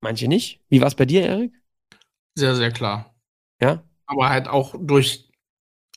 Manche 0.00 0.28
nicht. 0.28 0.60
Wie 0.68 0.80
war 0.80 0.88
es 0.88 0.94
bei 0.94 1.06
dir, 1.06 1.26
Erik? 1.26 1.52
Sehr, 2.36 2.54
sehr 2.54 2.70
klar. 2.70 3.14
Ja. 3.60 3.82
Aber 4.06 4.28
halt 4.28 4.46
auch 4.46 4.74
durch 4.78 5.25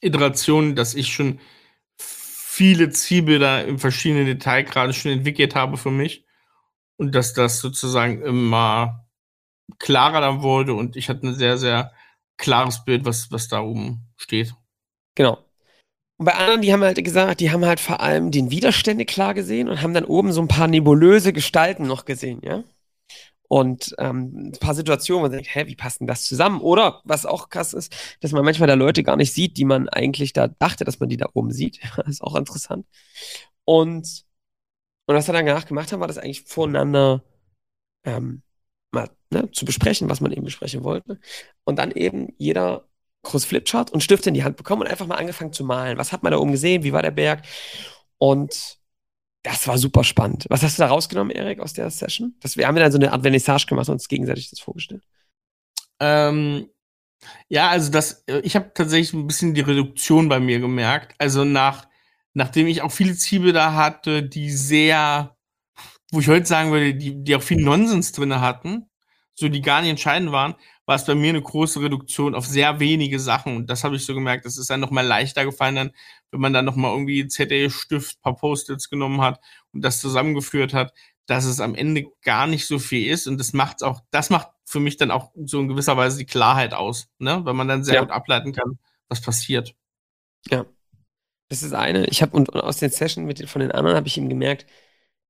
Iterationen, 0.02 0.76
dass 0.76 0.96
ich 0.96 1.14
schon 1.14 1.40
viele 1.98 2.90
Zielbilder 2.90 3.66
im 3.66 3.80
verschiedenen 3.80 4.26
Detailgraden 4.26 4.94
schon 4.94 5.12
entwickelt 5.12 5.56
habe 5.56 5.78
für 5.78 5.92
mich. 5.92 6.26
Und 6.98 7.16
dass 7.16 7.34
das 7.34 7.60
sozusagen 7.60 8.22
immer 8.22 9.08
klarer 9.78 10.20
dann 10.20 10.42
wurde 10.42 10.74
und 10.74 10.96
ich 10.96 11.10
hatte 11.10 11.28
ein 11.28 11.36
sehr, 11.36 11.58
sehr 11.58 11.94
klares 12.38 12.84
Bild, 12.84 13.06
was, 13.06 13.32
was 13.32 13.48
da 13.48 13.62
oben 13.62 14.08
steht. 14.18 14.54
Genau. 15.16 15.38
Und 16.18 16.26
bei 16.26 16.34
anderen, 16.34 16.62
die 16.62 16.74
haben 16.74 16.84
halt 16.84 17.02
gesagt, 17.04 17.40
die 17.40 17.52
haben 17.52 17.66
halt 17.66 17.80
vor 17.80 18.02
allem 18.02 18.32
den 18.32 18.52
Widerstände 18.52 19.06
klar 19.06 19.34
gesehen 19.34 19.70
und 19.70 19.82
haben 19.82 19.94
dann 19.94 20.04
oben 20.04 20.34
so 20.34 20.42
ein 20.42 20.50
paar 20.50 20.68
nebulöse 20.68 21.32
Gestalten 21.32 21.88
noch 21.88 22.04
gesehen, 22.04 22.42
ja. 22.44 22.64
Und 23.50 23.96
ähm, 23.98 24.52
ein 24.52 24.60
paar 24.60 24.76
Situationen, 24.76 25.20
wo 25.20 25.24
man 25.24 25.32
denkt, 25.32 25.54
hä, 25.54 25.66
wie 25.66 25.76
passt 25.76 26.00
denn 26.00 26.08
das 26.08 26.26
zusammen? 26.26 26.62
Oder 26.62 27.02
was 27.04 27.26
auch 27.26 27.50
krass 27.50 27.74
ist, 27.74 27.94
dass 28.22 28.32
man 28.32 28.46
manchmal 28.46 28.68
da 28.68 28.76
Leute 28.76 29.04
gar 29.04 29.16
nicht 29.16 29.34
sieht, 29.34 29.58
die 29.58 29.66
man 29.66 29.90
eigentlich 29.90 30.34
da 30.34 30.48
dachte, 30.48 30.86
dass 30.86 31.00
man 31.00 31.10
die 31.10 31.18
da 31.18 31.28
oben 31.34 31.52
sieht. 31.52 31.80
das 31.98 32.08
ist 32.08 32.22
auch 32.22 32.36
interessant. 32.36 32.86
Und, 33.66 34.24
und 35.08 35.16
was 35.16 35.28
wir 35.28 35.34
dann 35.34 35.48
danach 35.48 35.66
gemacht 35.66 35.92
haben, 35.92 36.00
war 36.00 36.08
das 36.08 36.20
eigentlich 36.20 36.44
voneinander 36.44 37.24
ähm, 38.06 38.44
mal 38.92 39.10
ne, 39.32 39.50
zu 39.52 39.66
besprechen, 39.66 40.10
was 40.10 40.22
man 40.22 40.32
eben 40.32 40.46
besprechen 40.46 40.84
wollte. 40.84 41.20
Und 41.64 41.78
dann 41.80 41.92
eben 41.92 42.34
jeder 42.38 42.88
groß 43.24 43.46
Flipchart 43.46 43.92
und 43.92 44.04
Stift 44.04 44.28
in 44.28 44.36
die 44.36 44.44
Hand 44.44 44.58
bekommen 44.58 44.84
und 44.84 44.90
einfach 44.90 45.08
mal 45.08 45.16
angefangen 45.16 45.54
zu 45.54 45.64
malen. 45.64 45.98
Was 45.98 46.12
hat 46.12 46.22
man 46.22 46.32
da 46.32 46.38
oben 46.38 46.52
gesehen? 46.52 46.84
Wie 46.84 46.94
war 46.94 47.02
der 47.02 47.12
Berg? 47.12 47.44
Und 48.20 48.79
das 49.44 49.68
war 49.68 49.78
super 49.78 50.04
spannend. 50.04 50.46
Was 50.50 50.64
hast 50.64 50.78
du 50.78 50.84
da 50.84 50.90
rausgenommen, 50.90 51.32
Erik, 51.36 51.60
aus 51.60 51.74
der 51.74 51.90
Session? 51.90 52.36
Das, 52.42 52.58
wir 52.58 52.68
haben 52.68 52.76
dann 52.76 52.92
so 52.92 52.98
eine 52.98 53.12
Art 53.12 53.22
Vernissage 53.22 53.66
gemacht 53.68 53.88
und 53.88 53.94
uns 53.94 54.08
gegenseitig 54.08 54.50
das 54.50 54.60
vorgestellt. 54.60 55.04
Ähm, 56.00 56.70
ja, 57.48 57.70
also 57.70 57.92
das, 57.92 58.24
äh, 58.28 58.40
ich 58.40 58.56
habe 58.56 58.72
tatsächlich 58.74 59.14
ein 59.14 59.28
bisschen 59.28 59.54
die 59.54 59.62
Reduktion 59.62 60.30
bei 60.30 60.40
mir 60.40 60.60
gemerkt. 60.60 61.16
Also 61.18 61.46
nach, 61.46 61.88
nachdem 62.34 62.68
ich 62.68 62.82
auch 62.82 62.92
viele 62.92 63.16
Ziele 63.16 63.54
da 63.54 63.74
hatte, 63.74 64.24
die 64.24 64.52
sehr, 64.52 65.36
wo 66.12 66.20
ich 66.20 66.28
heute 66.28 66.46
sagen 66.46 66.72
würde, 66.72 66.96
die, 66.96 67.24
die 67.24 67.36
auch 67.36 67.42
viel 67.42 67.62
Nonsens 67.62 68.12
drin 68.12 68.40
hatten, 68.40 68.90
so 69.34 69.48
die 69.48 69.62
gar 69.62 69.82
nicht 69.82 69.92
entscheidend 69.92 70.32
waren, 70.32 70.56
war 70.90 70.96
es 70.96 71.06
bei 71.06 71.14
mir 71.14 71.30
eine 71.30 71.42
große 71.44 71.80
Reduktion 71.82 72.34
auf 72.34 72.48
sehr 72.48 72.80
wenige 72.80 73.20
Sachen. 73.20 73.56
Und 73.56 73.70
das 73.70 73.84
habe 73.84 73.96
ich 73.96 74.04
so 74.04 74.16
gemerkt, 74.16 74.48
das 74.48 74.58
ist 74.58 74.72
dann 74.72 74.80
noch 74.80 74.90
mal 74.90 75.06
leichter 75.06 75.46
gefallen, 75.46 75.76
dann, 75.76 75.92
wenn 76.32 76.42
man 76.42 76.52
dann 76.52 76.66
noch 76.66 76.76
mal 76.76 76.92
irgendwie 76.92 77.28
ZD-Stift, 77.28 78.20
paar 78.24 78.36
Post-its 78.36 78.90
genommen 78.90 79.22
hat 79.22 79.40
und 79.72 79.86
das 79.86 80.02
zusammengeführt 80.02 80.74
hat, 80.74 80.92
dass 81.28 81.46
es 81.46 81.60
am 81.60 81.76
Ende 81.76 82.08
gar 82.24 82.48
nicht 82.48 82.66
so 82.66 82.80
viel 82.80 83.08
ist. 83.08 83.28
Und 83.28 83.38
das 83.38 83.54
macht 83.54 83.84
auch, 83.84 84.02
das 84.10 84.32
macht 84.32 84.50
für 84.66 84.80
mich 84.80 84.98
dann 84.98 85.12
auch 85.12 85.32
so 85.46 85.60
in 85.60 85.68
gewisser 85.68 85.96
Weise 85.96 86.18
die 86.18 86.26
Klarheit 86.26 86.74
aus, 86.74 87.08
ne? 87.20 87.46
Weil 87.46 87.54
man 87.54 87.68
dann 87.68 87.84
sehr 87.84 87.94
ja. 87.94 88.02
gut 88.02 88.10
ableiten 88.10 88.52
kann, 88.52 88.80
was 89.10 89.22
passiert. 89.22 89.76
Ja. 90.50 90.66
Das 91.50 91.62
ist 91.62 91.74
eine. 91.74 92.08
Ich 92.08 92.24
habe 92.24 92.36
und, 92.36 92.50
und 92.50 92.62
aus 92.62 92.78
den 92.78 92.90
Sessions 92.90 93.28
mit 93.28 93.38
den, 93.38 93.46
von 93.46 93.62
den 93.62 93.72
anderen 93.72 93.96
habe 93.96 94.08
ich 94.08 94.18
eben 94.18 94.28
gemerkt, 94.28 94.66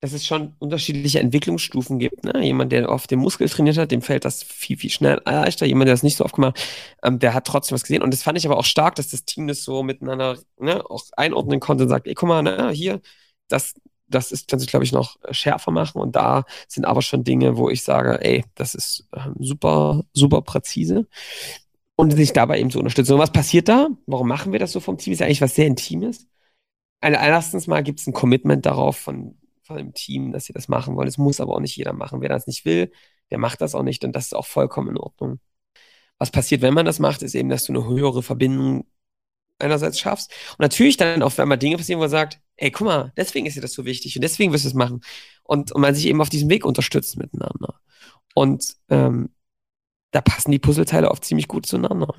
dass 0.01 0.13
es 0.13 0.25
schon 0.25 0.55
unterschiedliche 0.59 1.19
Entwicklungsstufen 1.19 1.99
gibt. 1.99 2.23
Ne? 2.23 2.43
Jemand, 2.43 2.71
der 2.71 2.89
auf 2.89 3.05
dem 3.07 3.19
Muskel 3.19 3.49
trainiert 3.49 3.77
hat, 3.77 3.91
dem 3.91 4.01
fällt 4.01 4.23
das 4.23 4.43
viel, 4.43 4.77
viel 4.77 4.89
schnell 4.89 5.21
leichter. 5.25 5.65
Jemand, 5.65 5.87
der 5.87 5.93
das 5.93 6.03
nicht 6.03 6.15
so 6.15 6.23
oft 6.23 6.35
gemacht 6.35 6.57
ähm, 7.03 7.19
der 7.19 7.33
hat 7.33 7.45
trotzdem 7.45 7.75
was 7.75 7.83
gesehen. 7.83 8.01
Und 8.01 8.13
das 8.13 8.23
fand 8.23 8.37
ich 8.37 8.45
aber 8.45 8.57
auch 8.57 8.65
stark, 8.65 8.95
dass 8.95 9.09
das 9.09 9.25
Team 9.25 9.47
das 9.47 9.63
so 9.63 9.83
miteinander 9.83 10.37
ne, 10.59 10.83
auch 10.89 11.03
einordnen 11.17 11.59
konnte 11.59 11.83
und 11.83 11.89
sagt, 11.89 12.07
ey, 12.07 12.13
guck 12.13 12.29
mal, 12.29 12.41
ne, 12.43 12.71
hier, 12.71 13.01
das, 13.49 13.75
das 14.07 14.31
ist, 14.31 14.47
kann 14.49 14.59
sich, 14.59 14.69
glaube 14.69 14.85
ich, 14.85 14.91
noch 14.91 15.17
schärfer 15.31 15.71
machen. 15.71 16.01
Und 16.01 16.15
da 16.15 16.45
sind 16.67 16.85
aber 16.85 17.01
schon 17.01 17.23
Dinge, 17.23 17.57
wo 17.57 17.69
ich 17.69 17.83
sage, 17.83 18.19
ey, 18.23 18.45
das 18.55 18.75
ist 18.75 19.07
ähm, 19.15 19.35
super, 19.39 20.03
super 20.13 20.41
präzise. 20.41 21.07
Und 21.95 22.11
sich 22.11 22.31
dabei 22.33 22.59
eben 22.59 22.71
zu 22.71 22.79
unterstützen. 22.79 23.13
Und 23.13 23.19
was 23.19 23.33
passiert 23.33 23.67
da? 23.67 23.89
Warum 24.05 24.27
machen 24.27 24.53
wir 24.53 24.59
das 24.59 24.71
so 24.71 24.79
vom 24.79 24.97
Team? 24.97 25.13
Ist 25.13 25.19
ja 25.19 25.25
eigentlich 25.25 25.41
was 25.41 25.55
sehr 25.55 25.67
Intimes. 25.67 26.27
erstens 27.01 27.67
mal 27.67 27.83
gibt 27.83 27.99
es 27.99 28.07
ein 28.07 28.13
Commitment 28.13 28.65
darauf 28.65 28.97
von, 28.97 29.38
von 29.69 29.77
dem 29.77 29.93
Team, 29.93 30.31
dass 30.31 30.45
sie 30.45 30.53
das 30.53 30.67
machen 30.67 30.95
wollen. 30.95 31.07
Es 31.07 31.17
muss 31.19 31.39
aber 31.39 31.53
auch 31.53 31.59
nicht 31.59 31.77
jeder 31.77 31.93
machen. 31.93 32.21
Wer 32.21 32.29
das 32.29 32.47
nicht 32.47 32.65
will, 32.65 32.91
der 33.29 33.37
macht 33.37 33.61
das 33.61 33.75
auch 33.75 33.83
nicht 33.83 34.03
und 34.03 34.15
das 34.15 34.25
ist 34.25 34.35
auch 34.35 34.47
vollkommen 34.47 34.89
in 34.89 34.97
Ordnung. 34.97 35.39
Was 36.17 36.31
passiert, 36.31 36.61
wenn 36.61 36.73
man 36.73 36.85
das 36.85 36.99
macht, 36.99 37.21
ist 37.21 37.35
eben, 37.35 37.49
dass 37.49 37.65
du 37.65 37.73
eine 37.73 37.85
höhere 37.87 38.23
Verbindung 38.23 38.87
einerseits 39.59 39.99
schaffst. 39.99 40.31
Und 40.53 40.61
natürlich 40.61 40.97
dann 40.97 41.21
auf 41.21 41.37
einmal 41.39 41.57
Dinge 41.59 41.77
passieren, 41.77 41.99
wo 41.99 42.03
man 42.03 42.09
sagt, 42.09 42.41
ey, 42.57 42.71
guck 42.71 42.87
mal, 42.87 43.13
deswegen 43.15 43.45
ist 43.45 43.55
dir 43.55 43.61
das 43.61 43.73
so 43.73 43.85
wichtig 43.85 44.15
und 44.15 44.23
deswegen 44.23 44.51
wirst 44.51 44.65
du 44.65 44.69
es 44.69 44.73
machen. 44.73 45.01
Und, 45.43 45.71
und 45.71 45.81
man 45.81 45.93
sich 45.95 46.07
eben 46.07 46.21
auf 46.21 46.29
diesem 46.29 46.49
Weg 46.49 46.65
unterstützt 46.65 47.17
miteinander. 47.17 47.79
Und 48.33 48.75
ähm, 48.89 49.29
da 50.11 50.21
passen 50.21 50.51
die 50.51 50.59
Puzzleteile 50.59 51.11
oft 51.11 51.23
ziemlich 51.23 51.47
gut 51.47 51.65
zueinander. 51.67 52.15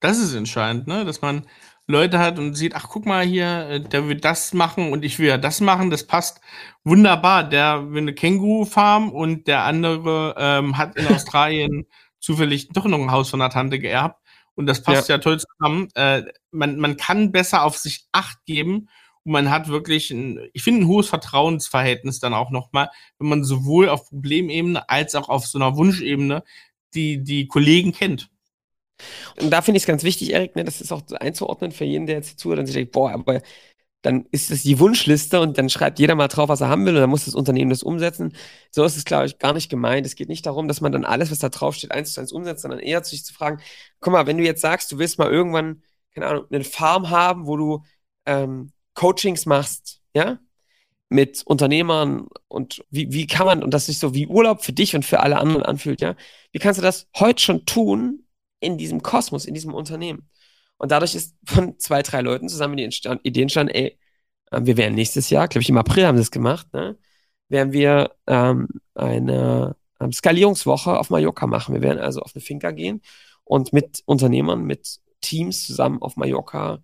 Das 0.00 0.18
ist 0.18 0.34
entscheidend, 0.34 0.86
ne? 0.86 1.04
dass 1.04 1.20
man 1.20 1.46
Leute 1.90 2.18
hat 2.18 2.38
und 2.38 2.54
sieht, 2.54 2.74
ach 2.74 2.88
guck 2.88 3.06
mal 3.06 3.24
hier, 3.24 3.68
äh, 3.68 3.80
der 3.80 4.08
will 4.08 4.16
das 4.16 4.54
machen 4.54 4.92
und 4.92 5.04
ich 5.04 5.18
will 5.18 5.28
ja 5.28 5.38
das 5.38 5.60
machen, 5.60 5.90
das 5.90 6.06
passt 6.06 6.40
wunderbar. 6.84 7.44
Der 7.44 7.90
will 7.90 8.02
eine 8.02 8.14
Känguru-Farm 8.14 9.10
und 9.10 9.46
der 9.46 9.64
andere 9.64 10.34
ähm, 10.38 10.78
hat 10.78 10.96
in 10.96 11.06
Australien 11.14 11.86
zufällig 12.18 12.68
doch 12.70 12.86
noch 12.86 12.98
ein 12.98 13.12
Haus 13.12 13.30
von 13.30 13.40
der 13.40 13.50
Tante 13.50 13.78
geerbt 13.78 14.20
und 14.54 14.66
das 14.66 14.82
passt 14.82 15.08
ja, 15.08 15.16
ja 15.16 15.20
toll 15.20 15.40
zusammen. 15.40 15.88
Äh, 15.94 16.24
man, 16.50 16.78
man 16.78 16.96
kann 16.96 17.32
besser 17.32 17.64
auf 17.64 17.76
sich 17.76 18.06
Acht 18.12 18.44
geben 18.46 18.88
und 19.24 19.32
man 19.32 19.50
hat 19.50 19.68
wirklich, 19.68 20.10
ein, 20.10 20.48
ich 20.52 20.62
finde, 20.62 20.82
ein 20.82 20.88
hohes 20.88 21.08
Vertrauensverhältnis 21.08 22.20
dann 22.20 22.34
auch 22.34 22.50
nochmal, 22.50 22.90
wenn 23.18 23.28
man 23.28 23.44
sowohl 23.44 23.88
auf 23.88 24.08
Problemebene 24.08 24.88
als 24.88 25.14
auch 25.14 25.28
auf 25.28 25.46
so 25.46 25.58
einer 25.58 25.76
Wunschebene 25.76 26.42
die, 26.94 27.22
die 27.22 27.46
Kollegen 27.46 27.92
kennt. 27.92 28.30
Und 29.40 29.50
da 29.50 29.62
finde 29.62 29.78
ich 29.78 29.84
es 29.84 29.86
ganz 29.86 30.02
wichtig, 30.04 30.32
Erik, 30.32 30.56
ne, 30.56 30.64
das 30.64 30.80
ist 30.80 30.92
auch 30.92 31.02
einzuordnen 31.18 31.72
für 31.72 31.84
jeden, 31.84 32.06
der 32.06 32.16
jetzt 32.16 32.38
zuhört 32.38 32.58
und 32.58 32.66
sich 32.66 32.74
denkt, 32.74 32.92
boah, 32.92 33.12
aber 33.12 33.42
dann 34.02 34.26
ist 34.30 34.50
es 34.50 34.62
die 34.62 34.78
Wunschliste 34.78 35.40
und 35.40 35.58
dann 35.58 35.68
schreibt 35.68 35.98
jeder 35.98 36.14
mal 36.14 36.28
drauf, 36.28 36.48
was 36.48 36.60
er 36.62 36.68
haben 36.68 36.86
will 36.86 36.94
und 36.94 37.00
dann 37.00 37.10
muss 37.10 37.26
das 37.26 37.34
Unternehmen 37.34 37.70
das 37.70 37.82
umsetzen. 37.82 38.34
So 38.70 38.84
ist 38.84 38.96
es, 38.96 39.04
glaube 39.04 39.26
ich, 39.26 39.38
gar 39.38 39.52
nicht 39.52 39.68
gemeint. 39.70 40.06
Es 40.06 40.14
geht 40.14 40.28
nicht 40.28 40.46
darum, 40.46 40.68
dass 40.68 40.80
man 40.80 40.92
dann 40.92 41.04
alles, 41.04 41.30
was 41.30 41.38
da 41.38 41.50
drauf 41.50 41.74
steht, 41.74 41.92
eins 41.92 42.14
zu 42.14 42.20
eins 42.20 42.32
umsetzt, 42.32 42.62
sondern 42.62 42.80
eher 42.80 43.04
sich 43.04 43.24
zu 43.24 43.34
fragen, 43.34 43.60
guck 44.00 44.12
mal, 44.12 44.26
wenn 44.26 44.38
du 44.38 44.44
jetzt 44.44 44.62
sagst, 44.62 44.90
du 44.92 44.98
willst 44.98 45.18
mal 45.18 45.30
irgendwann, 45.30 45.82
keine 46.14 46.26
Ahnung, 46.28 46.46
eine 46.50 46.64
Farm 46.64 47.10
haben, 47.10 47.46
wo 47.46 47.56
du 47.56 47.84
ähm, 48.26 48.72
Coachings 48.94 49.46
machst, 49.46 50.00
ja, 50.14 50.38
mit 51.10 51.42
Unternehmern 51.44 52.28
und 52.48 52.84
wie, 52.90 53.12
wie 53.12 53.26
kann 53.26 53.46
man, 53.46 53.62
und 53.62 53.74
das 53.74 53.86
sich 53.86 53.98
so 53.98 54.14
wie 54.14 54.28
Urlaub 54.28 54.62
für 54.62 54.72
dich 54.72 54.94
und 54.94 55.04
für 55.04 55.20
alle 55.20 55.38
anderen 55.38 55.64
anfühlt, 55.64 56.00
ja, 56.00 56.14
wie 56.52 56.58
kannst 56.58 56.78
du 56.78 56.82
das 56.82 57.08
heute 57.16 57.42
schon 57.42 57.66
tun 57.66 58.24
in 58.60 58.78
diesem 58.78 59.02
Kosmos, 59.02 59.46
in 59.46 59.54
diesem 59.54 59.74
Unternehmen? 59.74 60.28
Und 60.78 60.92
dadurch 60.92 61.14
ist 61.14 61.36
von 61.44 61.78
zwei, 61.78 62.02
drei 62.02 62.22
Leuten 62.22 62.48
zusammen 62.48 62.76
die 62.76 62.84
Idee 63.22 63.42
entstanden, 63.42 63.74
ey, 63.74 63.98
äh, 64.50 64.60
wir 64.62 64.76
werden 64.76 64.94
nächstes 64.94 65.30
Jahr, 65.30 65.48
glaube 65.48 65.62
ich, 65.62 65.70
im 65.70 65.78
April 65.78 66.06
haben 66.06 66.16
sie 66.16 66.22
es 66.22 66.30
gemacht, 66.30 66.72
ne, 66.72 66.98
werden 67.48 67.72
wir 67.72 68.16
ähm, 68.26 68.68
eine 68.94 69.76
ähm, 70.00 70.12
Skalierungswoche 70.12 70.98
auf 70.98 71.10
Mallorca 71.10 71.46
machen. 71.46 71.74
Wir 71.74 71.82
werden 71.82 71.98
also 72.00 72.20
auf 72.20 72.32
eine 72.34 72.42
Finca 72.42 72.70
gehen 72.70 73.02
und 73.44 73.72
mit 73.72 74.02
Unternehmern, 74.06 74.64
mit 74.64 75.00
Teams 75.20 75.66
zusammen 75.66 76.00
auf 76.02 76.16
Mallorca 76.16 76.82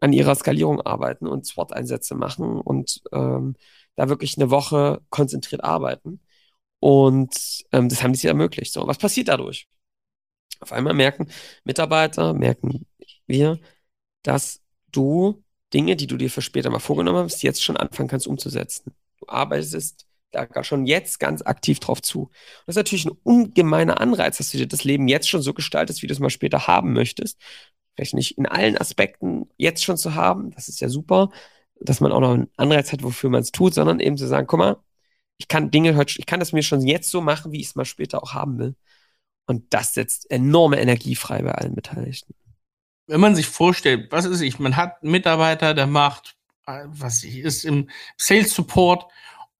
an 0.00 0.12
ihrer 0.12 0.34
Skalierung 0.34 0.80
arbeiten 0.82 1.26
und 1.26 1.46
SWOT-Einsätze 1.46 2.14
machen 2.14 2.60
und 2.60 3.00
ähm, 3.12 3.56
da 3.96 4.08
wirklich 4.08 4.36
eine 4.38 4.50
Woche 4.50 5.00
konzentriert 5.10 5.64
arbeiten. 5.64 6.20
Und 6.80 7.64
ähm, 7.72 7.88
das 7.88 8.02
haben 8.02 8.12
die 8.12 8.18
sich 8.18 8.28
ermöglicht. 8.28 8.72
So, 8.72 8.86
was 8.86 8.98
passiert 8.98 9.28
dadurch? 9.28 9.68
Auf 10.60 10.72
einmal 10.72 10.94
merken 10.94 11.28
Mitarbeiter, 11.64 12.34
merken 12.34 12.86
wir, 13.26 13.58
dass 14.22 14.60
du 14.90 15.44
Dinge, 15.72 15.96
die 15.96 16.06
du 16.06 16.16
dir 16.16 16.30
für 16.30 16.42
später 16.42 16.70
mal 16.70 16.78
vorgenommen 16.78 17.24
hast, 17.24 17.42
jetzt 17.42 17.62
schon 17.62 17.76
anfangen 17.76 18.08
kannst 18.08 18.26
umzusetzen. 18.26 18.94
Du 19.20 19.28
arbeitest 19.28 20.06
da 20.30 20.64
schon 20.64 20.86
jetzt 20.86 21.20
ganz 21.20 21.42
aktiv 21.42 21.80
drauf 21.80 22.02
zu. 22.02 22.30
das 22.66 22.74
ist 22.74 22.76
natürlich 22.76 23.06
ein 23.06 23.16
ungemeiner 23.22 24.00
Anreiz, 24.00 24.38
dass 24.38 24.50
du 24.50 24.58
dir 24.58 24.66
das 24.68 24.84
Leben 24.84 25.08
jetzt 25.08 25.28
schon 25.28 25.42
so 25.42 25.54
gestaltest, 25.54 26.02
wie 26.02 26.06
du 26.06 26.12
es 26.12 26.20
mal 26.20 26.30
später 26.30 26.66
haben 26.66 26.92
möchtest. 26.92 27.40
Vielleicht 27.96 28.14
nicht 28.14 28.38
in 28.38 28.46
allen 28.46 28.76
Aspekten 28.76 29.48
jetzt 29.56 29.84
schon 29.84 29.96
zu 29.96 30.14
haben, 30.14 30.50
das 30.52 30.68
ist 30.68 30.80
ja 30.80 30.88
super, 30.88 31.30
dass 31.80 32.00
man 32.00 32.12
auch 32.12 32.20
noch 32.20 32.34
einen 32.34 32.48
Anreiz 32.56 32.92
hat, 32.92 33.02
wofür 33.02 33.30
man 33.30 33.40
es 33.42 33.52
tut, 33.52 33.74
sondern 33.74 34.00
eben 34.00 34.16
zu 34.16 34.26
sagen, 34.26 34.46
guck 34.46 34.58
mal, 34.58 34.76
ich 35.38 35.48
kann 35.48 35.70
Dinge, 35.70 36.04
ich 36.06 36.26
kann 36.26 36.40
das 36.40 36.52
mir 36.52 36.62
schon 36.62 36.82
jetzt 36.86 37.10
so 37.10 37.20
machen, 37.20 37.52
wie 37.52 37.60
ich 37.60 37.68
es 37.68 37.74
mal 37.76 37.84
später 37.84 38.22
auch 38.22 38.34
haben 38.34 38.58
will. 38.58 38.74
Und 39.48 39.74
das 39.74 39.94
setzt 39.94 40.30
enorme 40.30 40.80
Energie 40.80 41.16
frei 41.16 41.42
bei 41.42 41.52
allen 41.52 41.74
Beteiligten 41.74 42.34
wenn 43.08 43.20
man 43.20 43.34
sich 43.34 43.46
vorstellt, 43.46 44.12
was 44.12 44.26
ist 44.26 44.42
ich, 44.42 44.58
man 44.58 44.76
hat 44.76 45.02
einen 45.02 45.10
Mitarbeiter, 45.10 45.74
der 45.74 45.86
macht, 45.86 46.36
äh, 46.66 46.84
was 46.86 47.24
ich, 47.24 47.38
ist 47.38 47.64
im 47.64 47.88
Sales 48.16 48.54
Support 48.54 49.10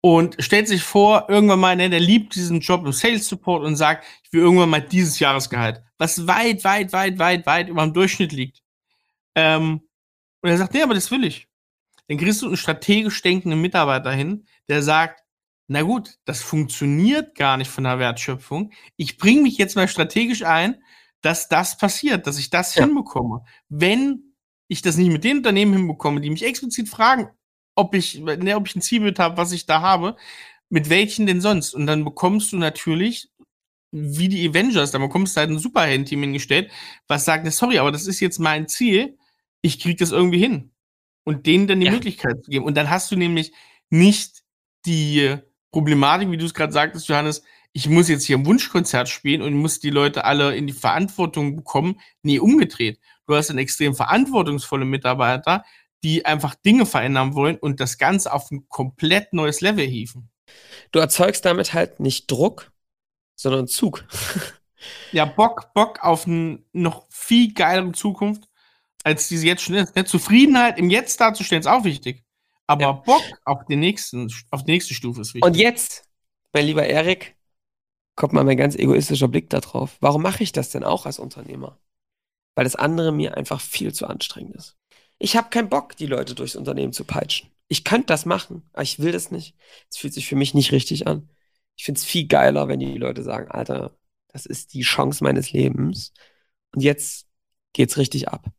und 0.00 0.36
stellt 0.38 0.68
sich 0.68 0.82
vor, 0.82 1.26
irgendwann 1.28 1.58
mal, 1.58 1.74
ne, 1.74 1.90
der 1.90 1.98
liebt 1.98 2.34
diesen 2.34 2.60
Job 2.60 2.84
im 2.84 2.92
Sales 2.92 3.26
Support 3.26 3.64
und 3.64 3.76
sagt, 3.76 4.04
ich 4.22 4.32
will 4.32 4.42
irgendwann 4.42 4.68
mal 4.68 4.82
dieses 4.82 5.18
Jahresgehalt, 5.18 5.82
was 5.96 6.26
weit, 6.26 6.62
weit, 6.62 6.92
weit, 6.92 7.18
weit, 7.18 7.46
weit 7.46 7.68
über 7.68 7.82
dem 7.82 7.94
Durchschnitt 7.94 8.32
liegt. 8.32 8.62
Ähm, 9.34 9.80
und 10.42 10.50
er 10.50 10.58
sagt, 10.58 10.74
nee, 10.74 10.82
aber 10.82 10.94
das 10.94 11.10
will 11.10 11.24
ich. 11.24 11.48
Dann 12.06 12.18
kriegst 12.18 12.42
du 12.42 12.46
einen 12.46 12.56
strategisch 12.56 13.20
denkenden 13.22 13.60
Mitarbeiter 13.60 14.12
hin, 14.12 14.46
der 14.68 14.82
sagt, 14.82 15.24
na 15.68 15.82
gut, 15.82 16.18
das 16.24 16.40
funktioniert 16.40 17.34
gar 17.34 17.58
nicht 17.58 17.70
von 17.70 17.84
der 17.84 17.98
Wertschöpfung. 17.98 18.72
Ich 18.96 19.18
bringe 19.18 19.42
mich 19.42 19.58
jetzt 19.58 19.76
mal 19.76 19.86
strategisch 19.86 20.42
ein, 20.42 20.82
dass 21.20 21.48
das 21.48 21.76
passiert, 21.76 22.26
dass 22.26 22.38
ich 22.38 22.48
das 22.48 22.74
ja. 22.74 22.84
hinbekomme. 22.84 23.44
Wenn 23.68 24.34
ich 24.68 24.80
das 24.80 24.96
nicht 24.96 25.12
mit 25.12 25.24
den 25.24 25.38
Unternehmen 25.38 25.74
hinbekomme, 25.74 26.22
die 26.22 26.30
mich 26.30 26.44
explizit 26.44 26.88
fragen, 26.88 27.28
ob 27.74 27.94
ich, 27.94 28.18
ne, 28.20 28.56
ob 28.56 28.66
ich 28.66 28.76
ein 28.76 28.80
Zielbild 28.80 29.18
habe, 29.18 29.36
was 29.36 29.52
ich 29.52 29.66
da 29.66 29.82
habe, 29.82 30.16
mit 30.70 30.88
welchen 30.88 31.26
denn 31.26 31.42
sonst? 31.42 31.74
Und 31.74 31.86
dann 31.86 32.02
bekommst 32.02 32.52
du 32.52 32.56
natürlich, 32.56 33.30
wie 33.90 34.28
die 34.28 34.48
Avengers, 34.48 34.90
dann 34.90 35.02
bekommst 35.02 35.36
du 35.36 35.40
halt 35.40 35.50
ein 35.50 35.58
Superhelden-Team 35.58 36.22
hingestellt, 36.22 36.70
was 37.08 37.26
sagt, 37.26 37.50
sorry, 37.52 37.78
aber 37.78 37.92
das 37.92 38.06
ist 38.06 38.20
jetzt 38.20 38.38
mein 38.38 38.68
Ziel, 38.68 39.18
ich 39.60 39.80
krieg 39.80 39.98
das 39.98 40.12
irgendwie 40.12 40.38
hin. 40.38 40.72
Und 41.24 41.46
denen 41.46 41.66
dann 41.66 41.80
die 41.80 41.86
ja. 41.86 41.92
Möglichkeit 41.92 42.42
zu 42.42 42.50
geben. 42.50 42.64
Und 42.64 42.74
dann 42.74 42.88
hast 42.88 43.10
du 43.10 43.16
nämlich 43.16 43.52
nicht 43.90 44.42
die 44.86 45.38
Problematik, 45.70 46.30
wie 46.30 46.36
du 46.36 46.46
es 46.46 46.54
gerade 46.54 46.72
sagtest, 46.72 47.08
Johannes, 47.08 47.42
ich 47.72 47.88
muss 47.88 48.08
jetzt 48.08 48.24
hier 48.24 48.38
ein 48.38 48.46
Wunschkonzert 48.46 49.08
spielen 49.08 49.42
und 49.42 49.54
muss 49.54 49.80
die 49.80 49.90
Leute 49.90 50.24
alle 50.24 50.56
in 50.56 50.66
die 50.66 50.72
Verantwortung 50.72 51.56
bekommen. 51.56 52.00
Nee, 52.22 52.38
umgedreht. 52.38 52.98
Du 53.26 53.34
hast 53.34 53.50
einen 53.50 53.58
extrem 53.58 53.94
verantwortungsvolle 53.94 54.84
Mitarbeiter, 54.84 55.64
die 56.02 56.24
einfach 56.24 56.54
Dinge 56.54 56.86
verändern 56.86 57.34
wollen 57.34 57.56
und 57.56 57.80
das 57.80 57.98
Ganze 57.98 58.32
auf 58.32 58.50
ein 58.50 58.68
komplett 58.68 59.32
neues 59.32 59.60
Level 59.60 59.86
hieven. 59.86 60.30
Du 60.92 60.98
erzeugst 60.98 61.44
damit 61.44 61.74
halt 61.74 62.00
nicht 62.00 62.30
Druck, 62.30 62.72
sondern 63.34 63.68
Zug. 63.68 64.04
ja, 65.12 65.24
Bock, 65.24 65.74
Bock 65.74 66.02
auf 66.02 66.26
eine 66.26 66.64
noch 66.72 67.06
viel 67.10 67.52
geilere 67.52 67.92
Zukunft, 67.92 68.48
als 69.04 69.28
diese 69.28 69.46
jetzt 69.46 69.62
schon 69.62 69.74
ist. 69.74 69.94
Ne? 69.94 70.04
Zufriedenheit 70.04 70.78
im 70.78 70.90
Jetzt 70.90 71.20
darzustellen 71.20 71.60
ist 71.60 71.66
auch 71.66 71.84
wichtig. 71.84 72.24
Aber 72.68 72.82
ja. 72.82 72.92
Bock 72.92 73.22
auf, 73.44 73.64
den 73.64 73.80
nächsten, 73.80 74.32
auf 74.50 74.64
die 74.64 74.72
nächste 74.72 74.94
Stufe 74.94 75.22
ist 75.22 75.34
wichtig. 75.34 75.44
Und 75.44 75.56
jetzt, 75.56 76.04
mein 76.52 76.66
lieber 76.66 76.86
Erik, 76.86 77.36
kommt 78.14 78.34
mal 78.34 78.44
mein 78.44 78.58
ganz 78.58 78.76
egoistischer 78.76 79.28
Blick 79.28 79.48
da 79.48 79.60
drauf. 79.60 79.96
Warum 80.00 80.22
mache 80.22 80.42
ich 80.42 80.52
das 80.52 80.70
denn 80.70 80.84
auch 80.84 81.06
als 81.06 81.18
Unternehmer? 81.18 81.78
Weil 82.54 82.64
das 82.64 82.76
andere 82.76 83.10
mir 83.10 83.36
einfach 83.36 83.60
viel 83.60 83.94
zu 83.94 84.06
anstrengend 84.06 84.54
ist. 84.54 84.76
Ich 85.18 85.36
habe 85.36 85.48
keinen 85.48 85.70
Bock, 85.70 85.96
die 85.96 86.06
Leute 86.06 86.34
durchs 86.34 86.56
Unternehmen 86.56 86.92
zu 86.92 87.04
peitschen. 87.04 87.50
Ich 87.68 87.84
könnte 87.84 88.06
das 88.06 88.26
machen, 88.26 88.68
aber 88.72 88.82
ich 88.82 88.98
will 88.98 89.12
das 89.12 89.30
nicht. 89.30 89.56
Es 89.90 89.96
fühlt 89.96 90.14
sich 90.14 90.28
für 90.28 90.36
mich 90.36 90.54
nicht 90.54 90.72
richtig 90.72 91.06
an. 91.06 91.28
Ich 91.76 91.84
finde 91.84 91.98
es 91.98 92.04
viel 92.04 92.26
geiler, 92.26 92.68
wenn 92.68 92.80
die 92.80 92.98
Leute 92.98 93.22
sagen, 93.22 93.50
Alter, 93.50 93.96
das 94.28 94.46
ist 94.46 94.74
die 94.74 94.82
Chance 94.82 95.24
meines 95.24 95.52
Lebens. 95.52 96.12
Und 96.74 96.82
jetzt 96.82 97.26
geht's 97.72 97.96
richtig 97.96 98.28
ab. 98.28 98.50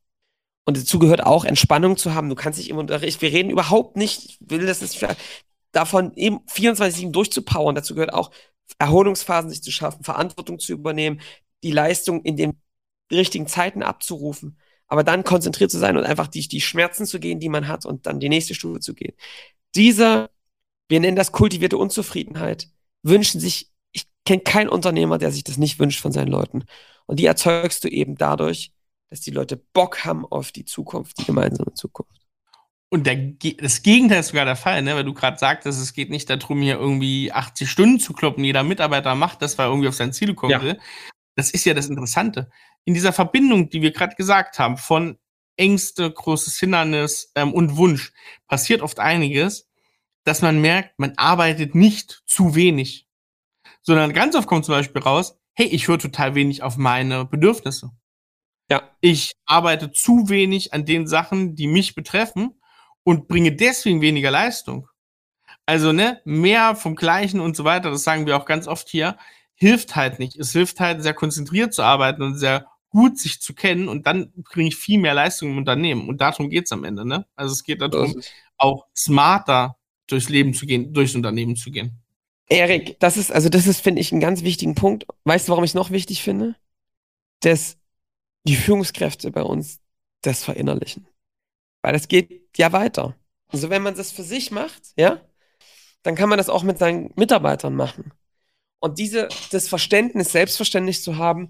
Und 0.70 0.78
dazu 0.78 1.00
gehört 1.00 1.24
auch 1.26 1.46
Entspannung 1.46 1.98
zu 1.98 2.14
haben. 2.14 2.30
Du 2.30 2.36
kannst 2.36 2.60
dich 2.60 2.70
im 2.70 2.78
Unterricht, 2.78 3.24
wir 3.24 3.32
reden 3.32 3.50
überhaupt 3.50 3.98
nicht, 3.98 4.24
ich 4.24 4.38
will 4.40 4.68
das 4.68 4.82
nicht 4.82 5.04
davon 5.72 6.14
eben 6.14 6.42
24-7 6.46 7.10
durchzupowern. 7.10 7.74
Dazu 7.74 7.96
gehört 7.96 8.14
auch 8.14 8.30
Erholungsphasen 8.78 9.50
sich 9.50 9.64
zu 9.64 9.72
schaffen, 9.72 10.04
Verantwortung 10.04 10.60
zu 10.60 10.74
übernehmen, 10.74 11.22
die 11.64 11.72
Leistung 11.72 12.22
in 12.22 12.38
den 12.38 12.62
richtigen 13.12 13.48
Zeiten 13.48 13.82
abzurufen, 13.82 14.60
aber 14.86 15.04
dann 15.04 15.24
konzentriert 15.24 15.72
zu 15.72 15.80
sein 15.80 15.98
und 15.98 16.04
einfach 16.04 16.28
die, 16.28 16.48
die 16.48 16.62
Schmerzen 16.62 17.08
zu 17.08 17.20
gehen, 17.20 17.40
die 17.40 17.50
man 17.50 17.68
hat 17.68 17.88
und 17.88 18.06
dann 18.06 18.20
die 18.20 18.30
nächste 18.30 18.54
Stufe 18.54 18.80
zu 18.80 18.94
gehen. 18.94 19.16
Diese, 19.74 20.30
wir 20.88 21.00
nennen 21.00 21.18
das 21.18 21.32
kultivierte 21.32 21.80
Unzufriedenheit, 21.80 22.70
wünschen 23.02 23.42
sich, 23.42 23.72
ich 23.92 24.06
kenne 24.24 24.44
keinen 24.44 24.70
Unternehmer, 24.70 25.18
der 25.18 25.32
sich 25.32 25.44
das 25.44 25.58
nicht 25.58 25.80
wünscht 25.80 26.00
von 26.00 26.12
seinen 26.12 26.28
Leuten. 26.28 26.66
Und 27.08 27.20
die 27.20 27.26
erzeugst 27.26 27.84
du 27.84 27.88
eben 27.88 28.18
dadurch, 28.18 28.72
dass 29.10 29.22
die 29.22 29.32
Leute 29.32 29.58
Bock 29.58 30.06
haben 30.06 30.26
auf 30.26 30.52
die 30.52 30.66
Zukunft, 30.66 31.18
die 31.20 31.26
gemeinsame 31.26 31.74
Zukunft. 31.74 32.20
Und 32.92 33.06
der, 33.06 33.16
das 33.58 33.84
Gegenteil 33.84 34.22
ist 34.22 34.30
sogar 34.30 34.46
der 34.46 34.56
Fall, 34.56 34.82
ne? 34.82 34.96
weil 34.96 35.04
du 35.04 35.14
gerade 35.14 35.38
sagtest, 35.38 35.80
es 35.80 35.94
geht 35.94 36.10
nicht 36.10 36.30
darum, 36.30 36.62
hier 36.62 36.80
irgendwie 36.80 37.32
80 37.32 37.70
Stunden 37.70 38.00
zu 38.00 38.14
kloppen. 38.14 38.44
Jeder 38.44 38.64
Mitarbeiter 38.64 39.14
macht 39.14 39.44
das, 39.44 39.58
weil 39.58 39.68
er 39.68 39.70
irgendwie 39.70 39.88
auf 39.88 39.96
sein 39.96 40.12
Ziel 40.12 40.34
kommen 40.34 40.52
ja. 40.52 40.62
will. 40.62 40.80
Das 41.36 41.52
ist 41.52 41.66
ja 41.66 41.76
das 41.76 41.88
Interessante. 41.88 42.50
In 42.86 42.96
dieser 42.96 43.14
Verbindung, 43.14 43.70
die 43.70 43.84
wir 43.84 43.92
gerade 43.92 44.16
gesagt 44.16 44.58
haben, 44.58 44.78
von 44.78 45.20
Ängste, 45.56 46.10
großes 46.10 46.58
Hindernis 46.58 47.32
ähm, 47.36 47.54
und 47.54 47.78
Wunsch, 47.78 48.12
passiert 48.48 48.82
oft 48.82 49.00
einiges, 49.00 49.70
dass 50.24 50.42
man 50.42 50.60
merkt, 50.60 50.98
man 50.98 51.14
arbeitet 51.18 51.76
nicht 51.76 52.24
zu 52.26 52.56
wenig. 52.56 53.08
Sondern 53.82 54.14
ganz 54.14 54.36
oft 54.36 54.48
kommt 54.48 54.66
zum 54.66 54.74
Beispiel 54.74 55.02
raus, 55.02 55.38
hey, 55.54 55.68
ich 55.68 55.88
höre 55.88 56.00
total 56.00 56.34
wenig 56.34 56.64
auf 56.64 56.78
meine 56.78 57.26
Bedürfnisse. 57.26 57.92
Ja. 58.70 58.84
Ich 59.02 59.34
arbeite 59.46 59.92
zu 59.92 60.30
wenig 60.30 60.74
an 60.74 60.86
den 60.86 61.08
Sachen, 61.08 61.56
die 61.56 61.68
mich 61.68 61.96
betreffen 61.96 62.60
und 63.04 63.28
bringe 63.28 63.56
deswegen 63.56 64.02
weniger 64.02 64.32
Leistung. 64.32 64.88
Also, 65.66 65.92
ne, 65.92 66.22
mehr 66.26 66.76
vom 66.76 66.96
Gleichen 66.96 67.40
und 67.40 67.56
so 67.56 67.64
weiter, 67.64 67.92
das 67.92 68.04
sagen 68.04 68.26
wir 68.26 68.38
auch 68.38 68.46
ganz 68.46 68.68
oft 68.68 68.90
hier, 68.90 69.18
hilft 69.56 69.96
halt 69.96 70.20
nicht. 70.20 70.36
Es 70.38 70.52
hilft 70.52 70.80
halt, 70.80 71.04
sehr 71.04 71.14
konzentriert 71.14 71.74
zu 71.74 71.84
arbeiten 71.84 72.22
und 72.24 72.38
sehr 72.38 72.68
gut 72.90 73.20
sich 73.20 73.40
zu 73.40 73.54
kennen 73.54 73.88
und 73.88 74.08
dann 74.08 74.32
bringe 74.52 74.70
ich 74.70 74.76
viel 74.76 75.00
mehr 75.00 75.14
Leistung 75.14 75.52
im 75.52 75.58
Unternehmen. 75.58 76.10
Und 76.10 76.22
darum 76.22 76.50
geht's 76.50 76.72
am 76.72 76.84
Ende, 76.84 77.06
ne? 77.06 77.26
Also 77.36 77.54
es 77.54 77.64
geht 77.64 77.82
darum, 77.82 78.20
auch 78.58 78.88
smarter 78.96 79.78
durchs 80.08 80.30
Leben 80.30 80.54
zu 80.54 80.66
gehen, 80.66 80.92
durchs 80.94 81.16
Unternehmen 81.16 81.56
zu 81.56 81.72
gehen. 81.72 82.00
Erik, 82.48 83.00
das 83.00 83.16
ist, 83.16 83.32
also 83.32 83.48
das 83.50 83.68
ist, 83.68 83.82
finde 83.82 84.02
ich, 84.02 84.12
einen 84.12 84.22
ganz 84.22 84.44
wichtigen 84.44 84.74
Punkt. 84.74 85.06
Weißt 85.24 85.48
du, 85.48 85.52
warum 85.52 85.64
ich 85.64 85.72
es 85.72 85.76
noch 85.76 85.92
wichtig 85.92 86.24
finde? 86.24 86.56
Dass 87.42 87.78
die 88.50 88.56
Führungskräfte 88.56 89.30
bei 89.30 89.44
uns 89.44 89.80
das 90.22 90.44
verinnerlichen. 90.44 91.08
Weil 91.84 91.94
es 91.94 92.08
geht 92.08 92.58
ja 92.58 92.72
weiter. 92.72 93.16
Also 93.48 93.70
wenn 93.70 93.84
man 93.84 93.96
das 93.96 94.12
für 94.12 94.24
sich 94.24 94.50
macht, 94.50 94.82
ja, 94.98 95.22
dann 96.02 96.16
kann 96.16 96.30
man 96.30 96.40
das 96.40 96.50
auch 96.50 96.64
mit 96.64 96.80
seinen 96.80 97.12
Mitarbeitern 97.16 97.76
machen. 97.76 98.12
Und 98.80 98.98
diese, 98.98 99.28
das 99.52 99.68
Verständnis, 99.68 100.32
selbstverständlich 100.32 101.04
zu 101.04 101.18
haben, 101.18 101.50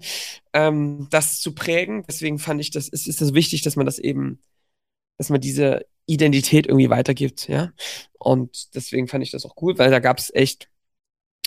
ähm, 0.52 1.06
das 1.10 1.40
zu 1.40 1.54
prägen, 1.54 2.04
deswegen 2.06 2.38
fand 2.38 2.60
ich 2.60 2.70
das, 2.70 2.88
ist, 2.88 3.06
ist 3.06 3.22
das 3.22 3.32
wichtig, 3.32 3.62
dass 3.62 3.76
man 3.76 3.86
das 3.86 3.98
eben, 3.98 4.42
dass 5.16 5.30
man 5.30 5.40
diese 5.40 5.86
Identität 6.04 6.66
irgendwie 6.66 6.90
weitergibt, 6.90 7.48
ja. 7.48 7.72
Und 8.18 8.74
deswegen 8.74 9.08
fand 9.08 9.24
ich 9.24 9.30
das 9.30 9.46
auch 9.46 9.54
cool, 9.62 9.78
weil 9.78 9.90
da 9.90 10.00
gab 10.00 10.18
es 10.18 10.34
echt, 10.34 10.68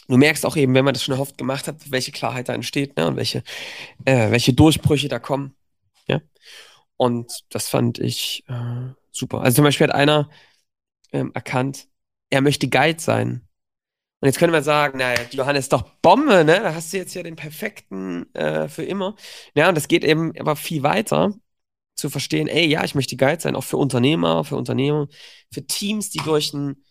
du 0.08 0.18
merkst 0.18 0.45
auch 0.45 0.56
eben, 0.56 0.74
wenn 0.74 0.86
man 0.86 0.93
das 0.93 1.04
schon 1.04 1.20
oft 1.20 1.38
gemacht 1.38 1.68
hat, 1.68 1.91
welche 1.91 2.12
Klarheit 2.12 2.49
da 2.49 2.54
entsteht, 2.54 2.97
ne, 2.97 3.08
und 3.08 3.16
welche, 3.16 3.43
äh, 4.06 4.32
welche 4.32 4.54
Durchbrüche 4.54 5.08
da 5.08 5.20
kommen, 5.20 5.56
ja. 6.08 6.22
Und 6.97 7.43
das 7.49 7.70
fand 7.70 7.99
ich 7.99 8.43
äh, 8.47 8.91
super. 9.12 9.41
Also 9.41 9.58
zum 9.58 9.66
Beispiel 9.66 9.88
hat 9.88 9.95
einer 9.95 10.30
ähm, 11.12 11.32
erkannt, 11.34 11.88
er 12.30 12.41
möchte 12.41 12.70
Guide 12.70 13.01
sein. 13.01 13.47
Und 14.20 14.28
jetzt 14.28 14.39
könnte 14.39 14.54
man 14.54 14.64
sagen, 14.64 14.99
naja, 14.99 15.20
Johannes, 15.32 15.70
doch 15.70 15.84
Bombe, 16.01 16.45
ne? 16.45 16.62
Da 16.62 16.74
hast 16.74 16.93
du 16.93 16.97
jetzt 16.97 17.14
ja 17.14 17.24
den 17.24 17.36
perfekten 17.36 18.34
äh, 18.34 18.70
für 18.70 18.84
immer. 18.84 19.16
Ja, 19.54 19.68
und 19.70 19.76
das 19.76 19.89
geht 19.89 20.06
eben 20.06 20.32
aber 20.39 20.56
viel 20.56 20.82
weiter 20.82 21.34
zu 21.95 22.10
verstehen, 22.10 22.47
ey, 22.47 22.66
ja, 22.66 22.84
ich 22.84 22.95
möchte 22.95 23.18
Guide 23.18 23.41
sein, 23.41 23.56
auch 23.56 23.64
für 23.64 23.78
Unternehmer, 23.78 24.43
für 24.43 24.56
Unternehmer, 24.56 25.08
für 25.51 25.66
Teams, 25.66 26.10
die 26.10 26.20
durch, 26.20 26.54
ein, 26.54 26.84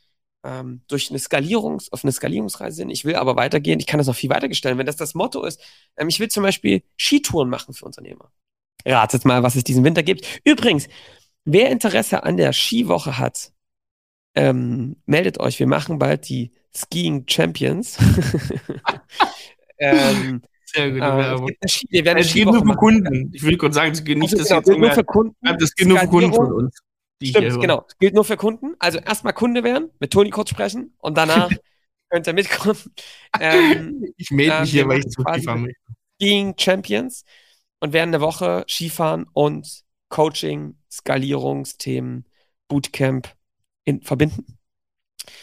ähm, 0.44 0.82
durch 0.88 1.10
eine 1.10 1.18
Skalierungs-, 1.18 1.90
auf 1.92 2.04
eine 2.04 2.12
Skalierungsreise 2.12 2.76
sind. 2.76 2.90
Ich 2.90 3.04
will 3.04 3.16
aber 3.16 3.36
weitergehen, 3.36 3.78
ich 3.80 3.86
kann 3.86 3.98
das 3.98 4.06
noch 4.06 4.16
viel 4.16 4.30
weitergestellen. 4.30 4.78
Wenn 4.78 4.86
das 4.86 4.96
das 4.96 5.14
Motto 5.14 5.44
ist, 5.44 5.60
ähm, 5.96 6.08
ich 6.08 6.20
will 6.20 6.28
zum 6.28 6.42
Beispiel 6.42 6.82
Skitouren 6.96 7.48
machen 7.48 7.74
für 7.74 7.84
Unternehmer. 7.84 8.30
Ratet 8.84 9.24
mal, 9.24 9.42
was 9.42 9.54
es 9.54 9.64
diesen 9.64 9.84
Winter 9.84 10.02
gibt. 10.02 10.40
Übrigens, 10.44 10.88
wer 11.44 11.70
Interesse 11.70 12.24
an 12.24 12.36
der 12.36 12.52
Skiwoche 12.52 13.18
hat, 13.18 13.52
ähm, 14.34 14.96
meldet 15.06 15.38
euch. 15.38 15.58
Wir 15.58 15.66
machen 15.66 15.98
bald 15.98 16.28
die 16.28 16.52
Skiing 16.74 17.24
Champions. 17.28 17.98
ähm, 19.78 20.42
Sehr 20.64 20.90
gute 20.90 21.04
äh, 21.04 21.16
Werbung. 21.18 21.50
Wir 21.90 22.04
werden 22.04 22.18
es 22.18 22.32
geht 22.32 22.46
nur 22.46 22.64
für 22.64 22.74
Kunden. 22.76 23.30
Ich 23.32 23.42
will 23.42 23.56
kurz 23.58 23.74
sagen, 23.74 23.92
es 23.92 24.02
geht 24.02 24.18
nicht, 24.18 24.32
also, 24.32 24.42
genau, 24.42 24.60
das 24.60 24.68
jetzt 24.68 24.78
nur 24.78 24.90
für 24.92 25.04
Kunden. 25.04 25.58
Das 25.58 25.74
geht 25.74 25.86
nur 25.86 25.98
für 25.98 26.08
Kunden 26.08 26.32
von 26.32 26.52
uns. 26.52 26.78
Stimmt, 27.30 27.60
genau. 27.60 27.84
Es 27.88 27.98
gilt 27.98 28.14
nur 28.14 28.24
für 28.24 28.36
Kunden. 28.36 28.74
Also 28.78 28.98
erstmal 28.98 29.32
Kunde 29.32 29.64
werden, 29.64 29.90
mit 29.98 30.12
Toni 30.12 30.30
kurz 30.30 30.50
sprechen 30.50 30.94
und 30.98 31.16
danach 31.16 31.50
könnt 32.10 32.26
ihr 32.26 32.32
mitkommen. 32.32 32.78
Ähm, 33.40 34.12
ich 34.16 34.30
melde 34.30 34.60
mich 34.60 34.70
ähm, 34.70 34.72
hier, 34.72 34.88
weil 34.88 34.98
ich 34.98 35.08
zu 35.08 35.22
Skifahren 35.22 35.62
möchte. 35.62 35.80
Skiing 36.20 36.54
Champions 36.58 37.24
und 37.80 37.92
werden 37.92 38.10
eine 38.10 38.20
Woche 38.20 38.64
Skifahren 38.68 39.26
und 39.32 39.82
Coaching, 40.08 40.76
Skalierungsthemen, 40.90 42.26
Bootcamp 42.68 43.34
in, 43.84 44.02
verbinden. 44.02 44.58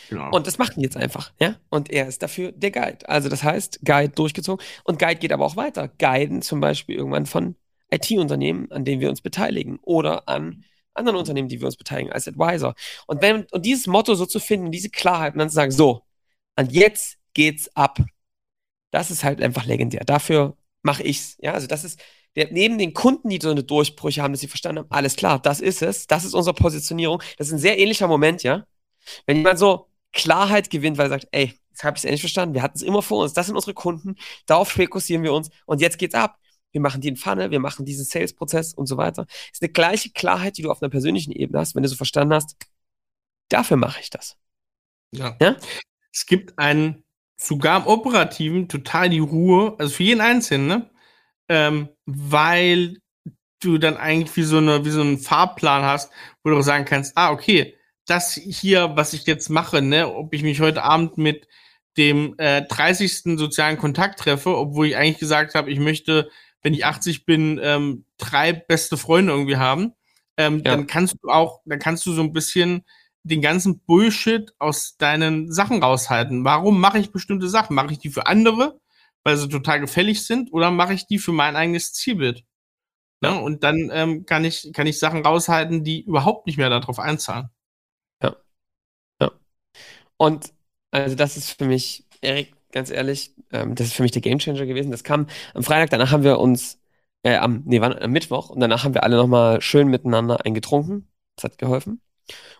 Genau. 0.09 0.31
Und 0.31 0.47
das 0.47 0.57
machen 0.57 0.75
die 0.77 0.83
jetzt 0.83 0.97
einfach, 0.97 1.31
ja. 1.39 1.55
Und 1.69 1.89
er 1.89 2.07
ist 2.07 2.21
dafür 2.21 2.51
der 2.51 2.71
Guide. 2.71 3.07
Also 3.07 3.29
das 3.29 3.43
heißt, 3.43 3.79
Guide 3.83 4.09
durchgezogen. 4.09 4.63
Und 4.83 4.99
Guide 4.99 5.19
geht 5.19 5.31
aber 5.31 5.45
auch 5.45 5.55
weiter. 5.55 5.87
Guiden 5.87 6.41
zum 6.41 6.59
Beispiel 6.59 6.95
irgendwann 6.95 7.25
von 7.25 7.55
IT-Unternehmen, 7.91 8.71
an 8.71 8.85
denen 8.85 9.01
wir 9.01 9.09
uns 9.09 9.21
beteiligen 9.21 9.79
oder 9.81 10.27
an 10.29 10.63
anderen 10.99 11.17
Unternehmen, 11.17 11.49
die 11.49 11.59
wir 11.59 11.65
uns 11.65 11.77
beteiligen 11.77 12.11
als 12.11 12.27
Advisor. 12.27 12.75
Und 13.07 13.21
wenn, 13.21 13.45
und 13.51 13.65
dieses 13.65 13.87
Motto 13.87 14.15
so 14.15 14.25
zu 14.25 14.39
finden, 14.39 14.71
diese 14.71 14.89
Klarheit 14.89 15.33
und 15.33 15.39
dann 15.39 15.49
zu 15.49 15.55
sagen, 15.55 15.71
so, 15.71 16.03
und 16.55 16.71
jetzt 16.71 17.17
geht's 17.33 17.75
ab. 17.75 17.99
Das 18.91 19.11
ist 19.11 19.23
halt 19.23 19.41
einfach 19.41 19.65
legendär. 19.65 20.03
Dafür 20.05 20.57
mache 20.81 21.03
ich's. 21.03 21.37
Ja, 21.39 21.53
also 21.53 21.67
das 21.67 21.83
ist, 21.83 21.99
der, 22.35 22.51
neben 22.51 22.77
den 22.77 22.93
Kunden, 22.93 23.29
die 23.29 23.39
so 23.41 23.49
eine 23.49 23.63
Durchbrüche 23.63 24.21
haben, 24.21 24.33
dass 24.33 24.41
sie 24.41 24.47
verstanden 24.47 24.79
haben, 24.79 24.91
alles 24.91 25.15
klar, 25.15 25.39
das 25.39 25.61
ist 25.61 25.81
es, 25.81 26.07
das 26.07 26.25
ist 26.25 26.33
unsere 26.33 26.53
Positionierung. 26.53 27.21
Das 27.37 27.47
ist 27.47 27.53
ein 27.53 27.59
sehr 27.59 27.79
ähnlicher 27.79 28.07
Moment, 28.07 28.43
ja. 28.43 28.65
Wenn 29.25 29.37
jemand 29.37 29.59
so 29.59 29.87
Klarheit 30.13 30.69
gewinnt, 30.69 30.97
weil 30.97 31.07
er 31.07 31.09
sagt, 31.09 31.27
ey, 31.31 31.53
jetzt 31.69 31.83
habe 31.83 31.95
ich 31.95 32.01
es 32.01 32.05
endlich 32.05 32.21
verstanden, 32.21 32.55
wir 32.55 32.61
hatten 32.61 32.77
es 32.77 32.83
immer 32.83 33.01
vor 33.01 33.23
uns, 33.23 33.33
das 33.33 33.47
sind 33.47 33.55
unsere 33.55 33.73
Kunden, 33.73 34.15
darauf 34.45 34.69
fokussieren 34.69 35.23
wir 35.23 35.33
uns 35.33 35.49
und 35.65 35.81
jetzt 35.81 35.97
geht's 35.97 36.15
ab. 36.15 36.37
Wir 36.71 36.81
machen 36.81 37.01
den 37.01 37.15
Funnel, 37.15 37.51
wir 37.51 37.59
machen 37.59 37.85
diesen 37.85 38.05
Sales-Prozess 38.05 38.73
und 38.73 38.85
so 38.85 38.97
weiter. 38.97 39.25
Ist 39.51 39.61
eine 39.61 39.71
gleiche 39.71 40.11
Klarheit, 40.11 40.57
die 40.57 40.61
du 40.61 40.71
auf 40.71 40.81
einer 40.81 40.89
persönlichen 40.89 41.31
Ebene 41.31 41.59
hast, 41.59 41.75
wenn 41.75 41.83
du 41.83 41.89
so 41.89 41.95
verstanden 41.95 42.33
hast, 42.33 42.55
dafür 43.49 43.77
mache 43.77 43.99
ich 44.01 44.09
das. 44.09 44.37
Ja. 45.11 45.35
ja? 45.41 45.55
Es 46.13 46.25
gibt 46.25 46.57
einen, 46.59 47.03
sogar 47.37 47.81
im 47.81 47.87
Operativen, 47.87 48.67
total 48.67 49.09
die 49.09 49.19
Ruhe, 49.19 49.75
also 49.79 49.93
für 49.93 50.03
jeden 50.03 50.21
Einzelnen, 50.21 50.67
ne? 50.67 50.89
ähm, 51.47 51.89
weil 52.05 52.97
du 53.61 53.77
dann 53.77 53.97
eigentlich 53.97 54.35
wie 54.37 54.43
so, 54.43 54.57
eine, 54.57 54.85
wie 54.85 54.89
so 54.89 55.01
einen 55.01 55.17
Fahrplan 55.17 55.83
hast, 55.83 56.11
wo 56.43 56.49
du 56.49 56.61
sagen 56.61 56.85
kannst, 56.85 57.17
ah, 57.17 57.31
okay, 57.31 57.75
das 58.05 58.33
hier, 58.33 58.95
was 58.95 59.13
ich 59.13 59.25
jetzt 59.25 59.49
mache, 59.49 59.81
ne, 59.81 60.11
ob 60.13 60.33
ich 60.33 60.43
mich 60.43 60.61
heute 60.61 60.83
Abend 60.83 61.17
mit 61.17 61.47
dem 61.97 62.35
äh, 62.37 62.63
30. 62.63 63.37
sozialen 63.37 63.77
Kontakt 63.77 64.19
treffe, 64.19 64.55
obwohl 64.55 64.87
ich 64.87 64.95
eigentlich 64.95 65.19
gesagt 65.19 65.55
habe, 65.55 65.69
ich 65.69 65.79
möchte, 65.79 66.29
wenn 66.61 66.73
ich 66.73 66.85
80 66.85 67.25
bin, 67.25 67.59
ähm, 67.61 68.05
drei 68.17 68.53
beste 68.53 68.97
Freunde 68.97 69.33
irgendwie 69.33 69.57
haben, 69.57 69.93
ähm, 70.37 70.57
ja. 70.57 70.63
dann 70.63 70.87
kannst 70.87 71.15
du 71.21 71.29
auch, 71.29 71.61
dann 71.65 71.79
kannst 71.79 72.05
du 72.05 72.13
so 72.13 72.21
ein 72.21 72.33
bisschen 72.33 72.85
den 73.23 73.41
ganzen 73.41 73.79
Bullshit 73.79 74.53
aus 74.59 74.97
deinen 74.97 75.51
Sachen 75.51 75.83
raushalten. 75.83 76.45
Warum 76.45 76.79
mache 76.79 76.99
ich 76.99 77.11
bestimmte 77.11 77.49
Sachen? 77.49 77.75
Mache 77.75 77.91
ich 77.91 77.99
die 77.99 78.09
für 78.09 78.27
andere? 78.27 78.79
weil 79.23 79.37
sie 79.37 79.49
total 79.49 79.79
gefällig 79.79 80.25
sind, 80.25 80.53
oder 80.53 80.71
mache 80.71 80.93
ich 80.93 81.07
die 81.07 81.19
für 81.19 81.31
mein 81.31 81.55
eigenes 81.55 81.93
Zielbild? 81.93 82.45
Ja. 83.21 83.33
ja 83.33 83.39
und 83.39 83.63
dann 83.63 83.89
ähm, 83.91 84.25
kann, 84.25 84.45
ich, 84.45 84.71
kann 84.73 84.87
ich 84.87 84.99
Sachen 84.99 85.25
raushalten, 85.25 85.83
die 85.83 86.01
überhaupt 86.01 86.47
nicht 86.47 86.57
mehr 86.57 86.69
darauf 86.69 86.99
einzahlen. 86.99 87.49
Ja. 88.23 88.35
Ja. 89.21 89.31
Und 90.17 90.53
also 90.91 91.15
das 91.15 91.37
ist 91.37 91.51
für 91.51 91.65
mich, 91.65 92.05
Erik, 92.21 92.55
ganz 92.71 92.89
ehrlich, 92.91 93.33
ähm, 93.51 93.75
das 93.75 93.87
ist 93.87 93.93
für 93.93 94.03
mich 94.03 94.11
der 94.11 94.21
Gamechanger 94.21 94.65
gewesen. 94.65 94.91
Das 94.91 95.03
kam 95.03 95.27
am 95.53 95.63
Freitag, 95.63 95.89
danach 95.89 96.11
haben 96.11 96.23
wir 96.23 96.39
uns, 96.39 96.79
äh, 97.23 97.35
am, 97.35 97.63
nee, 97.65 97.81
wann, 97.81 97.97
am 97.97 98.11
Mittwoch, 98.11 98.49
und 98.49 98.59
danach 98.59 98.83
haben 98.83 98.93
wir 98.93 99.03
alle 99.03 99.17
nochmal 99.17 99.61
schön 99.61 99.87
miteinander 99.87 100.45
eingetrunken. 100.45 101.07
Das 101.35 101.45
hat 101.45 101.57
geholfen. 101.57 102.01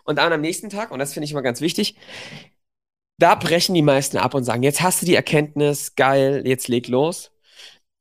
Und 0.04 0.16
dann 0.16 0.32
am 0.32 0.40
nächsten 0.40 0.70
Tag, 0.70 0.90
und 0.90 0.98
das 0.98 1.12
finde 1.12 1.26
ich 1.26 1.32
immer 1.32 1.42
ganz 1.42 1.60
wichtig, 1.60 1.96
da 3.18 3.34
brechen 3.34 3.74
die 3.74 3.82
meisten 3.82 4.16
ab 4.16 4.34
und 4.34 4.44
sagen, 4.44 4.62
jetzt 4.62 4.80
hast 4.80 5.02
du 5.02 5.06
die 5.06 5.14
Erkenntnis, 5.14 5.94
geil, 5.94 6.42
jetzt 6.46 6.68
leg 6.68 6.88
los. 6.88 7.32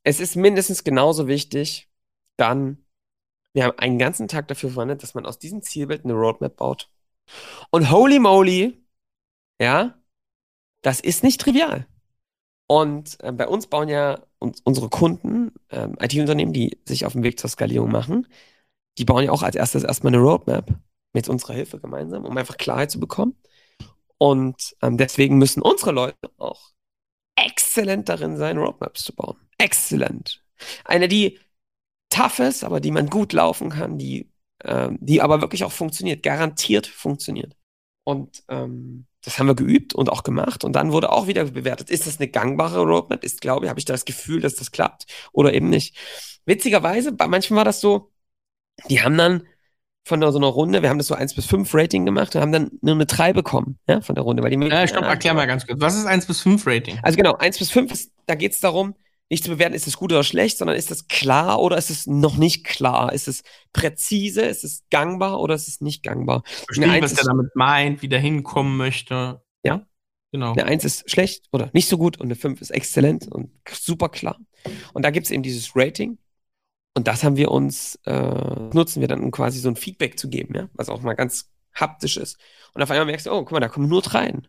Es 0.04 0.20
ist 0.20 0.36
mindestens 0.36 0.84
genauso 0.84 1.28
wichtig, 1.28 1.90
dann, 2.38 2.86
wir 3.54 3.66
haben 3.66 3.78
einen 3.80 4.00
ganzen 4.00 4.28
Tag 4.30 4.48
dafür 4.48 4.72
verwendet, 4.72 5.04
dass 5.04 5.14
man 5.16 5.26
aus 5.26 5.40
diesem 5.40 5.62
Zielbild 5.62 6.06
eine 6.06 6.14
Roadmap 6.14 6.56
baut. 6.56 6.90
Und 7.72 7.92
holy 7.92 8.20
moly, 8.20 8.84
ja, 9.62 10.02
das 10.82 11.02
ist 11.02 11.24
nicht 11.24 11.42
trivial. 11.42 11.88
Und 12.72 13.18
äh, 13.24 13.32
bei 13.32 13.48
uns 13.48 13.66
bauen 13.66 13.90
ja 13.90 14.20
uns, 14.38 14.62
unsere 14.64 14.90
Kunden, 14.90 15.52
ähm, 15.72 15.96
IT-Unternehmen, 16.00 16.54
die 16.54 16.78
sich 16.86 17.04
auf 17.04 17.14
dem 17.14 17.24
Weg 17.24 17.40
zur 17.40 17.50
Skalierung 17.50 17.92
machen, 17.92 18.28
die 19.00 19.06
bauen 19.06 19.24
ja 19.24 19.32
auch 19.32 19.42
als 19.42 19.56
erstes 19.56 19.84
erstmal 19.84 20.14
eine 20.14 20.22
Roadmap 20.22 20.72
mit 21.12 21.28
unserer 21.30 21.54
Hilfe 21.54 21.80
gemeinsam, 21.80 22.26
um 22.26 22.38
einfach 22.38 22.58
Klarheit 22.58 22.92
zu 22.92 23.00
bekommen. 23.00 23.36
Und 24.20 24.76
ähm, 24.84 24.98
deswegen 24.98 25.40
müssen 25.40 25.64
unsere 25.64 25.92
Leute 25.92 26.30
auch 26.38 26.70
exzellent 27.36 28.08
darin 28.08 28.38
sein, 28.38 28.60
Roadmaps 28.60 29.04
zu 29.04 29.16
bauen. 29.16 29.38
Exzellent. 29.58 30.44
Eine, 30.86 31.08
die 31.08 31.40
tough 32.12 32.38
ist, 32.38 32.64
aber 32.64 32.82
die 32.82 32.92
man 32.92 33.10
gut 33.10 33.34
laufen 33.34 33.72
kann, 33.72 33.98
die, 33.98 34.32
ähm, 34.64 35.00
die 35.02 35.24
aber 35.24 35.42
wirklich 35.42 35.64
auch 35.64 35.72
funktioniert, 35.72 36.22
garantiert 36.22 36.86
funktioniert. 36.86 37.56
Und 38.04 38.44
ähm, 38.48 39.08
das 39.24 39.38
haben 39.38 39.48
wir 39.48 39.56
geübt 39.56 39.94
und 39.94 40.10
auch 40.10 40.24
gemacht. 40.24 40.64
Und 40.64 40.74
dann 40.74 40.92
wurde 40.92 41.12
auch 41.12 41.28
wieder 41.28 41.46
bewertet, 41.46 41.90
ist 41.90 42.08
das 42.08 42.20
eine 42.20 42.30
gangbare 42.30 42.82
Roadmap? 42.82 43.24
Ist, 43.24 43.42
glaube 43.42 43.66
ich, 43.66 43.70
habe 43.70 43.80
ich 43.80 43.86
das 43.86 44.06
Gefühl, 44.06 44.42
dass 44.42 44.56
das 44.56 44.72
klappt 44.72 45.06
oder 45.32 45.54
eben 45.54 45.70
nicht. 45.70 45.98
Witzigerweise, 46.46 47.12
bei 47.12 47.28
manchen 47.28 47.56
war 47.56 47.66
das 47.66 47.82
so, 47.82 48.12
die 48.90 49.02
haben 49.02 49.18
dann 49.18 49.44
von 50.06 50.22
so 50.22 50.38
einer 50.38 50.48
Runde, 50.48 50.82
wir 50.82 50.90
haben 50.90 50.98
das 50.98 51.08
so 51.08 51.14
1 51.14 51.36
bis 51.36 51.46
5 51.46 51.72
Rating 51.74 52.06
gemacht 52.06 52.36
und 52.36 52.42
haben 52.42 52.52
dann 52.52 52.72
nur 52.82 52.96
eine 52.96 53.06
3 53.06 53.34
bekommen, 53.34 53.78
ja, 53.88 54.02
von 54.02 54.16
der 54.16 54.24
Runde. 54.24 54.42
Weil 54.42 54.50
die 54.50 54.68
ja, 54.68 54.88
stopp, 54.88 55.04
erklär 55.04 55.34
mal 55.34 55.46
ganz 55.46 55.68
kurz. 55.68 55.80
Was 55.80 55.96
ist 55.96 56.06
1 56.06 56.26
bis 56.26 56.42
5 56.42 56.66
Rating? 56.66 56.98
Also 57.04 57.18
genau, 57.18 57.36
1 57.36 57.60
bis 57.60 57.70
5 57.70 57.92
ist, 57.92 58.12
da 58.26 58.36
geht 58.36 58.54
es 58.54 58.60
darum, 58.60 58.96
nicht 59.30 59.44
zu 59.44 59.52
bewerten, 59.52 59.76
ist 59.76 59.88
es 59.88 59.98
gut 59.98 60.12
oder 60.12 60.24
schlecht, 60.24 60.58
sondern 60.58 60.76
ist 60.76 60.92
es 60.92 61.08
klar 61.08 61.62
oder 61.62 61.78
ist 61.78 61.90
es 61.90 62.08
noch 62.08 62.36
nicht 62.36 62.66
klar? 62.66 63.14
Ist 63.14 63.28
es 63.28 63.44
präzise, 63.74 64.42
ist 64.42 64.64
es 64.64 64.84
gangbar 64.90 65.40
oder 65.40 65.56
ist 65.56 65.68
es 65.68 65.82
nicht 65.82 66.04
gangbar? 66.04 66.44
Verstehe, 66.66 67.02
was 67.02 67.14
er 67.14 67.26
damit 67.26 67.56
meint, 67.56 68.02
wie 68.02 68.10
der 68.10 68.20
hinkommen 68.20 68.78
möchte. 68.78 69.42
Ja. 69.64 69.86
Genau. 70.32 70.52
Eine 70.54 70.66
1 70.66 70.86
ist 70.86 71.10
schlecht 71.10 71.46
oder 71.52 71.70
nicht 71.74 71.88
so 71.88 71.98
gut 71.98 72.18
und 72.18 72.28
eine 72.28 72.36
5 72.36 72.62
ist 72.62 72.70
exzellent 72.70 73.28
und 73.32 73.52
super 73.70 74.10
klar. 74.10 74.38
Und 74.94 75.04
da 75.04 75.10
gibt 75.10 75.26
es 75.26 75.32
eben 75.32 75.44
dieses 75.44 75.76
Rating. 75.76 76.20
Und 76.96 77.08
das 77.08 77.24
haben 77.24 77.38
wir 77.38 77.52
uns, 77.52 78.00
äh, 78.06 78.70
nutzen 78.74 79.02
wir 79.02 79.08
dann, 79.08 79.22
um 79.22 79.32
quasi 79.32 79.60
so 79.60 79.70
ein 79.70 79.76
Feedback 79.76 80.20
zu 80.20 80.30
geben, 80.30 80.56
ja, 80.56 80.70
was 80.74 80.90
auch 80.90 81.02
mal 81.02 81.14
ganz 81.14 81.50
haptisch 81.74 82.18
ist. 82.18 82.38
Und 82.74 82.82
auf 82.82 82.92
einmal 82.92 83.06
merkst 83.06 83.26
du, 83.26 83.32
oh, 83.32 83.40
guck 83.40 83.52
mal, 83.52 83.60
da 83.60 83.70
kommen 83.70 83.88
nur 83.88 84.02
Dreien. 84.02 84.48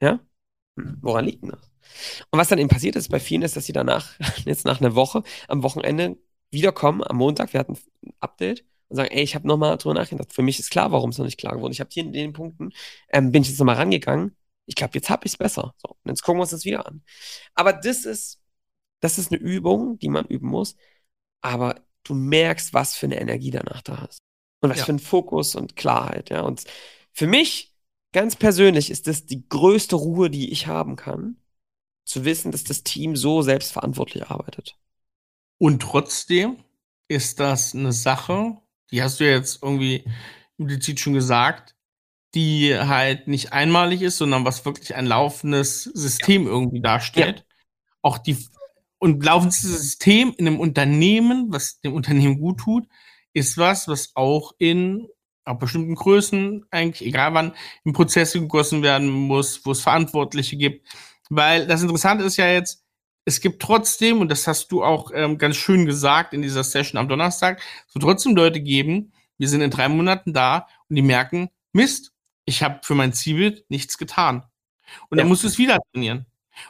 Ja? 0.00 0.20
Woran 0.76 1.24
liegt 1.24 1.42
denn 1.42 1.50
das? 1.50 1.71
Und 2.30 2.38
was 2.38 2.48
dann 2.48 2.58
eben 2.58 2.68
passiert 2.68 2.96
ist 2.96 3.08
bei 3.08 3.20
vielen, 3.20 3.42
ist, 3.42 3.56
dass 3.56 3.66
sie 3.66 3.72
danach, 3.72 4.18
jetzt 4.44 4.64
nach 4.64 4.80
einer 4.80 4.94
Woche, 4.94 5.22
am 5.48 5.62
Wochenende 5.62 6.16
wiederkommen, 6.50 7.02
am 7.02 7.16
Montag, 7.16 7.52
wir 7.52 7.60
hatten 7.60 7.78
ein 8.04 8.12
Update 8.20 8.64
und 8.88 8.96
sagen, 8.96 9.10
ey, 9.10 9.22
ich 9.22 9.34
habe 9.34 9.48
nochmal 9.48 9.76
drüber 9.78 9.94
nachgedacht. 9.94 10.32
Für 10.32 10.42
mich 10.42 10.58
ist 10.58 10.70
klar, 10.70 10.92
warum 10.92 11.10
es 11.10 11.18
noch 11.18 11.24
nicht 11.24 11.38
klar 11.38 11.54
geworden 11.54 11.70
ist. 11.70 11.76
Ich 11.76 11.80
habe 11.80 11.90
hier 11.92 12.04
in 12.04 12.12
den 12.12 12.32
Punkten, 12.32 12.72
ähm, 13.08 13.32
bin 13.32 13.42
ich 13.42 13.48
jetzt 13.48 13.58
nochmal 13.58 13.76
rangegangen. 13.76 14.36
Ich 14.66 14.74
glaube, 14.74 14.92
jetzt 14.94 15.10
habe 15.10 15.26
ich 15.26 15.32
es 15.32 15.38
besser. 15.38 15.74
So, 15.78 15.96
und 16.02 16.10
jetzt 16.10 16.22
gucken 16.22 16.38
wir 16.38 16.42
uns 16.42 16.50
das 16.50 16.64
wieder 16.64 16.86
an. 16.86 17.02
Aber 17.54 17.72
das 17.72 18.04
ist, 18.04 18.40
das 19.00 19.18
ist 19.18 19.32
eine 19.32 19.40
Übung, 19.40 19.98
die 19.98 20.08
man 20.08 20.26
üben 20.26 20.48
muss. 20.48 20.76
Aber 21.40 21.80
du 22.04 22.14
merkst, 22.14 22.74
was 22.74 22.94
für 22.94 23.06
eine 23.06 23.20
Energie 23.20 23.50
danach 23.50 23.82
da 23.82 24.04
ist. 24.04 24.18
Und 24.60 24.70
was 24.70 24.78
ja. 24.78 24.84
für 24.84 24.92
ein 24.92 24.98
Fokus 25.00 25.56
und 25.56 25.74
Klarheit, 25.74 26.30
ja. 26.30 26.42
Und 26.42 26.64
für 27.12 27.26
mich, 27.26 27.74
ganz 28.12 28.36
persönlich, 28.36 28.90
ist 28.90 29.08
das 29.08 29.26
die 29.26 29.48
größte 29.48 29.96
Ruhe, 29.96 30.30
die 30.30 30.52
ich 30.52 30.68
haben 30.68 30.96
kann, 30.96 31.41
zu 32.04 32.24
wissen, 32.24 32.52
dass 32.52 32.64
das 32.64 32.82
Team 32.82 33.16
so 33.16 33.42
selbstverantwortlich 33.42 34.26
arbeitet. 34.26 34.76
Und 35.58 35.82
trotzdem 35.82 36.56
ist 37.08 37.40
das 37.40 37.74
eine 37.74 37.92
Sache, 37.92 38.56
die 38.90 39.02
hast 39.02 39.20
du 39.20 39.28
jetzt 39.28 39.62
irgendwie 39.62 40.04
implizit 40.58 41.00
schon 41.00 41.14
gesagt, 41.14 41.74
die 42.34 42.76
halt 42.76 43.28
nicht 43.28 43.52
einmalig 43.52 44.02
ist, 44.02 44.18
sondern 44.18 44.44
was 44.44 44.64
wirklich 44.64 44.94
ein 44.94 45.06
laufendes 45.06 45.84
System 45.84 46.46
irgendwie 46.46 46.80
darstellt. 46.80 47.38
Ja. 47.38 47.44
Auch 48.02 48.18
die 48.18 48.36
und 48.98 49.24
laufendes 49.24 49.60
System 49.62 50.32
in 50.36 50.46
einem 50.46 50.60
Unternehmen, 50.60 51.46
was 51.50 51.80
dem 51.80 51.92
Unternehmen 51.92 52.38
gut 52.38 52.60
tut, 52.60 52.86
ist 53.32 53.58
was, 53.58 53.88
was 53.88 54.12
auch 54.14 54.52
in 54.58 55.08
auf 55.44 55.58
bestimmten 55.58 55.96
Größen, 55.96 56.64
eigentlich 56.70 57.06
egal 57.06 57.34
wann, 57.34 57.52
in 57.84 57.92
Prozesse 57.92 58.40
gegossen 58.40 58.82
werden 58.82 59.10
muss, 59.10 59.66
wo 59.66 59.72
es 59.72 59.80
Verantwortliche 59.80 60.56
gibt. 60.56 60.86
Weil 61.34 61.66
das 61.66 61.80
Interessante 61.80 62.24
ist 62.24 62.36
ja 62.36 62.46
jetzt, 62.46 62.84
es 63.24 63.40
gibt 63.40 63.62
trotzdem, 63.62 64.20
und 64.20 64.28
das 64.28 64.46
hast 64.46 64.70
du 64.70 64.84
auch 64.84 65.10
ähm, 65.14 65.38
ganz 65.38 65.56
schön 65.56 65.86
gesagt 65.86 66.34
in 66.34 66.42
dieser 66.42 66.62
Session 66.62 66.98
am 66.98 67.08
Donnerstag, 67.08 67.62
es 67.88 67.94
wird 67.94 68.04
trotzdem 68.04 68.36
Leute 68.36 68.60
geben, 68.60 69.14
wir 69.38 69.48
sind 69.48 69.62
in 69.62 69.70
drei 69.70 69.88
Monaten 69.88 70.34
da 70.34 70.66
und 70.90 70.96
die 70.96 71.00
merken, 71.02 71.48
Mist, 71.72 72.12
ich 72.44 72.62
habe 72.62 72.80
für 72.82 72.94
mein 72.94 73.14
Zielbild 73.14 73.64
nichts 73.70 73.96
getan. 73.96 74.44
Und 75.08 75.16
ja. 75.16 75.22
dann 75.22 75.28
musst 75.28 75.42
du 75.42 75.46
es 75.46 75.56
wieder 75.56 75.78
trainieren. 75.90 76.26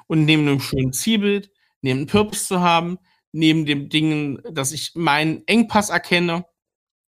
Und 0.06 0.26
neben 0.26 0.46
einem 0.46 0.60
schönen 0.60 0.92
Zielbild, 0.92 1.50
neben 1.80 1.98
einem 1.98 2.06
Purpose 2.06 2.46
zu 2.46 2.60
haben, 2.60 2.98
neben 3.32 3.66
dem 3.66 3.88
Dingen, 3.88 4.40
dass 4.48 4.70
ich 4.70 4.92
meinen 4.94 5.42
Engpass 5.48 5.90
erkenne, 5.90 6.46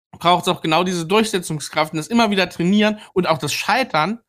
braucht 0.10 0.44
es 0.44 0.48
auch 0.48 0.62
genau 0.62 0.84
diese 0.84 1.06
Durchsetzungskraft 1.06 1.94
und 1.94 1.98
das 1.98 2.08
immer 2.08 2.32
wieder 2.32 2.50
trainieren 2.50 2.98
und 3.14 3.28
auch 3.28 3.38
das 3.38 3.54
Scheitern, 3.54 4.22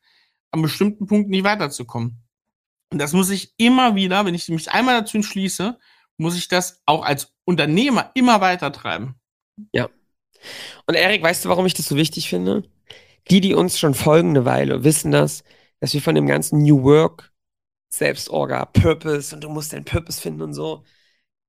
an 0.51 0.61
bestimmten 0.61 1.07
Punkten 1.07 1.31
nicht 1.31 1.45
weiterzukommen. 1.45 2.24
Und 2.95 3.01
das 3.01 3.13
muss 3.13 3.29
ich 3.31 3.53
immer 3.57 3.97
wieder, 3.97 4.25
wenn 4.25 4.37
ich 4.37 4.49
mich 4.49 4.71
einmal 4.71 5.01
dazu 5.01 5.17
entschließe, 5.17 5.77
muss 6.17 6.39
ich 6.39 6.47
das 6.47 6.81
auch 6.87 7.05
als 7.05 7.35
Unternehmer 7.45 8.13
immer 8.15 8.41
weiter 8.41 8.71
treiben. 8.71 9.17
Ja. 9.73 9.89
Und 10.87 10.95
Erik, 10.95 11.21
weißt 11.21 11.45
du, 11.45 11.49
warum 11.49 11.67
ich 11.67 11.75
das 11.75 11.87
so 11.87 11.97
wichtig 11.97 12.29
finde? 12.29 12.63
Die, 13.31 13.41
die 13.41 13.55
uns 13.55 13.81
schon 13.81 13.95
folgen 13.95 14.31
eine 14.31 14.45
Weile, 14.45 14.85
wissen 14.85 15.11
das, 15.11 15.43
dass 15.81 15.93
wir 15.93 16.03
von 16.03 16.15
dem 16.15 16.29
ganzen 16.29 16.63
New 16.63 16.85
Work, 16.85 17.33
Selbstorga, 17.89 18.67
Purpose 18.67 19.35
und 19.35 19.43
du 19.43 19.49
musst 19.49 19.73
deinen 19.73 19.85
Purpose 19.85 20.21
finden 20.21 20.43
und 20.43 20.55
so, 20.55 20.85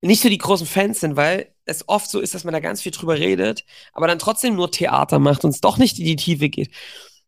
nicht 0.01 0.23
so 0.23 0.29
die 0.29 0.39
großen 0.39 0.65
Fans 0.65 0.99
sind, 0.99 1.15
weil 1.15 1.53
es 1.65 1.87
oft 1.87 2.09
so 2.09 2.21
ist, 2.21 2.33
dass 2.33 2.43
man 2.43 2.53
da 2.53 2.59
ganz 2.59 2.81
viel 2.81 2.91
drüber 2.91 3.19
redet, 3.19 3.65
aber 3.93 4.07
dann 4.07 4.17
trotzdem 4.17 4.55
nur 4.55 4.71
Theater 4.71 5.19
macht 5.19 5.43
und 5.43 5.51
es 5.51 5.61
doch 5.61 5.77
nicht 5.77 5.99
in 5.99 6.05
die 6.05 6.15
Tiefe 6.15 6.49
geht. 6.49 6.71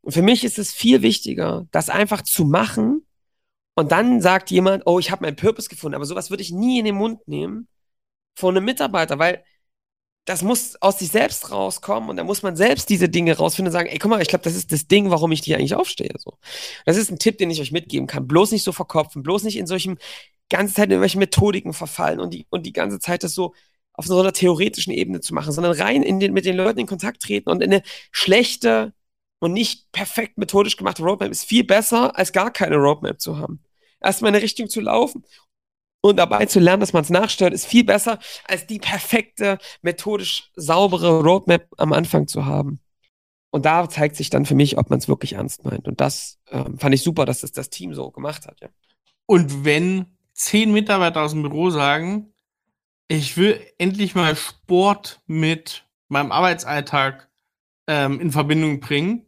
Und 0.01 0.13
für 0.13 0.24
mich 0.24 0.43
ist 0.43 0.57
es 0.57 0.74
viel 0.74 1.03
wichtiger, 1.03 1.68
das 1.70 1.91
einfach 1.91 2.24
zu 2.24 2.45
machen 2.45 3.03
und 3.78 3.91
dann 3.91 4.21
sagt 4.21 4.49
jemand, 4.49 4.88
oh, 4.88 4.97
ich 4.97 5.11
habe 5.11 5.23
meinen 5.23 5.36
Purpose 5.36 5.69
gefunden, 5.69 5.93
aber 5.93 6.05
sowas 6.05 6.32
würde 6.32 6.41
ich 6.41 6.51
nie 6.51 6.80
in 6.80 6.86
den 6.86 6.95
Mund 6.95 7.28
nehmen 7.28 7.67
von 8.36 8.57
einem 8.57 8.65
Mitarbeiter, 8.65 9.19
weil 9.19 9.43
das 10.25 10.41
muss 10.41 10.82
aus 10.82 10.97
sich 10.97 11.09
selbst 11.09 11.51
rauskommen 11.51 12.09
und 12.09 12.17
da 12.17 12.23
muss 12.23 12.41
man 12.41 12.55
selbst 12.55 12.89
diese 12.89 13.07
Dinge 13.07 13.38
rausfinden 13.38 13.69
und 13.69 13.73
sagen, 13.73 13.89
ey, 13.89 13.99
guck 13.99 14.09
mal, 14.09 14.19
ich 14.21 14.30
glaube, 14.30 14.43
das 14.43 14.55
ist 14.55 14.71
das 14.71 14.88
Ding, 14.88 15.11
warum 15.11 15.32
ich 15.32 15.43
hier 15.43 15.57
eigentlich 15.57 15.75
aufstehe. 15.75 16.09
So. 16.17 16.39
Das 16.86 16.97
ist 16.97 17.11
ein 17.11 17.19
Tipp, 17.19 17.38
den 17.38 17.51
ich 17.51 17.61
euch 17.61 17.71
mitgeben 17.71 18.07
kann. 18.07 18.28
Bloß 18.28 18.51
nicht 18.51 18.63
so 18.63 18.71
verkopfen, 18.71 19.21
bloß 19.21 19.43
nicht 19.43 19.57
in 19.57 19.67
solchen 19.67 19.99
ganze 20.49 20.73
Zeit 20.73 20.86
in 20.86 20.93
irgendwelche 20.93 21.19
Methodiken 21.19 21.73
verfallen 21.73 22.19
und 22.19 22.34
die, 22.34 22.47
und 22.49 22.65
die 22.65 22.73
ganze 22.73 22.97
Zeit 22.99 23.23
das 23.23 23.36
so 23.36 23.53
auf 23.93 24.07
so 24.07 24.19
einer 24.19 24.34
theoretischen 24.34 24.91
Ebene 24.91 25.21
zu 25.21 25.36
machen, 25.36 25.51
sondern 25.51 25.73
rein 25.73 26.01
in 26.01 26.19
den, 26.19 26.34
mit 26.34 26.45
den 26.45 26.57
Leuten 26.57 26.80
in 26.80 26.88
Kontakt 26.88 27.21
treten 27.21 27.49
und 27.49 27.61
eine 27.61 27.84
schlechte 28.11 28.93
und 29.39 29.53
nicht 29.53 29.91
perfekt 29.91 30.38
methodisch 30.39 30.78
gemachte 30.78 31.03
Roadmap 31.03 31.30
ist 31.32 31.45
viel 31.45 31.63
besser, 31.63 32.17
als 32.17 32.34
gar 32.34 32.51
keine 32.51 32.78
Roadmap 32.78 33.21
zu 33.21 33.38
haben. 33.38 33.63
Erstmal 34.02 34.30
in 34.30 34.36
eine 34.36 34.43
Richtung 34.43 34.70
zu 34.70 34.82
laufen 34.82 35.24
und 36.02 36.18
dabei 36.18 36.45
zu 36.45 36.60
lernen, 36.60 36.82
dass 36.82 36.93
man 36.93 37.04
es 37.04 37.10
nachsteuert, 37.10 37.54
ist 37.54 37.66
viel 37.66 37.84
besser, 37.84 38.20
als 38.45 38.68
die 38.68 38.80
perfekte, 38.80 39.58
methodisch 39.82 40.52
saubere 40.56 41.22
Roadmap 41.22 41.68
am 41.78 41.93
Anfang 41.93 42.28
zu 42.28 42.45
haben. 42.45 42.80
Und 43.50 43.66
da 43.66 43.89
zeigt 43.89 44.16
sich 44.16 44.30
dann 44.30 44.45
für 44.45 44.56
mich, 44.56 44.78
ob 44.78 44.89
man 44.89 45.00
es 45.00 45.08
wirklich 45.08 45.34
ernst 45.34 45.64
meint. 45.64 45.88
Und 45.88 46.02
das 46.02 46.39
ähm, 46.52 46.78
fand 46.78 46.93
ich 46.93 47.02
super, 47.02 47.26
dass 47.26 47.41
das 47.41 47.52
das 47.52 47.70
Team 47.70 47.93
so 47.93 48.12
gemacht 48.12 48.45
hat. 48.45 48.60
Ja. 48.62 48.70
Und 49.26 49.66
wenn 49.66 50.18
zehn 50.34 50.72
Mitarbeiter 50.72 51.22
aus 51.22 51.32
dem 51.32 51.41
Büro 51.41 51.70
sagen, 51.70 52.34
ich 53.08 53.38
will 53.38 53.60
endlich 53.78 54.16
mal 54.16 54.36
Sport 54.36 55.22
mit 55.28 55.86
meinem 56.10 56.32
Arbeitsalltag 56.32 57.30
ähm, 57.88 58.20
in 58.20 58.32
Verbindung 58.32 58.80
bringen, 58.80 59.26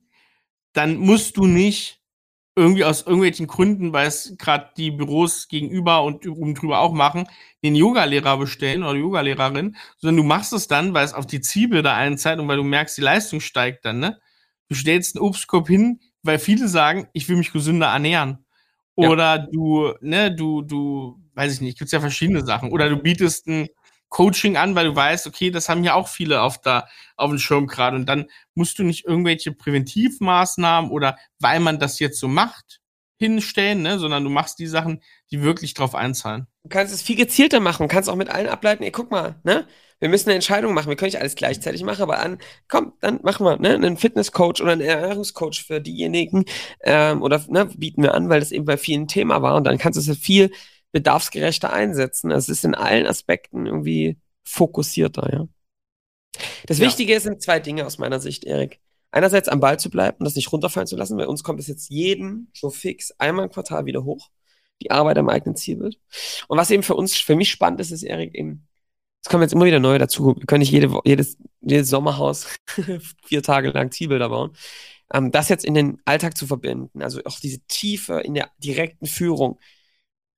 dann 0.74 0.98
musst 0.98 1.38
du 1.38 1.48
nicht 1.48 1.99
irgendwie 2.56 2.84
aus 2.84 3.02
irgendwelchen 3.04 3.48
Gründen, 3.48 3.94
weil 3.94 4.08
es 4.08 4.36
gerade 4.38 4.70
die 4.76 4.92
Büros 4.92 5.48
gegenüber 5.48 6.04
und 6.04 6.28
oben 6.28 6.56
drüber 6.56 6.80
auch 6.80 6.94
machen, 6.94 7.28
den 7.64 7.76
Yogalehrer 7.76 8.38
bestellen 8.38 8.84
oder 8.84 8.98
Yogalehrerin, 8.98 9.76
sondern 9.98 10.18
du 10.18 10.24
machst 10.24 10.52
es 10.54 10.68
dann, 10.68 10.94
weil 10.94 11.06
es 11.06 11.14
auf 11.14 11.26
die 11.26 11.42
Zielbilder 11.42 11.94
einzahlt 11.94 12.40
und 12.40 12.48
weil 12.48 12.58
du 12.58 12.64
merkst, 12.64 12.98
die 12.98 13.02
Leistung 13.02 13.40
steigt 13.40 13.86
dann, 13.86 14.00
ne? 14.00 14.20
Du 14.68 14.76
stellst 14.76 15.16
einen 15.16 15.26
Obstkorb 15.26 15.68
hin, 15.68 16.00
weil 16.22 16.38
viele 16.38 16.68
sagen, 16.68 17.08
ich 17.14 17.28
will 17.28 17.38
mich 17.38 17.52
gesünder 17.52 17.88
ernähren. 17.88 18.46
Oder 18.96 19.38
ja. 19.38 19.48
du, 19.52 19.94
ne, 20.02 20.36
du, 20.36 20.62
du, 20.62 21.20
weiß 21.34 21.54
ich 21.54 21.62
nicht, 21.62 21.78
gibt's 21.78 21.94
ja 21.94 22.02
verschiedene 22.02 22.46
Sachen. 22.46 22.72
Oder 22.72 22.90
du 22.90 22.98
bietest 22.98 23.48
ein 23.48 23.70
Coaching 24.10 24.58
an, 24.58 24.76
weil 24.76 24.88
du 24.88 24.96
weißt, 24.96 25.28
okay, 25.28 25.52
das 25.52 25.70
haben 25.70 25.84
ja 25.84 25.94
auch 25.94 26.08
viele 26.08 26.42
auf, 26.42 26.60
da, 26.60 26.88
auf 27.16 27.30
dem 27.30 27.40
Schirm 27.40 27.68
gerade. 27.68 27.96
Und 27.96 28.08
dann 28.08 28.26
musst 28.56 28.80
du 28.80 28.84
nicht 28.84 29.06
irgendwelche 29.06 29.52
Präventivmaßnahmen 29.52 30.92
oder 30.92 31.18
weil 31.40 31.60
man 31.60 31.80
das 31.80 32.00
jetzt 32.00 32.20
so 32.20 32.28
macht, 32.28 32.82
hinstellen, 33.20 33.82
ne, 33.82 34.00
sondern 34.00 34.24
du 34.24 34.30
machst 34.30 34.60
die 34.60 34.68
Sachen, 34.68 35.02
die 35.30 35.42
wirklich 35.42 35.74
drauf 35.74 35.94
einzahlen. 35.94 36.48
Du 36.64 36.70
kannst 36.70 36.94
es 36.94 37.02
viel 37.02 37.18
gezielter 37.18 37.60
machen, 37.60 37.88
kannst 37.88 38.10
auch 38.10 38.16
mit 38.16 38.30
allen 38.30 38.48
ableiten, 38.48 38.84
ey, 38.84 38.92
guck 38.92 39.12
mal, 39.12 39.36
ne? 39.44 39.68
Wir 40.02 40.08
müssen 40.08 40.30
eine 40.30 40.36
Entscheidung 40.36 40.74
machen. 40.74 40.88
Wir 40.88 40.96
können 40.96 41.08
nicht 41.08 41.20
alles 41.20 41.36
gleichzeitig 41.36 41.84
machen, 41.84 42.02
aber 42.04 42.20
an, 42.20 42.38
komm, 42.70 42.94
dann 43.02 43.20
machen 43.22 43.46
wir 43.46 43.58
ne, 43.58 43.76
einen 43.76 43.98
Fitnesscoach 43.98 44.62
oder 44.62 44.72
einen 44.72 44.80
Ernährungscoach 44.80 45.66
für 45.68 45.82
diejenigen 45.82 46.46
ähm, 46.84 47.22
oder 47.22 47.44
ne, 47.50 47.66
bieten 47.66 48.04
wir 48.04 48.14
an, 48.14 48.30
weil 48.30 48.40
das 48.40 48.54
eben 48.54 48.64
bei 48.64 48.78
vielen 48.78 49.10
Thema 49.10 49.42
war 49.42 49.56
und 49.56 49.66
dann 49.66 49.78
kannst 49.78 49.98
du 49.98 50.12
es 50.12 50.18
viel 50.18 50.52
bedarfsgerechter 50.92 51.72
einsetzen. 51.72 52.32
Es 52.32 52.50
ist 52.50 52.66
in 52.66 52.76
allen 52.76 53.06
Aspekten 53.06 53.66
irgendwie 53.66 54.18
fokussierter, 54.44 55.32
ja. 55.32 55.48
Das 56.68 56.80
ja. 56.80 56.86
Wichtige 56.86 57.20
sind 57.20 57.42
zwei 57.42 57.60
Dinge 57.60 57.86
aus 57.86 57.98
meiner 57.98 58.20
Sicht, 58.20 58.46
Erik. 58.46 58.80
Einerseits 59.12 59.50
am 59.50 59.60
Ball 59.60 59.80
zu 59.80 59.90
bleiben 59.90 60.18
und 60.20 60.26
das 60.26 60.36
nicht 60.36 60.52
runterfallen 60.52 60.88
zu 60.88 60.96
lassen. 60.96 61.18
Bei 61.18 61.28
uns 61.28 61.44
kommt 61.44 61.60
es 61.60 61.68
jetzt 61.68 61.90
jeden 61.90 62.52
so 62.54 62.70
fix 62.70 63.12
einmal 63.18 63.46
im 63.46 63.52
Quartal 63.52 63.86
wieder 63.86 64.04
hoch. 64.04 64.30
Die 64.82 64.92
Arbeit 64.92 65.18
am 65.18 65.30
eigenen 65.30 65.56
Zielbild. 65.56 66.00
Und 66.48 66.58
was 66.58 66.72
eben 66.72 66.84
für 66.84 66.96
uns, 66.96 67.18
für 67.18 67.36
mich 67.36 67.50
spannend 67.50 67.82
ist, 67.82 67.92
ist, 67.92 68.04
Erik, 68.04 68.34
eben, 68.36 68.68
es 69.22 69.30
kommen 69.30 69.44
jetzt 69.44 69.54
immer 69.54 69.66
wieder 69.66 69.80
neue 69.80 69.98
dazu. 69.98 70.36
Wir 70.38 70.46
können 70.46 70.60
nicht 70.60 70.72
jede, 70.72 70.98
jedes, 71.04 71.38
jedes 71.60 71.90
Sommerhaus 71.90 72.48
vier 73.26 73.44
Tage 73.44 73.72
lang 73.72 73.92
Zielbilder 73.92 74.30
bauen. 74.30 74.52
Ähm, 75.12 75.32
das 75.32 75.50
jetzt 75.50 75.66
in 75.66 75.74
den 75.74 76.00
Alltag 76.06 76.38
zu 76.38 76.48
verbinden, 76.48 77.02
also 77.02 77.20
auch 77.26 77.40
diese 77.40 77.60
Tiefe 77.68 78.22
in 78.22 78.36
der 78.36 78.52
direkten 78.60 79.08
Führung, 79.08 79.60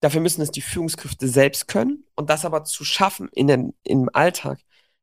Dafür 0.02 0.22
müssen 0.22 0.42
es 0.42 0.52
die 0.52 0.62
Führungskräfte 0.62 1.28
selbst 1.28 1.68
können 1.68 2.06
und 2.16 2.30
das 2.30 2.46
aber 2.46 2.64
zu 2.66 2.84
schaffen 2.84 3.30
in 3.34 3.48
den, 3.48 3.74
im 3.84 4.10
Alltag, 4.14 4.60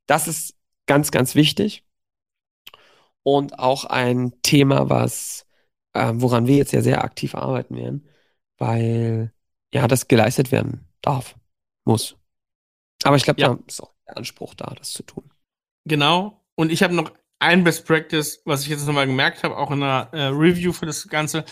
das 0.06 0.28
ist 0.28 0.56
ganz, 0.86 1.10
ganz 1.10 1.34
wichtig. 1.34 1.84
und 3.22 3.58
auch 3.58 3.84
ein 3.84 4.40
Thema, 4.42 4.88
was, 4.88 5.46
äh, 5.92 6.12
woran 6.14 6.46
wir 6.46 6.56
jetzt 6.56 6.72
ja 6.72 6.80
sehr 6.80 7.04
aktiv 7.04 7.34
arbeiten 7.34 7.76
werden, 7.76 8.08
weil 8.58 9.32
ja 9.72 9.86
das 9.86 10.08
geleistet 10.08 10.50
werden 10.50 10.88
darf, 11.02 11.36
muss. 11.84 12.16
Aber 13.04 13.16
ich 13.16 13.24
glaube, 13.24 13.40
ja. 13.40 13.54
da 13.54 13.60
ist 13.66 13.82
auch 13.82 13.92
der 14.06 14.16
Anspruch 14.16 14.54
da, 14.54 14.74
das 14.76 14.92
zu 14.92 15.02
tun. 15.02 15.30
Genau. 15.84 16.42
Und 16.54 16.72
ich 16.72 16.82
habe 16.82 16.94
noch 16.94 17.12
ein 17.38 17.64
Best 17.64 17.86
Practice, 17.86 18.42
was 18.44 18.62
ich 18.62 18.68
jetzt 18.68 18.86
nochmal 18.86 19.06
gemerkt 19.06 19.44
habe, 19.44 19.56
auch 19.56 19.70
in 19.70 19.82
einer 19.82 20.08
äh, 20.12 20.26
Review 20.28 20.72
für 20.72 20.86
das 20.86 21.06
Ganze. 21.08 21.44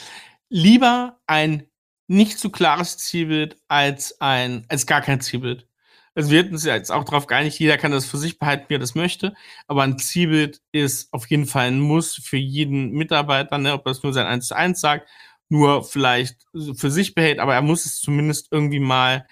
Lieber 0.48 1.20
ein 1.26 1.68
nicht 2.08 2.38
zu 2.38 2.50
klares 2.50 2.98
Zielbild 2.98 3.56
als 3.68 4.20
ein, 4.20 4.64
als 4.68 4.86
gar 4.86 5.00
kein 5.00 5.20
Zielbild. 5.20 5.66
Also 6.14 6.30
wir 6.30 6.38
hätten 6.38 6.54
uns 6.54 6.64
ja 6.64 6.74
jetzt 6.74 6.90
auch 6.90 7.04
darauf 7.04 7.26
geeinigt, 7.26 7.58
jeder 7.58 7.76
kann 7.76 7.92
das 7.92 8.06
für 8.06 8.16
sich 8.16 8.38
behalten, 8.38 8.64
wie 8.68 8.74
er 8.76 8.78
das 8.78 8.94
möchte. 8.94 9.34
Aber 9.66 9.82
ein 9.82 9.98
Zielbild 9.98 10.62
ist 10.72 11.12
auf 11.12 11.26
jeden 11.28 11.46
Fall 11.46 11.66
ein 11.66 11.80
Muss 11.80 12.14
für 12.14 12.38
jeden 12.38 12.92
Mitarbeiter, 12.92 13.58
ne, 13.58 13.74
ob 13.74 13.84
das 13.84 14.02
nur 14.02 14.14
sein 14.14 14.26
1 14.26 14.46
zu 14.46 14.56
1 14.56 14.80
sagt, 14.80 15.08
nur 15.48 15.84
vielleicht 15.84 16.46
für 16.74 16.90
sich 16.90 17.14
behält, 17.14 17.38
aber 17.38 17.54
er 17.54 17.62
muss 17.62 17.84
es 17.84 18.00
zumindest 18.00 18.48
irgendwie 18.50 18.80
mal 18.80 19.26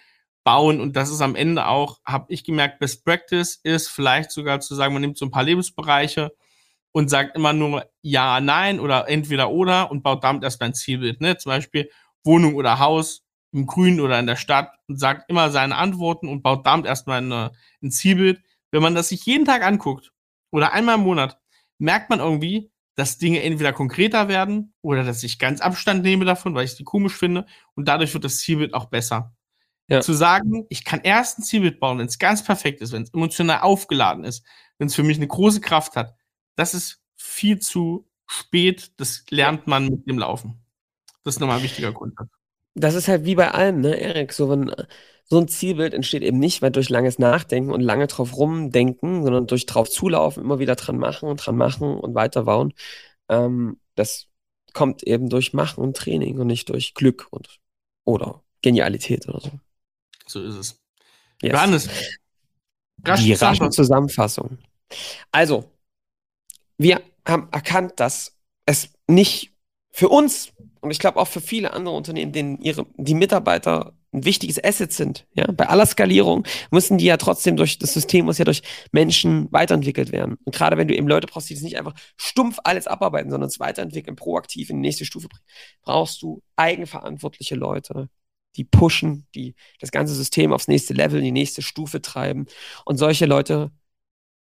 bauen. 0.44 0.80
Und 0.80 0.94
das 0.94 1.10
ist 1.10 1.22
am 1.22 1.36
Ende 1.36 1.66
auch, 1.66 2.00
habe 2.04 2.26
ich 2.28 2.44
gemerkt, 2.44 2.78
Best 2.80 3.04
Practice 3.04 3.58
ist 3.62 3.88
vielleicht 3.88 4.30
sogar 4.30 4.60
zu 4.60 4.74
sagen, 4.74 4.92
man 4.92 5.00
nimmt 5.00 5.18
so 5.18 5.24
ein 5.24 5.30
paar 5.30 5.44
Lebensbereiche 5.44 6.34
und 6.92 7.10
sagt 7.10 7.34
immer 7.34 7.52
nur 7.52 7.86
ja, 8.02 8.40
nein 8.40 8.78
oder 8.78 9.08
entweder 9.08 9.50
oder 9.50 9.90
und 9.90 10.02
baut 10.02 10.22
damit 10.22 10.44
erst 10.44 10.62
ein 10.62 10.74
Zielbild. 10.74 11.20
Ne? 11.20 11.36
Zum 11.38 11.50
Beispiel 11.50 11.90
Wohnung 12.24 12.54
oder 12.54 12.78
Haus 12.78 13.22
im 13.52 13.66
Grün 13.66 14.00
oder 14.00 14.18
in 14.18 14.26
der 14.26 14.36
Stadt 14.36 14.72
und 14.88 14.98
sagt 14.98 15.30
immer 15.30 15.50
seine 15.50 15.76
Antworten 15.76 16.28
und 16.28 16.42
baut 16.42 16.66
damit 16.66 16.86
erstmal 16.86 17.18
eine, 17.18 17.52
ein 17.82 17.90
Zielbild. 17.90 18.42
Wenn 18.72 18.82
man 18.82 18.94
das 18.94 19.10
sich 19.10 19.24
jeden 19.26 19.44
Tag 19.44 19.62
anguckt 19.62 20.12
oder 20.50 20.72
einmal 20.72 20.96
im 20.96 21.02
Monat, 21.02 21.38
merkt 21.78 22.10
man 22.10 22.18
irgendwie, 22.18 22.72
dass 22.96 23.18
Dinge 23.18 23.42
entweder 23.42 23.72
konkreter 23.72 24.28
werden 24.28 24.74
oder 24.82 25.04
dass 25.04 25.22
ich 25.22 25.38
ganz 25.38 25.60
Abstand 25.60 26.02
nehme 26.02 26.24
davon, 26.24 26.54
weil 26.54 26.64
ich 26.64 26.76
die 26.76 26.84
komisch 26.84 27.16
finde 27.16 27.46
und 27.74 27.86
dadurch 27.86 28.14
wird 28.14 28.24
das 28.24 28.38
Zielbild 28.38 28.74
auch 28.74 28.86
besser. 28.86 29.34
Ja. 29.88 30.00
Zu 30.00 30.14
sagen, 30.14 30.66
ich 30.70 30.84
kann 30.84 31.00
erst 31.02 31.38
ein 31.38 31.42
Zielbild 31.42 31.78
bauen, 31.78 31.98
wenn 31.98 32.06
es 32.06 32.18
ganz 32.18 32.42
perfekt 32.42 32.80
ist, 32.80 32.92
wenn 32.92 33.02
es 33.02 33.12
emotional 33.12 33.60
aufgeladen 33.60 34.24
ist, 34.24 34.44
wenn 34.78 34.86
es 34.86 34.94
für 34.94 35.02
mich 35.02 35.18
eine 35.18 35.28
große 35.28 35.60
Kraft 35.60 35.94
hat, 35.96 36.14
das 36.56 36.74
ist 36.74 37.02
viel 37.16 37.58
zu 37.58 38.08
spät. 38.26 38.92
Das 38.96 39.24
lernt 39.30 39.66
man 39.66 39.88
mit 39.88 40.08
dem 40.08 40.18
Laufen. 40.18 40.63
Das 41.24 41.34
ist 41.36 41.40
nochmal 41.40 41.58
ein 41.58 41.62
wichtiger 41.62 41.92
Grund. 41.92 42.14
Das 42.74 42.94
ist 42.94 43.08
halt 43.08 43.24
wie 43.24 43.34
bei 43.34 43.50
allem, 43.50 43.80
ne, 43.80 43.94
Erik? 43.94 44.32
So, 44.32 44.50
wenn 44.50 44.72
so 45.24 45.38
ein 45.38 45.48
Zielbild 45.48 45.94
entsteht 45.94 46.22
eben 46.22 46.38
nicht, 46.38 46.60
weil 46.60 46.70
durch 46.70 46.90
langes 46.90 47.18
Nachdenken 47.18 47.70
und 47.70 47.80
lange 47.80 48.06
drauf 48.06 48.36
rumdenken, 48.36 49.22
sondern 49.22 49.46
durch 49.46 49.66
drauf 49.66 49.88
zulaufen, 49.88 50.42
immer 50.42 50.58
wieder 50.58 50.76
dran 50.76 50.98
machen 50.98 51.28
und 51.28 51.38
dran 51.44 51.56
machen 51.56 51.96
und 51.98 52.14
weiter 52.14 52.44
bauen. 52.44 52.74
Ähm, 53.28 53.80
das 53.94 54.26
kommt 54.74 55.02
eben 55.04 55.30
durch 55.30 55.54
Machen 55.54 55.82
und 55.82 55.96
Training 55.96 56.38
und 56.38 56.48
nicht 56.48 56.68
durch 56.68 56.94
Glück 56.94 57.28
und 57.30 57.60
oder 58.04 58.42
Genialität 58.60 59.26
oder 59.28 59.40
so. 59.40 59.50
So 60.26 60.42
ist 60.42 60.56
es. 60.56 60.80
Yes. 61.42 61.52
Johannes, 61.52 61.88
die 62.98 63.32
rasche 63.32 63.70
Zusammenfassung. 63.70 64.58
Also, 65.32 65.70
wir 66.76 67.02
haben 67.26 67.48
erkannt, 67.50 67.94
dass 67.96 68.36
es 68.66 68.90
nicht 69.06 69.52
für 69.90 70.08
uns 70.08 70.52
und 70.84 70.90
ich 70.90 70.98
glaube 70.98 71.18
auch 71.18 71.28
für 71.28 71.40
viele 71.40 71.72
andere 71.72 71.94
Unternehmen, 71.94 72.32
denen 72.32 72.60
ihre, 72.60 72.86
die 72.96 73.14
Mitarbeiter 73.14 73.94
ein 74.12 74.24
wichtiges 74.24 74.62
Asset 74.62 74.92
sind. 74.92 75.26
Ja, 75.34 75.50
bei 75.50 75.66
aller 75.68 75.86
Skalierung 75.86 76.46
müssen 76.70 76.98
die 76.98 77.06
ja 77.06 77.16
trotzdem 77.16 77.56
durch 77.56 77.78
das 77.78 77.94
System 77.94 78.26
muss 78.26 78.38
ja 78.38 78.44
durch 78.44 78.62
Menschen 78.92 79.50
weiterentwickelt 79.50 80.12
werden. 80.12 80.36
Und 80.44 80.54
gerade 80.54 80.76
wenn 80.76 80.86
du 80.86 80.94
eben 80.94 81.08
Leute 81.08 81.26
brauchst, 81.26 81.48
die 81.48 81.54
das 81.54 81.62
nicht 81.62 81.78
einfach 81.78 81.94
stumpf 82.16 82.58
alles 82.64 82.86
abarbeiten, 82.86 83.30
sondern 83.30 83.48
es 83.48 83.58
weiterentwickeln, 83.58 84.14
proaktiv 84.14 84.68
in 84.68 84.76
die 84.76 84.88
nächste 84.88 85.06
Stufe 85.06 85.28
bringen, 85.28 85.44
brauchst 85.82 86.20
du 86.20 86.42
eigenverantwortliche 86.56 87.54
Leute, 87.54 88.10
die 88.56 88.64
pushen, 88.64 89.26
die 89.34 89.54
das 89.80 89.90
ganze 89.90 90.14
System 90.14 90.52
aufs 90.52 90.68
nächste 90.68 90.92
Level, 90.92 91.18
in 91.18 91.24
die 91.24 91.32
nächste 91.32 91.62
Stufe 91.62 92.02
treiben. 92.02 92.46
Und 92.84 92.98
solche 92.98 93.26
Leute 93.26 93.72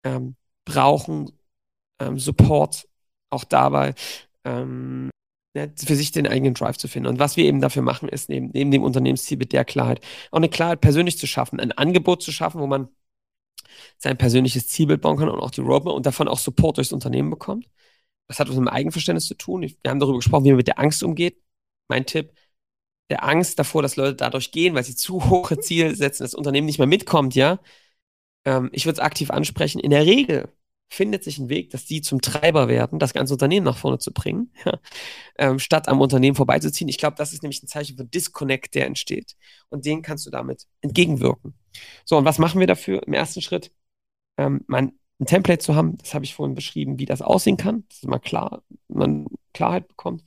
ähm, 0.04 0.36
brauchen 0.66 1.32
ähm, 2.00 2.18
Support 2.18 2.88
auch 3.30 3.44
dabei, 3.44 3.94
ähm, 4.46 5.10
für 5.54 5.95
sich 5.95 6.12
den 6.12 6.28
eigenen 6.28 6.56
Drive 6.56 6.78
zu 6.78 6.88
finden. 6.88 7.08
Und 7.08 7.20
was 7.20 7.38
wir 7.38 7.45
eben 7.45 7.62
dafür 7.62 7.84
machen, 7.84 8.10
ist 8.10 8.30
neben, 8.30 8.49
neben 8.54 8.72
dem 8.72 8.84
Unternehmensziel 8.84 9.38
mit 9.38 9.54
der 9.54 9.66
Klarheit, 9.66 10.01
auch 10.32 10.38
eine 10.38 10.49
Klarheit 10.49 10.82
persönlich 10.82 11.18
zu 11.18 11.28
schaffen, 11.28 11.60
ein 11.60 11.72
Angebot 11.72 12.24
zu 12.24 12.32
schaffen, 12.32 12.60
wo 12.60 12.68
man 12.68 12.89
sein 13.97 14.18
persönliches 14.18 14.68
Zielbild 14.68 15.01
bauen 15.01 15.18
kann 15.18 15.30
und 15.30 15.39
auch 15.39 15.51
die 15.51 15.62
Roadmap 15.62 15.93
und 15.93 16.06
davon 16.06 16.28
auch 16.28 16.39
Support 16.39 16.78
durchs 16.78 16.91
Unternehmen 16.91 17.30
bekommt. 17.30 17.70
Das 18.28 18.39
hat 18.39 18.49
was 18.49 18.56
mit 18.56 18.66
dem 18.66 18.74
Eigenverständnis 18.74 19.28
zu 19.28 19.36
tun. 19.36 19.62
Wir 19.62 19.91
haben 19.91 19.99
darüber 19.99 20.18
gesprochen, 20.18 20.45
wie 20.45 20.49
man 20.49 20.58
mit 20.58 20.68
der 20.68 20.80
Angst 20.80 21.04
umgeht. 21.04 21.41
Mein 21.88 22.06
Tipp, 22.06 22.34
der 23.10 23.24
Angst 23.24 23.60
davor, 23.60 23.82
dass 23.82 23.95
Leute 23.95 24.16
dadurch 24.16 24.51
gehen, 24.51 24.76
weil 24.76 24.84
sie 24.84 24.95
zu 24.95 25.30
hohe 25.30 25.60
Ziele 25.60 25.95
setzen, 25.95 26.24
das 26.24 26.34
Unternehmen 26.36 26.66
nicht 26.66 26.80
mehr 26.80 26.88
mitkommt, 26.88 27.36
ja. 27.36 27.60
Ähm, 28.45 28.70
ich 28.74 28.86
würde 28.86 28.95
es 28.95 28.99
aktiv 28.99 29.32
ansprechen. 29.32 29.80
In 29.80 29.91
der 29.91 30.06
Regel 30.06 30.49
findet 30.94 31.24
sich 31.24 31.39
ein 31.39 31.50
Weg, 31.50 31.72
dass 31.72 31.86
die 31.86 32.02
zum 32.02 32.22
Treiber 32.22 32.68
werden, 32.68 33.00
das 33.00 33.14
ganze 33.14 33.34
Unternehmen 33.34 33.66
nach 33.66 33.78
vorne 33.78 33.98
zu 33.98 34.14
bringen, 34.14 34.52
ja, 34.66 34.80
ähm, 35.38 35.60
statt 35.60 35.88
am 35.88 36.02
Unternehmen 36.02 36.36
vorbeizuziehen. 36.36 36.88
Ich 36.88 36.98
glaube, 36.98 37.16
das 37.18 37.34
ist 37.34 37.41
nämlich 37.41 37.64
ein 37.64 37.68
Zeichen 37.68 37.98
für 37.98 38.06
Disconnect, 38.06 38.76
der 38.76 38.86
entsteht. 38.86 39.36
Und 39.70 39.86
den 39.86 40.02
kannst 40.02 40.26
du 40.26 40.30
damit 40.30 40.68
entgegenwirken. 40.82 41.56
So, 42.06 42.18
und 42.18 42.26
was 42.26 42.38
machen 42.39 42.60
wir 42.60 42.68
dafür? 42.68 43.02
Im 43.08 43.14
ersten 43.14 43.41
Schritt, 43.41 43.72
ähm, 44.38 44.62
man 44.68 44.94
ein 45.20 45.26
Template 45.26 45.60
zu 45.60 45.76
haben, 45.76 45.98
das 45.98 46.14
habe 46.14 46.26
ich 46.26 46.36
vorhin 46.36 46.56
beschrieben, 46.56 47.00
wie 47.00 47.06
das 47.06 47.22
aussehen 47.22 47.58
kann. 47.58 47.86
Das 47.88 47.98
ist 47.98 48.04
immer 48.04 48.20
klar, 48.20 48.64
man 48.88 49.28
Klarheit 49.54 49.88
bekommt. 49.88 50.24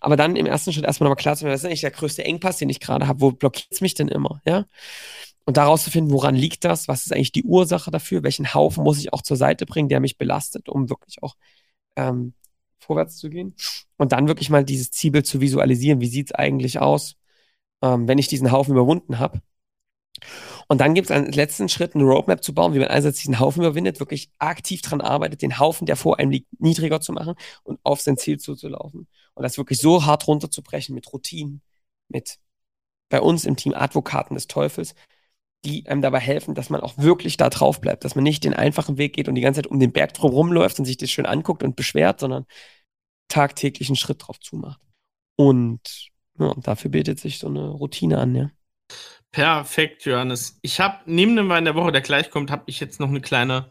Aber 0.00 0.16
dann 0.16 0.36
im 0.36 0.46
ersten 0.46 0.72
Schritt 0.72 0.84
erstmal 0.84 1.08
nochmal 1.08 1.20
klar 1.20 1.36
zu 1.36 1.44
werden, 1.44 1.54
was 1.54 1.60
ist 1.60 1.66
eigentlich 1.66 1.80
der 1.80 1.90
größte 1.90 2.24
Engpass, 2.24 2.58
den 2.58 2.70
ich 2.70 2.80
gerade 2.80 3.06
habe? 3.06 3.20
Wo 3.20 3.32
blockiert 3.32 3.68
es 3.70 3.80
mich 3.80 3.94
denn 3.94 4.08
immer? 4.08 4.40
Ja? 4.46 4.66
Und 5.48 5.56
daraus 5.56 5.82
zu 5.82 5.90
finden, 5.90 6.10
woran 6.10 6.34
liegt 6.34 6.66
das? 6.66 6.88
Was 6.88 7.06
ist 7.06 7.12
eigentlich 7.14 7.32
die 7.32 7.44
Ursache 7.44 7.90
dafür? 7.90 8.22
Welchen 8.22 8.52
Haufen 8.52 8.84
muss 8.84 8.98
ich 8.98 9.14
auch 9.14 9.22
zur 9.22 9.38
Seite 9.38 9.64
bringen, 9.64 9.88
der 9.88 9.98
mich 9.98 10.18
belastet, 10.18 10.68
um 10.68 10.90
wirklich 10.90 11.22
auch 11.22 11.36
ähm, 11.96 12.34
vorwärts 12.78 13.16
zu 13.16 13.30
gehen? 13.30 13.54
Und 13.96 14.12
dann 14.12 14.28
wirklich 14.28 14.50
mal 14.50 14.62
dieses 14.62 14.90
Zielbild 14.90 15.26
zu 15.26 15.40
visualisieren. 15.40 16.02
Wie 16.02 16.06
sieht 16.06 16.26
es 16.26 16.34
eigentlich 16.34 16.80
aus, 16.80 17.16
ähm, 17.80 18.06
wenn 18.06 18.18
ich 18.18 18.28
diesen 18.28 18.52
Haufen 18.52 18.72
überwunden 18.72 19.20
habe? 19.20 19.40
Und 20.66 20.82
dann 20.82 20.92
gibt 20.92 21.08
es 21.08 21.16
einen 21.16 21.32
letzten 21.32 21.70
Schritt, 21.70 21.94
eine 21.94 22.04
Roadmap 22.04 22.44
zu 22.44 22.52
bauen, 22.52 22.74
wie 22.74 22.78
man 22.80 22.88
einerseits 22.88 23.20
diesen 23.20 23.40
Haufen 23.40 23.62
überwindet, 23.62 24.00
wirklich 24.00 24.30
aktiv 24.38 24.82
dran 24.82 25.00
arbeitet, 25.00 25.40
den 25.40 25.58
Haufen, 25.58 25.86
der 25.86 25.96
vor 25.96 26.18
einem 26.18 26.30
liegt, 26.30 26.60
niedriger 26.60 27.00
zu 27.00 27.14
machen 27.14 27.36
und 27.62 27.80
auf 27.84 28.02
sein 28.02 28.18
Ziel 28.18 28.38
zuzulaufen. 28.38 29.08
Und 29.32 29.42
das 29.44 29.56
wirklich 29.56 29.78
so 29.78 30.04
hart 30.04 30.26
runterzubrechen 30.28 30.94
mit 30.94 31.10
Routinen, 31.10 31.62
mit 32.08 32.38
bei 33.08 33.22
uns 33.22 33.46
im 33.46 33.56
Team 33.56 33.72
Advokaten 33.72 34.34
des 34.34 34.46
Teufels, 34.46 34.94
die 35.64 35.88
einem 35.88 36.02
dabei 36.02 36.20
helfen, 36.20 36.54
dass 36.54 36.70
man 36.70 36.80
auch 36.80 36.98
wirklich 36.98 37.36
da 37.36 37.50
drauf 37.50 37.80
bleibt, 37.80 38.04
dass 38.04 38.14
man 38.14 38.24
nicht 38.24 38.44
den 38.44 38.54
einfachen 38.54 38.96
Weg 38.96 39.14
geht 39.14 39.28
und 39.28 39.34
die 39.34 39.40
ganze 39.40 39.62
Zeit 39.62 39.70
um 39.70 39.80
den 39.80 39.92
Berg 39.92 40.14
drum 40.14 40.32
rumläuft 40.32 40.78
und 40.78 40.84
sich 40.84 40.96
das 40.96 41.10
schön 41.10 41.26
anguckt 41.26 41.62
und 41.62 41.76
beschwert, 41.76 42.20
sondern 42.20 42.46
tagtäglich 43.28 43.88
einen 43.88 43.96
Schritt 43.96 44.26
drauf 44.26 44.38
zumacht. 44.40 44.80
Und, 45.36 46.10
ja, 46.38 46.54
dafür 46.62 46.90
bietet 46.90 47.20
sich 47.20 47.38
so 47.38 47.48
eine 47.48 47.68
Routine 47.68 48.18
an, 48.18 48.34
ja. 48.34 48.50
Perfekt, 49.30 50.04
Johannes. 50.06 50.58
Ich 50.62 50.80
habe 50.80 50.98
neben 51.06 51.36
dem 51.36 51.48
Wein 51.48 51.64
der 51.64 51.74
Woche, 51.74 51.92
der 51.92 52.00
gleich 52.00 52.30
kommt, 52.30 52.50
habe 52.50 52.64
ich 52.66 52.80
jetzt 52.80 52.98
noch 52.98 53.08
eine 53.08 53.20
kleine 53.20 53.70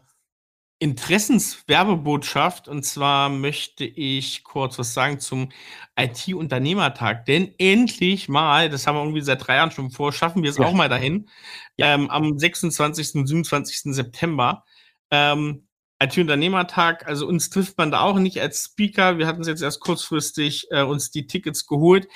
Interessenswerbebotschaft. 0.78 2.68
Und 2.68 2.84
zwar 2.84 3.28
möchte 3.28 3.84
ich 3.84 4.44
kurz 4.44 4.78
was 4.78 4.94
sagen 4.94 5.18
zum 5.20 5.50
IT-Unternehmertag. 5.96 7.26
Denn 7.26 7.54
endlich 7.58 8.28
mal, 8.28 8.70
das 8.70 8.86
haben 8.86 8.96
wir 8.96 9.02
irgendwie 9.02 9.22
seit 9.22 9.46
drei 9.46 9.56
Jahren 9.56 9.70
schon 9.70 9.90
vor, 9.90 10.12
schaffen 10.12 10.42
wir 10.42 10.50
es 10.50 10.58
ja. 10.58 10.66
auch 10.66 10.72
mal 10.72 10.88
dahin. 10.88 11.28
Ja. 11.76 11.94
Ähm, 11.94 12.10
am 12.10 12.38
26. 12.38 13.16
und 13.16 13.26
27. 13.26 13.94
September. 13.94 14.64
Ähm, 15.10 15.68
IT-Unternehmertag, 16.00 17.08
also 17.08 17.26
uns 17.26 17.50
trifft 17.50 17.76
man 17.76 17.90
da 17.90 18.02
auch 18.02 18.18
nicht 18.18 18.40
als 18.40 18.64
Speaker. 18.66 19.18
Wir 19.18 19.26
hatten 19.26 19.40
es 19.40 19.48
jetzt 19.48 19.62
erst 19.62 19.80
kurzfristig 19.80 20.68
äh, 20.70 20.82
uns 20.82 21.10
die 21.10 21.26
Tickets 21.26 21.66
geholt. 21.66 22.06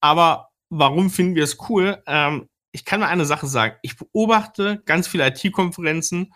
Aber 0.00 0.50
warum 0.70 1.10
finden 1.10 1.34
wir 1.34 1.42
es 1.42 1.58
cool? 1.68 2.00
Ähm, 2.06 2.48
ich 2.70 2.84
kann 2.84 3.00
mal 3.00 3.08
eine 3.08 3.26
Sache 3.26 3.48
sagen. 3.48 3.76
Ich 3.82 3.96
beobachte 3.96 4.80
ganz 4.86 5.08
viele 5.08 5.26
IT-Konferenzen 5.26 6.32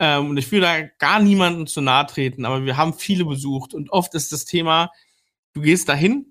ähm, 0.00 0.30
und 0.30 0.38
ich 0.38 0.50
will 0.50 0.62
da 0.62 0.82
gar 0.98 1.20
niemandem 1.20 1.66
zu 1.66 1.82
nahe 1.82 2.06
treten, 2.06 2.46
aber 2.46 2.64
wir 2.64 2.78
haben 2.78 2.94
viele 2.94 3.26
besucht 3.26 3.74
und 3.74 3.90
oft 3.90 4.14
ist 4.14 4.32
das 4.32 4.46
Thema, 4.46 4.90
du 5.52 5.60
gehst 5.60 5.90
dahin 5.90 6.26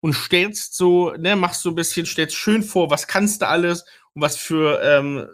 und 0.00 0.12
stellst 0.12 0.76
so, 0.76 1.12
ne, 1.12 1.34
machst 1.34 1.62
so 1.62 1.70
ein 1.70 1.74
bisschen, 1.74 2.04
stellst 2.04 2.36
schön 2.36 2.62
vor, 2.62 2.90
was 2.90 3.06
kannst 3.06 3.40
du 3.40 3.48
alles 3.48 3.86
und 4.12 4.20
was 4.20 4.36
für, 4.36 4.80
ähm, 4.82 5.26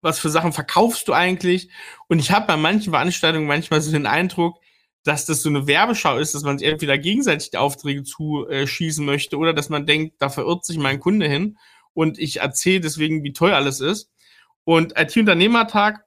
was 0.00 0.18
für 0.18 0.30
Sachen 0.30 0.54
verkaufst 0.54 1.08
du 1.08 1.12
eigentlich. 1.12 1.68
Und 2.08 2.20
ich 2.20 2.30
habe 2.30 2.46
bei 2.46 2.56
manchen 2.56 2.92
Veranstaltungen 2.92 3.46
manchmal 3.46 3.82
so 3.82 3.92
den 3.92 4.06
Eindruck, 4.06 4.58
dass 5.04 5.26
das 5.26 5.42
so 5.42 5.50
eine 5.50 5.66
Werbeschau 5.66 6.16
ist, 6.16 6.34
dass 6.34 6.42
man 6.42 6.58
sich 6.58 6.68
entweder 6.68 6.96
gegenseitig 6.96 7.50
die 7.50 7.58
Aufträge 7.58 8.02
zuschießen 8.02 9.04
möchte 9.04 9.36
oder 9.36 9.52
dass 9.52 9.68
man 9.68 9.84
denkt, 9.84 10.16
da 10.20 10.30
verirrt 10.30 10.64
sich 10.64 10.78
mein 10.78 11.00
Kunde 11.00 11.28
hin 11.28 11.58
und 11.92 12.18
ich 12.18 12.40
erzähle 12.40 12.80
deswegen, 12.80 13.24
wie 13.24 13.34
toll 13.34 13.52
alles 13.52 13.80
ist. 13.80 14.10
Und 14.64 14.98
IT-Unternehmertag 14.98 16.04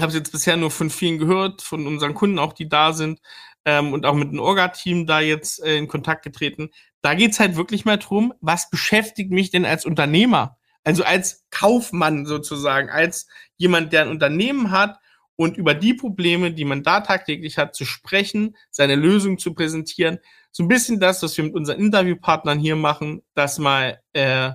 habe 0.00 0.10
ich 0.10 0.16
jetzt 0.18 0.32
bisher 0.32 0.56
nur 0.56 0.70
von 0.70 0.90
vielen 0.90 1.18
gehört, 1.18 1.62
von 1.62 1.86
unseren 1.86 2.14
Kunden 2.14 2.38
auch, 2.38 2.52
die 2.52 2.68
da 2.68 2.92
sind. 2.92 3.20
ähm, 3.64 3.92
und 3.92 4.06
auch 4.06 4.14
mit 4.14 4.32
dem 4.32 4.40
Orga-Team 4.40 5.06
da 5.06 5.20
jetzt 5.20 5.62
äh, 5.62 5.76
in 5.76 5.88
Kontakt 5.88 6.24
getreten. 6.24 6.70
Da 7.00 7.14
geht's 7.14 7.40
halt 7.40 7.56
wirklich 7.56 7.84
mal 7.84 7.98
drum, 7.98 8.34
was 8.40 8.70
beschäftigt 8.70 9.30
mich 9.30 9.50
denn 9.50 9.64
als 9.64 9.84
Unternehmer? 9.86 10.56
Also 10.84 11.04
als 11.04 11.44
Kaufmann 11.50 12.26
sozusagen, 12.26 12.90
als 12.90 13.26
jemand, 13.56 13.92
der 13.92 14.02
ein 14.02 14.08
Unternehmen 14.08 14.70
hat 14.72 14.98
und 15.36 15.56
über 15.56 15.74
die 15.74 15.94
Probleme, 15.94 16.52
die 16.52 16.64
man 16.64 16.82
da 16.82 17.00
tagtäglich 17.00 17.56
hat, 17.58 17.74
zu 17.74 17.84
sprechen, 17.84 18.56
seine 18.70 18.96
Lösung 18.96 19.38
zu 19.38 19.54
präsentieren. 19.54 20.18
So 20.50 20.64
ein 20.64 20.68
bisschen 20.68 21.00
das, 21.00 21.22
was 21.22 21.36
wir 21.36 21.44
mit 21.44 21.54
unseren 21.54 21.78
Interviewpartnern 21.78 22.58
hier 22.58 22.76
machen, 22.76 23.22
das 23.34 23.58
mal 23.58 24.00
äh, 24.12 24.50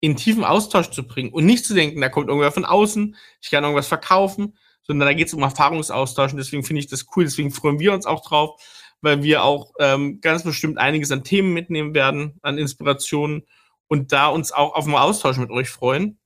in 0.00 0.16
tiefen 0.16 0.44
Austausch 0.44 0.90
zu 0.90 1.06
bringen 1.06 1.32
und 1.32 1.46
nicht 1.46 1.64
zu 1.64 1.74
denken, 1.74 2.00
da 2.00 2.08
kommt 2.08 2.28
irgendwer 2.28 2.52
von 2.52 2.64
außen, 2.64 3.16
ich 3.40 3.50
kann 3.50 3.64
irgendwas 3.64 3.88
verkaufen, 3.88 4.56
sondern 4.82 5.08
da 5.08 5.14
geht 5.14 5.28
es 5.28 5.34
um 5.34 5.42
Erfahrungsaustausch 5.42 6.32
und 6.32 6.38
deswegen 6.38 6.64
finde 6.64 6.80
ich 6.80 6.88
das 6.88 7.06
cool, 7.14 7.24
deswegen 7.24 7.50
freuen 7.50 7.78
wir 7.78 7.92
uns 7.92 8.06
auch 8.06 8.24
drauf, 8.26 8.60
weil 9.00 9.22
wir 9.22 9.44
auch 9.44 9.72
ähm, 9.78 10.20
ganz 10.20 10.42
bestimmt 10.44 10.78
einiges 10.78 11.10
an 11.10 11.24
Themen 11.24 11.52
mitnehmen 11.52 11.94
werden, 11.94 12.38
an 12.42 12.58
Inspirationen 12.58 13.46
und 13.88 14.12
da 14.12 14.28
uns 14.28 14.52
auch 14.52 14.74
auf 14.74 14.86
einen 14.86 14.94
Austausch 14.94 15.36
mit 15.36 15.50
euch 15.50 15.68
freuen. 15.68 16.18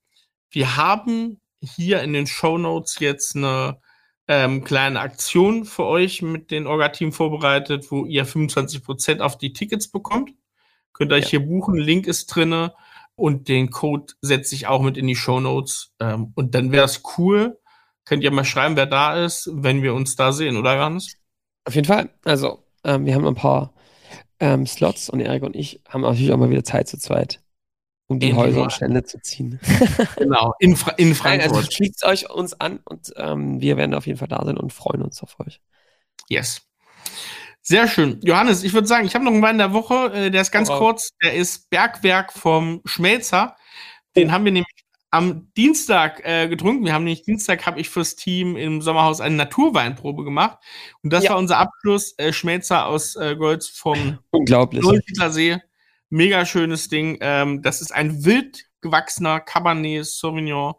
Wir 0.50 0.76
haben 0.76 1.40
hier 1.60 2.02
in 2.02 2.12
den 2.12 2.26
Show 2.26 2.58
Notes 2.58 2.98
jetzt 3.00 3.36
eine 3.36 3.80
ähm, 4.28 4.64
kleine 4.64 5.00
Aktion 5.00 5.64
für 5.64 5.84
euch 5.84 6.22
mit 6.22 6.50
dem 6.50 6.66
Orga-Team 6.66 7.12
vorbereitet, 7.12 7.90
wo 7.90 8.04
ihr 8.04 8.26
25% 8.26 9.20
auf 9.20 9.38
die 9.38 9.52
Tickets 9.52 9.88
bekommt. 9.88 10.32
Könnt 10.92 11.12
ihr 11.12 11.16
euch 11.16 11.24
ja. 11.24 11.30
hier 11.30 11.46
buchen, 11.46 11.76
Link 11.76 12.06
ist 12.06 12.26
drinne 12.26 12.74
und 13.14 13.48
den 13.48 13.70
Code 13.70 14.14
setze 14.20 14.54
ich 14.54 14.66
auch 14.66 14.82
mit 14.82 14.96
in 14.96 15.06
die 15.06 15.16
Show 15.16 15.40
Notes. 15.40 15.92
Ähm, 16.00 16.32
und 16.34 16.54
dann 16.54 16.72
wäre 16.72 16.84
es 16.84 17.02
cool. 17.18 17.58
Könnt 18.06 18.22
ihr 18.22 18.30
mal 18.30 18.44
schreiben, 18.44 18.76
wer 18.76 18.86
da 18.86 19.22
ist, 19.24 19.50
wenn 19.52 19.82
wir 19.82 19.92
uns 19.92 20.16
da 20.16 20.32
sehen, 20.32 20.56
oder 20.56 20.76
Johannes? 20.76 21.16
Auf 21.64 21.74
jeden 21.74 21.86
Fall. 21.86 22.08
Also, 22.24 22.64
ähm, 22.84 23.04
wir 23.04 23.14
haben 23.14 23.26
ein 23.26 23.34
paar 23.34 23.74
ähm, 24.38 24.64
Slots 24.66 25.10
und 25.10 25.20
Erik 25.20 25.42
und 25.42 25.56
ich 25.56 25.82
haben 25.88 26.02
natürlich 26.02 26.32
auch 26.32 26.36
mal 26.36 26.48
wieder 26.48 26.62
Zeit 26.62 26.86
zu 26.88 26.98
zweit, 26.98 27.42
um 28.06 28.20
die 28.20 28.30
in 28.30 28.36
Häuser 28.36 28.62
und 28.62 28.72
Stände 28.72 29.02
zu 29.02 29.20
ziehen. 29.20 29.58
genau, 30.16 30.54
in, 30.60 30.76
Fra 30.76 30.92
in 30.92 31.16
Frankfurt. 31.16 31.52
Also 31.52 31.70
schließt 31.70 32.04
euch 32.04 32.30
uns 32.30 32.54
an 32.60 32.78
und 32.84 33.12
ähm, 33.16 33.60
wir 33.60 33.76
werden 33.76 33.94
auf 33.94 34.06
jeden 34.06 34.18
Fall 34.18 34.28
da 34.28 34.42
sein 34.44 34.56
und 34.56 34.72
freuen 34.72 35.02
uns 35.02 35.20
auf 35.22 35.40
euch. 35.40 35.60
Yes. 36.28 36.62
Sehr 37.60 37.88
schön. 37.88 38.20
Johannes, 38.22 38.62
ich 38.62 38.72
würde 38.72 38.86
sagen, 38.86 39.04
ich 39.04 39.16
habe 39.16 39.24
noch 39.24 39.32
einen 39.32 39.42
Wein 39.42 39.58
der 39.58 39.72
Woche, 39.72 40.12
äh, 40.14 40.30
der 40.30 40.42
ist 40.42 40.52
ganz 40.52 40.70
oh. 40.70 40.78
kurz, 40.78 41.10
der 41.24 41.34
ist 41.34 41.68
Bergwerk 41.70 42.32
vom 42.32 42.82
Schmelzer. 42.84 43.56
Den 44.14 44.28
oh. 44.28 44.32
haben 44.32 44.44
wir 44.44 44.52
nämlich 44.52 44.75
am 45.10 45.52
Dienstag 45.56 46.20
äh, 46.24 46.48
getrunken. 46.48 46.84
Wir 46.84 46.92
haben 46.92 47.04
nämlich 47.04 47.22
Dienstag 47.22 47.66
habe 47.66 47.80
ich 47.80 47.88
fürs 47.88 48.16
Team 48.16 48.56
im 48.56 48.82
Sommerhaus 48.82 49.20
eine 49.20 49.36
Naturweinprobe 49.36 50.24
gemacht 50.24 50.58
und 51.02 51.12
das 51.12 51.24
ja. 51.24 51.30
war 51.30 51.38
unser 51.38 51.58
Abschluss 51.58 52.14
äh, 52.18 52.32
Schmelzer 52.32 52.86
aus 52.86 53.16
äh, 53.16 53.36
Golds 53.36 53.68
vom 53.68 54.18
Unglaublich. 54.30 54.84
See. 55.30 55.58
Mega 56.08 56.46
schönes 56.46 56.88
Ding. 56.88 57.18
Ähm, 57.20 57.62
das 57.62 57.80
ist 57.80 57.92
ein 57.92 58.24
wild 58.24 58.66
gewachsener 58.80 59.40
Cabernet 59.40 60.06
Sauvignon, 60.06 60.74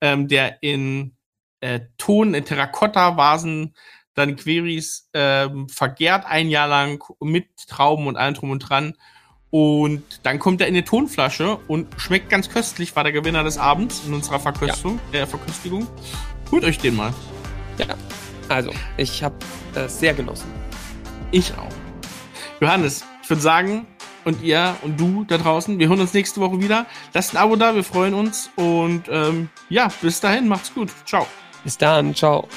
ähm, 0.00 0.26
der 0.26 0.62
in 0.62 1.16
äh, 1.60 1.80
Ton, 1.98 2.34
in 2.34 2.44
Terrakotta-Vasen 2.44 3.74
dann 4.14 4.36
Queries 4.36 5.08
ähm, 5.14 5.68
vergärt 5.68 6.26
ein 6.26 6.50
Jahr 6.50 6.68
lang 6.68 7.02
mit 7.20 7.46
Trauben 7.68 8.06
und 8.06 8.16
allem 8.16 8.34
drum 8.34 8.50
und 8.50 8.58
dran. 8.58 8.94
Und 9.52 10.02
dann 10.22 10.38
kommt 10.38 10.62
er 10.62 10.66
in 10.66 10.74
eine 10.74 10.82
Tonflasche 10.82 11.58
und 11.68 11.86
schmeckt 11.98 12.30
ganz 12.30 12.48
köstlich, 12.48 12.96
war 12.96 13.04
der 13.04 13.12
Gewinner 13.12 13.44
des 13.44 13.58
Abends 13.58 14.02
in 14.06 14.14
unserer 14.14 14.40
Verköstung, 14.40 14.98
ja. 15.12 15.20
äh, 15.20 15.26
Verköstigung. 15.26 15.86
Holt 16.50 16.64
euch 16.64 16.78
den 16.78 16.96
mal. 16.96 17.12
Ja, 17.76 17.94
also 18.48 18.72
ich 18.96 19.22
habe 19.22 19.36
es 19.74 20.00
sehr 20.00 20.14
genossen. 20.14 20.50
Ich 21.32 21.52
auch. 21.52 21.68
Johannes, 22.60 23.04
ich 23.22 23.28
würde 23.28 23.42
sagen, 23.42 23.86
und 24.24 24.42
ihr 24.42 24.74
und 24.82 24.98
du 24.98 25.24
da 25.24 25.36
draußen, 25.36 25.78
wir 25.78 25.88
hören 25.88 26.00
uns 26.00 26.14
nächste 26.14 26.40
Woche 26.40 26.60
wieder. 26.60 26.86
Lasst 27.12 27.34
ein 27.34 27.36
Abo 27.36 27.56
da, 27.56 27.74
wir 27.74 27.84
freuen 27.84 28.14
uns. 28.14 28.50
Und 28.56 29.04
ähm, 29.10 29.50
ja, 29.68 29.88
bis 30.00 30.20
dahin, 30.20 30.48
macht's 30.48 30.72
gut. 30.72 30.90
Ciao. 31.04 31.26
Bis 31.62 31.76
dann, 31.76 32.14
ciao. 32.14 32.48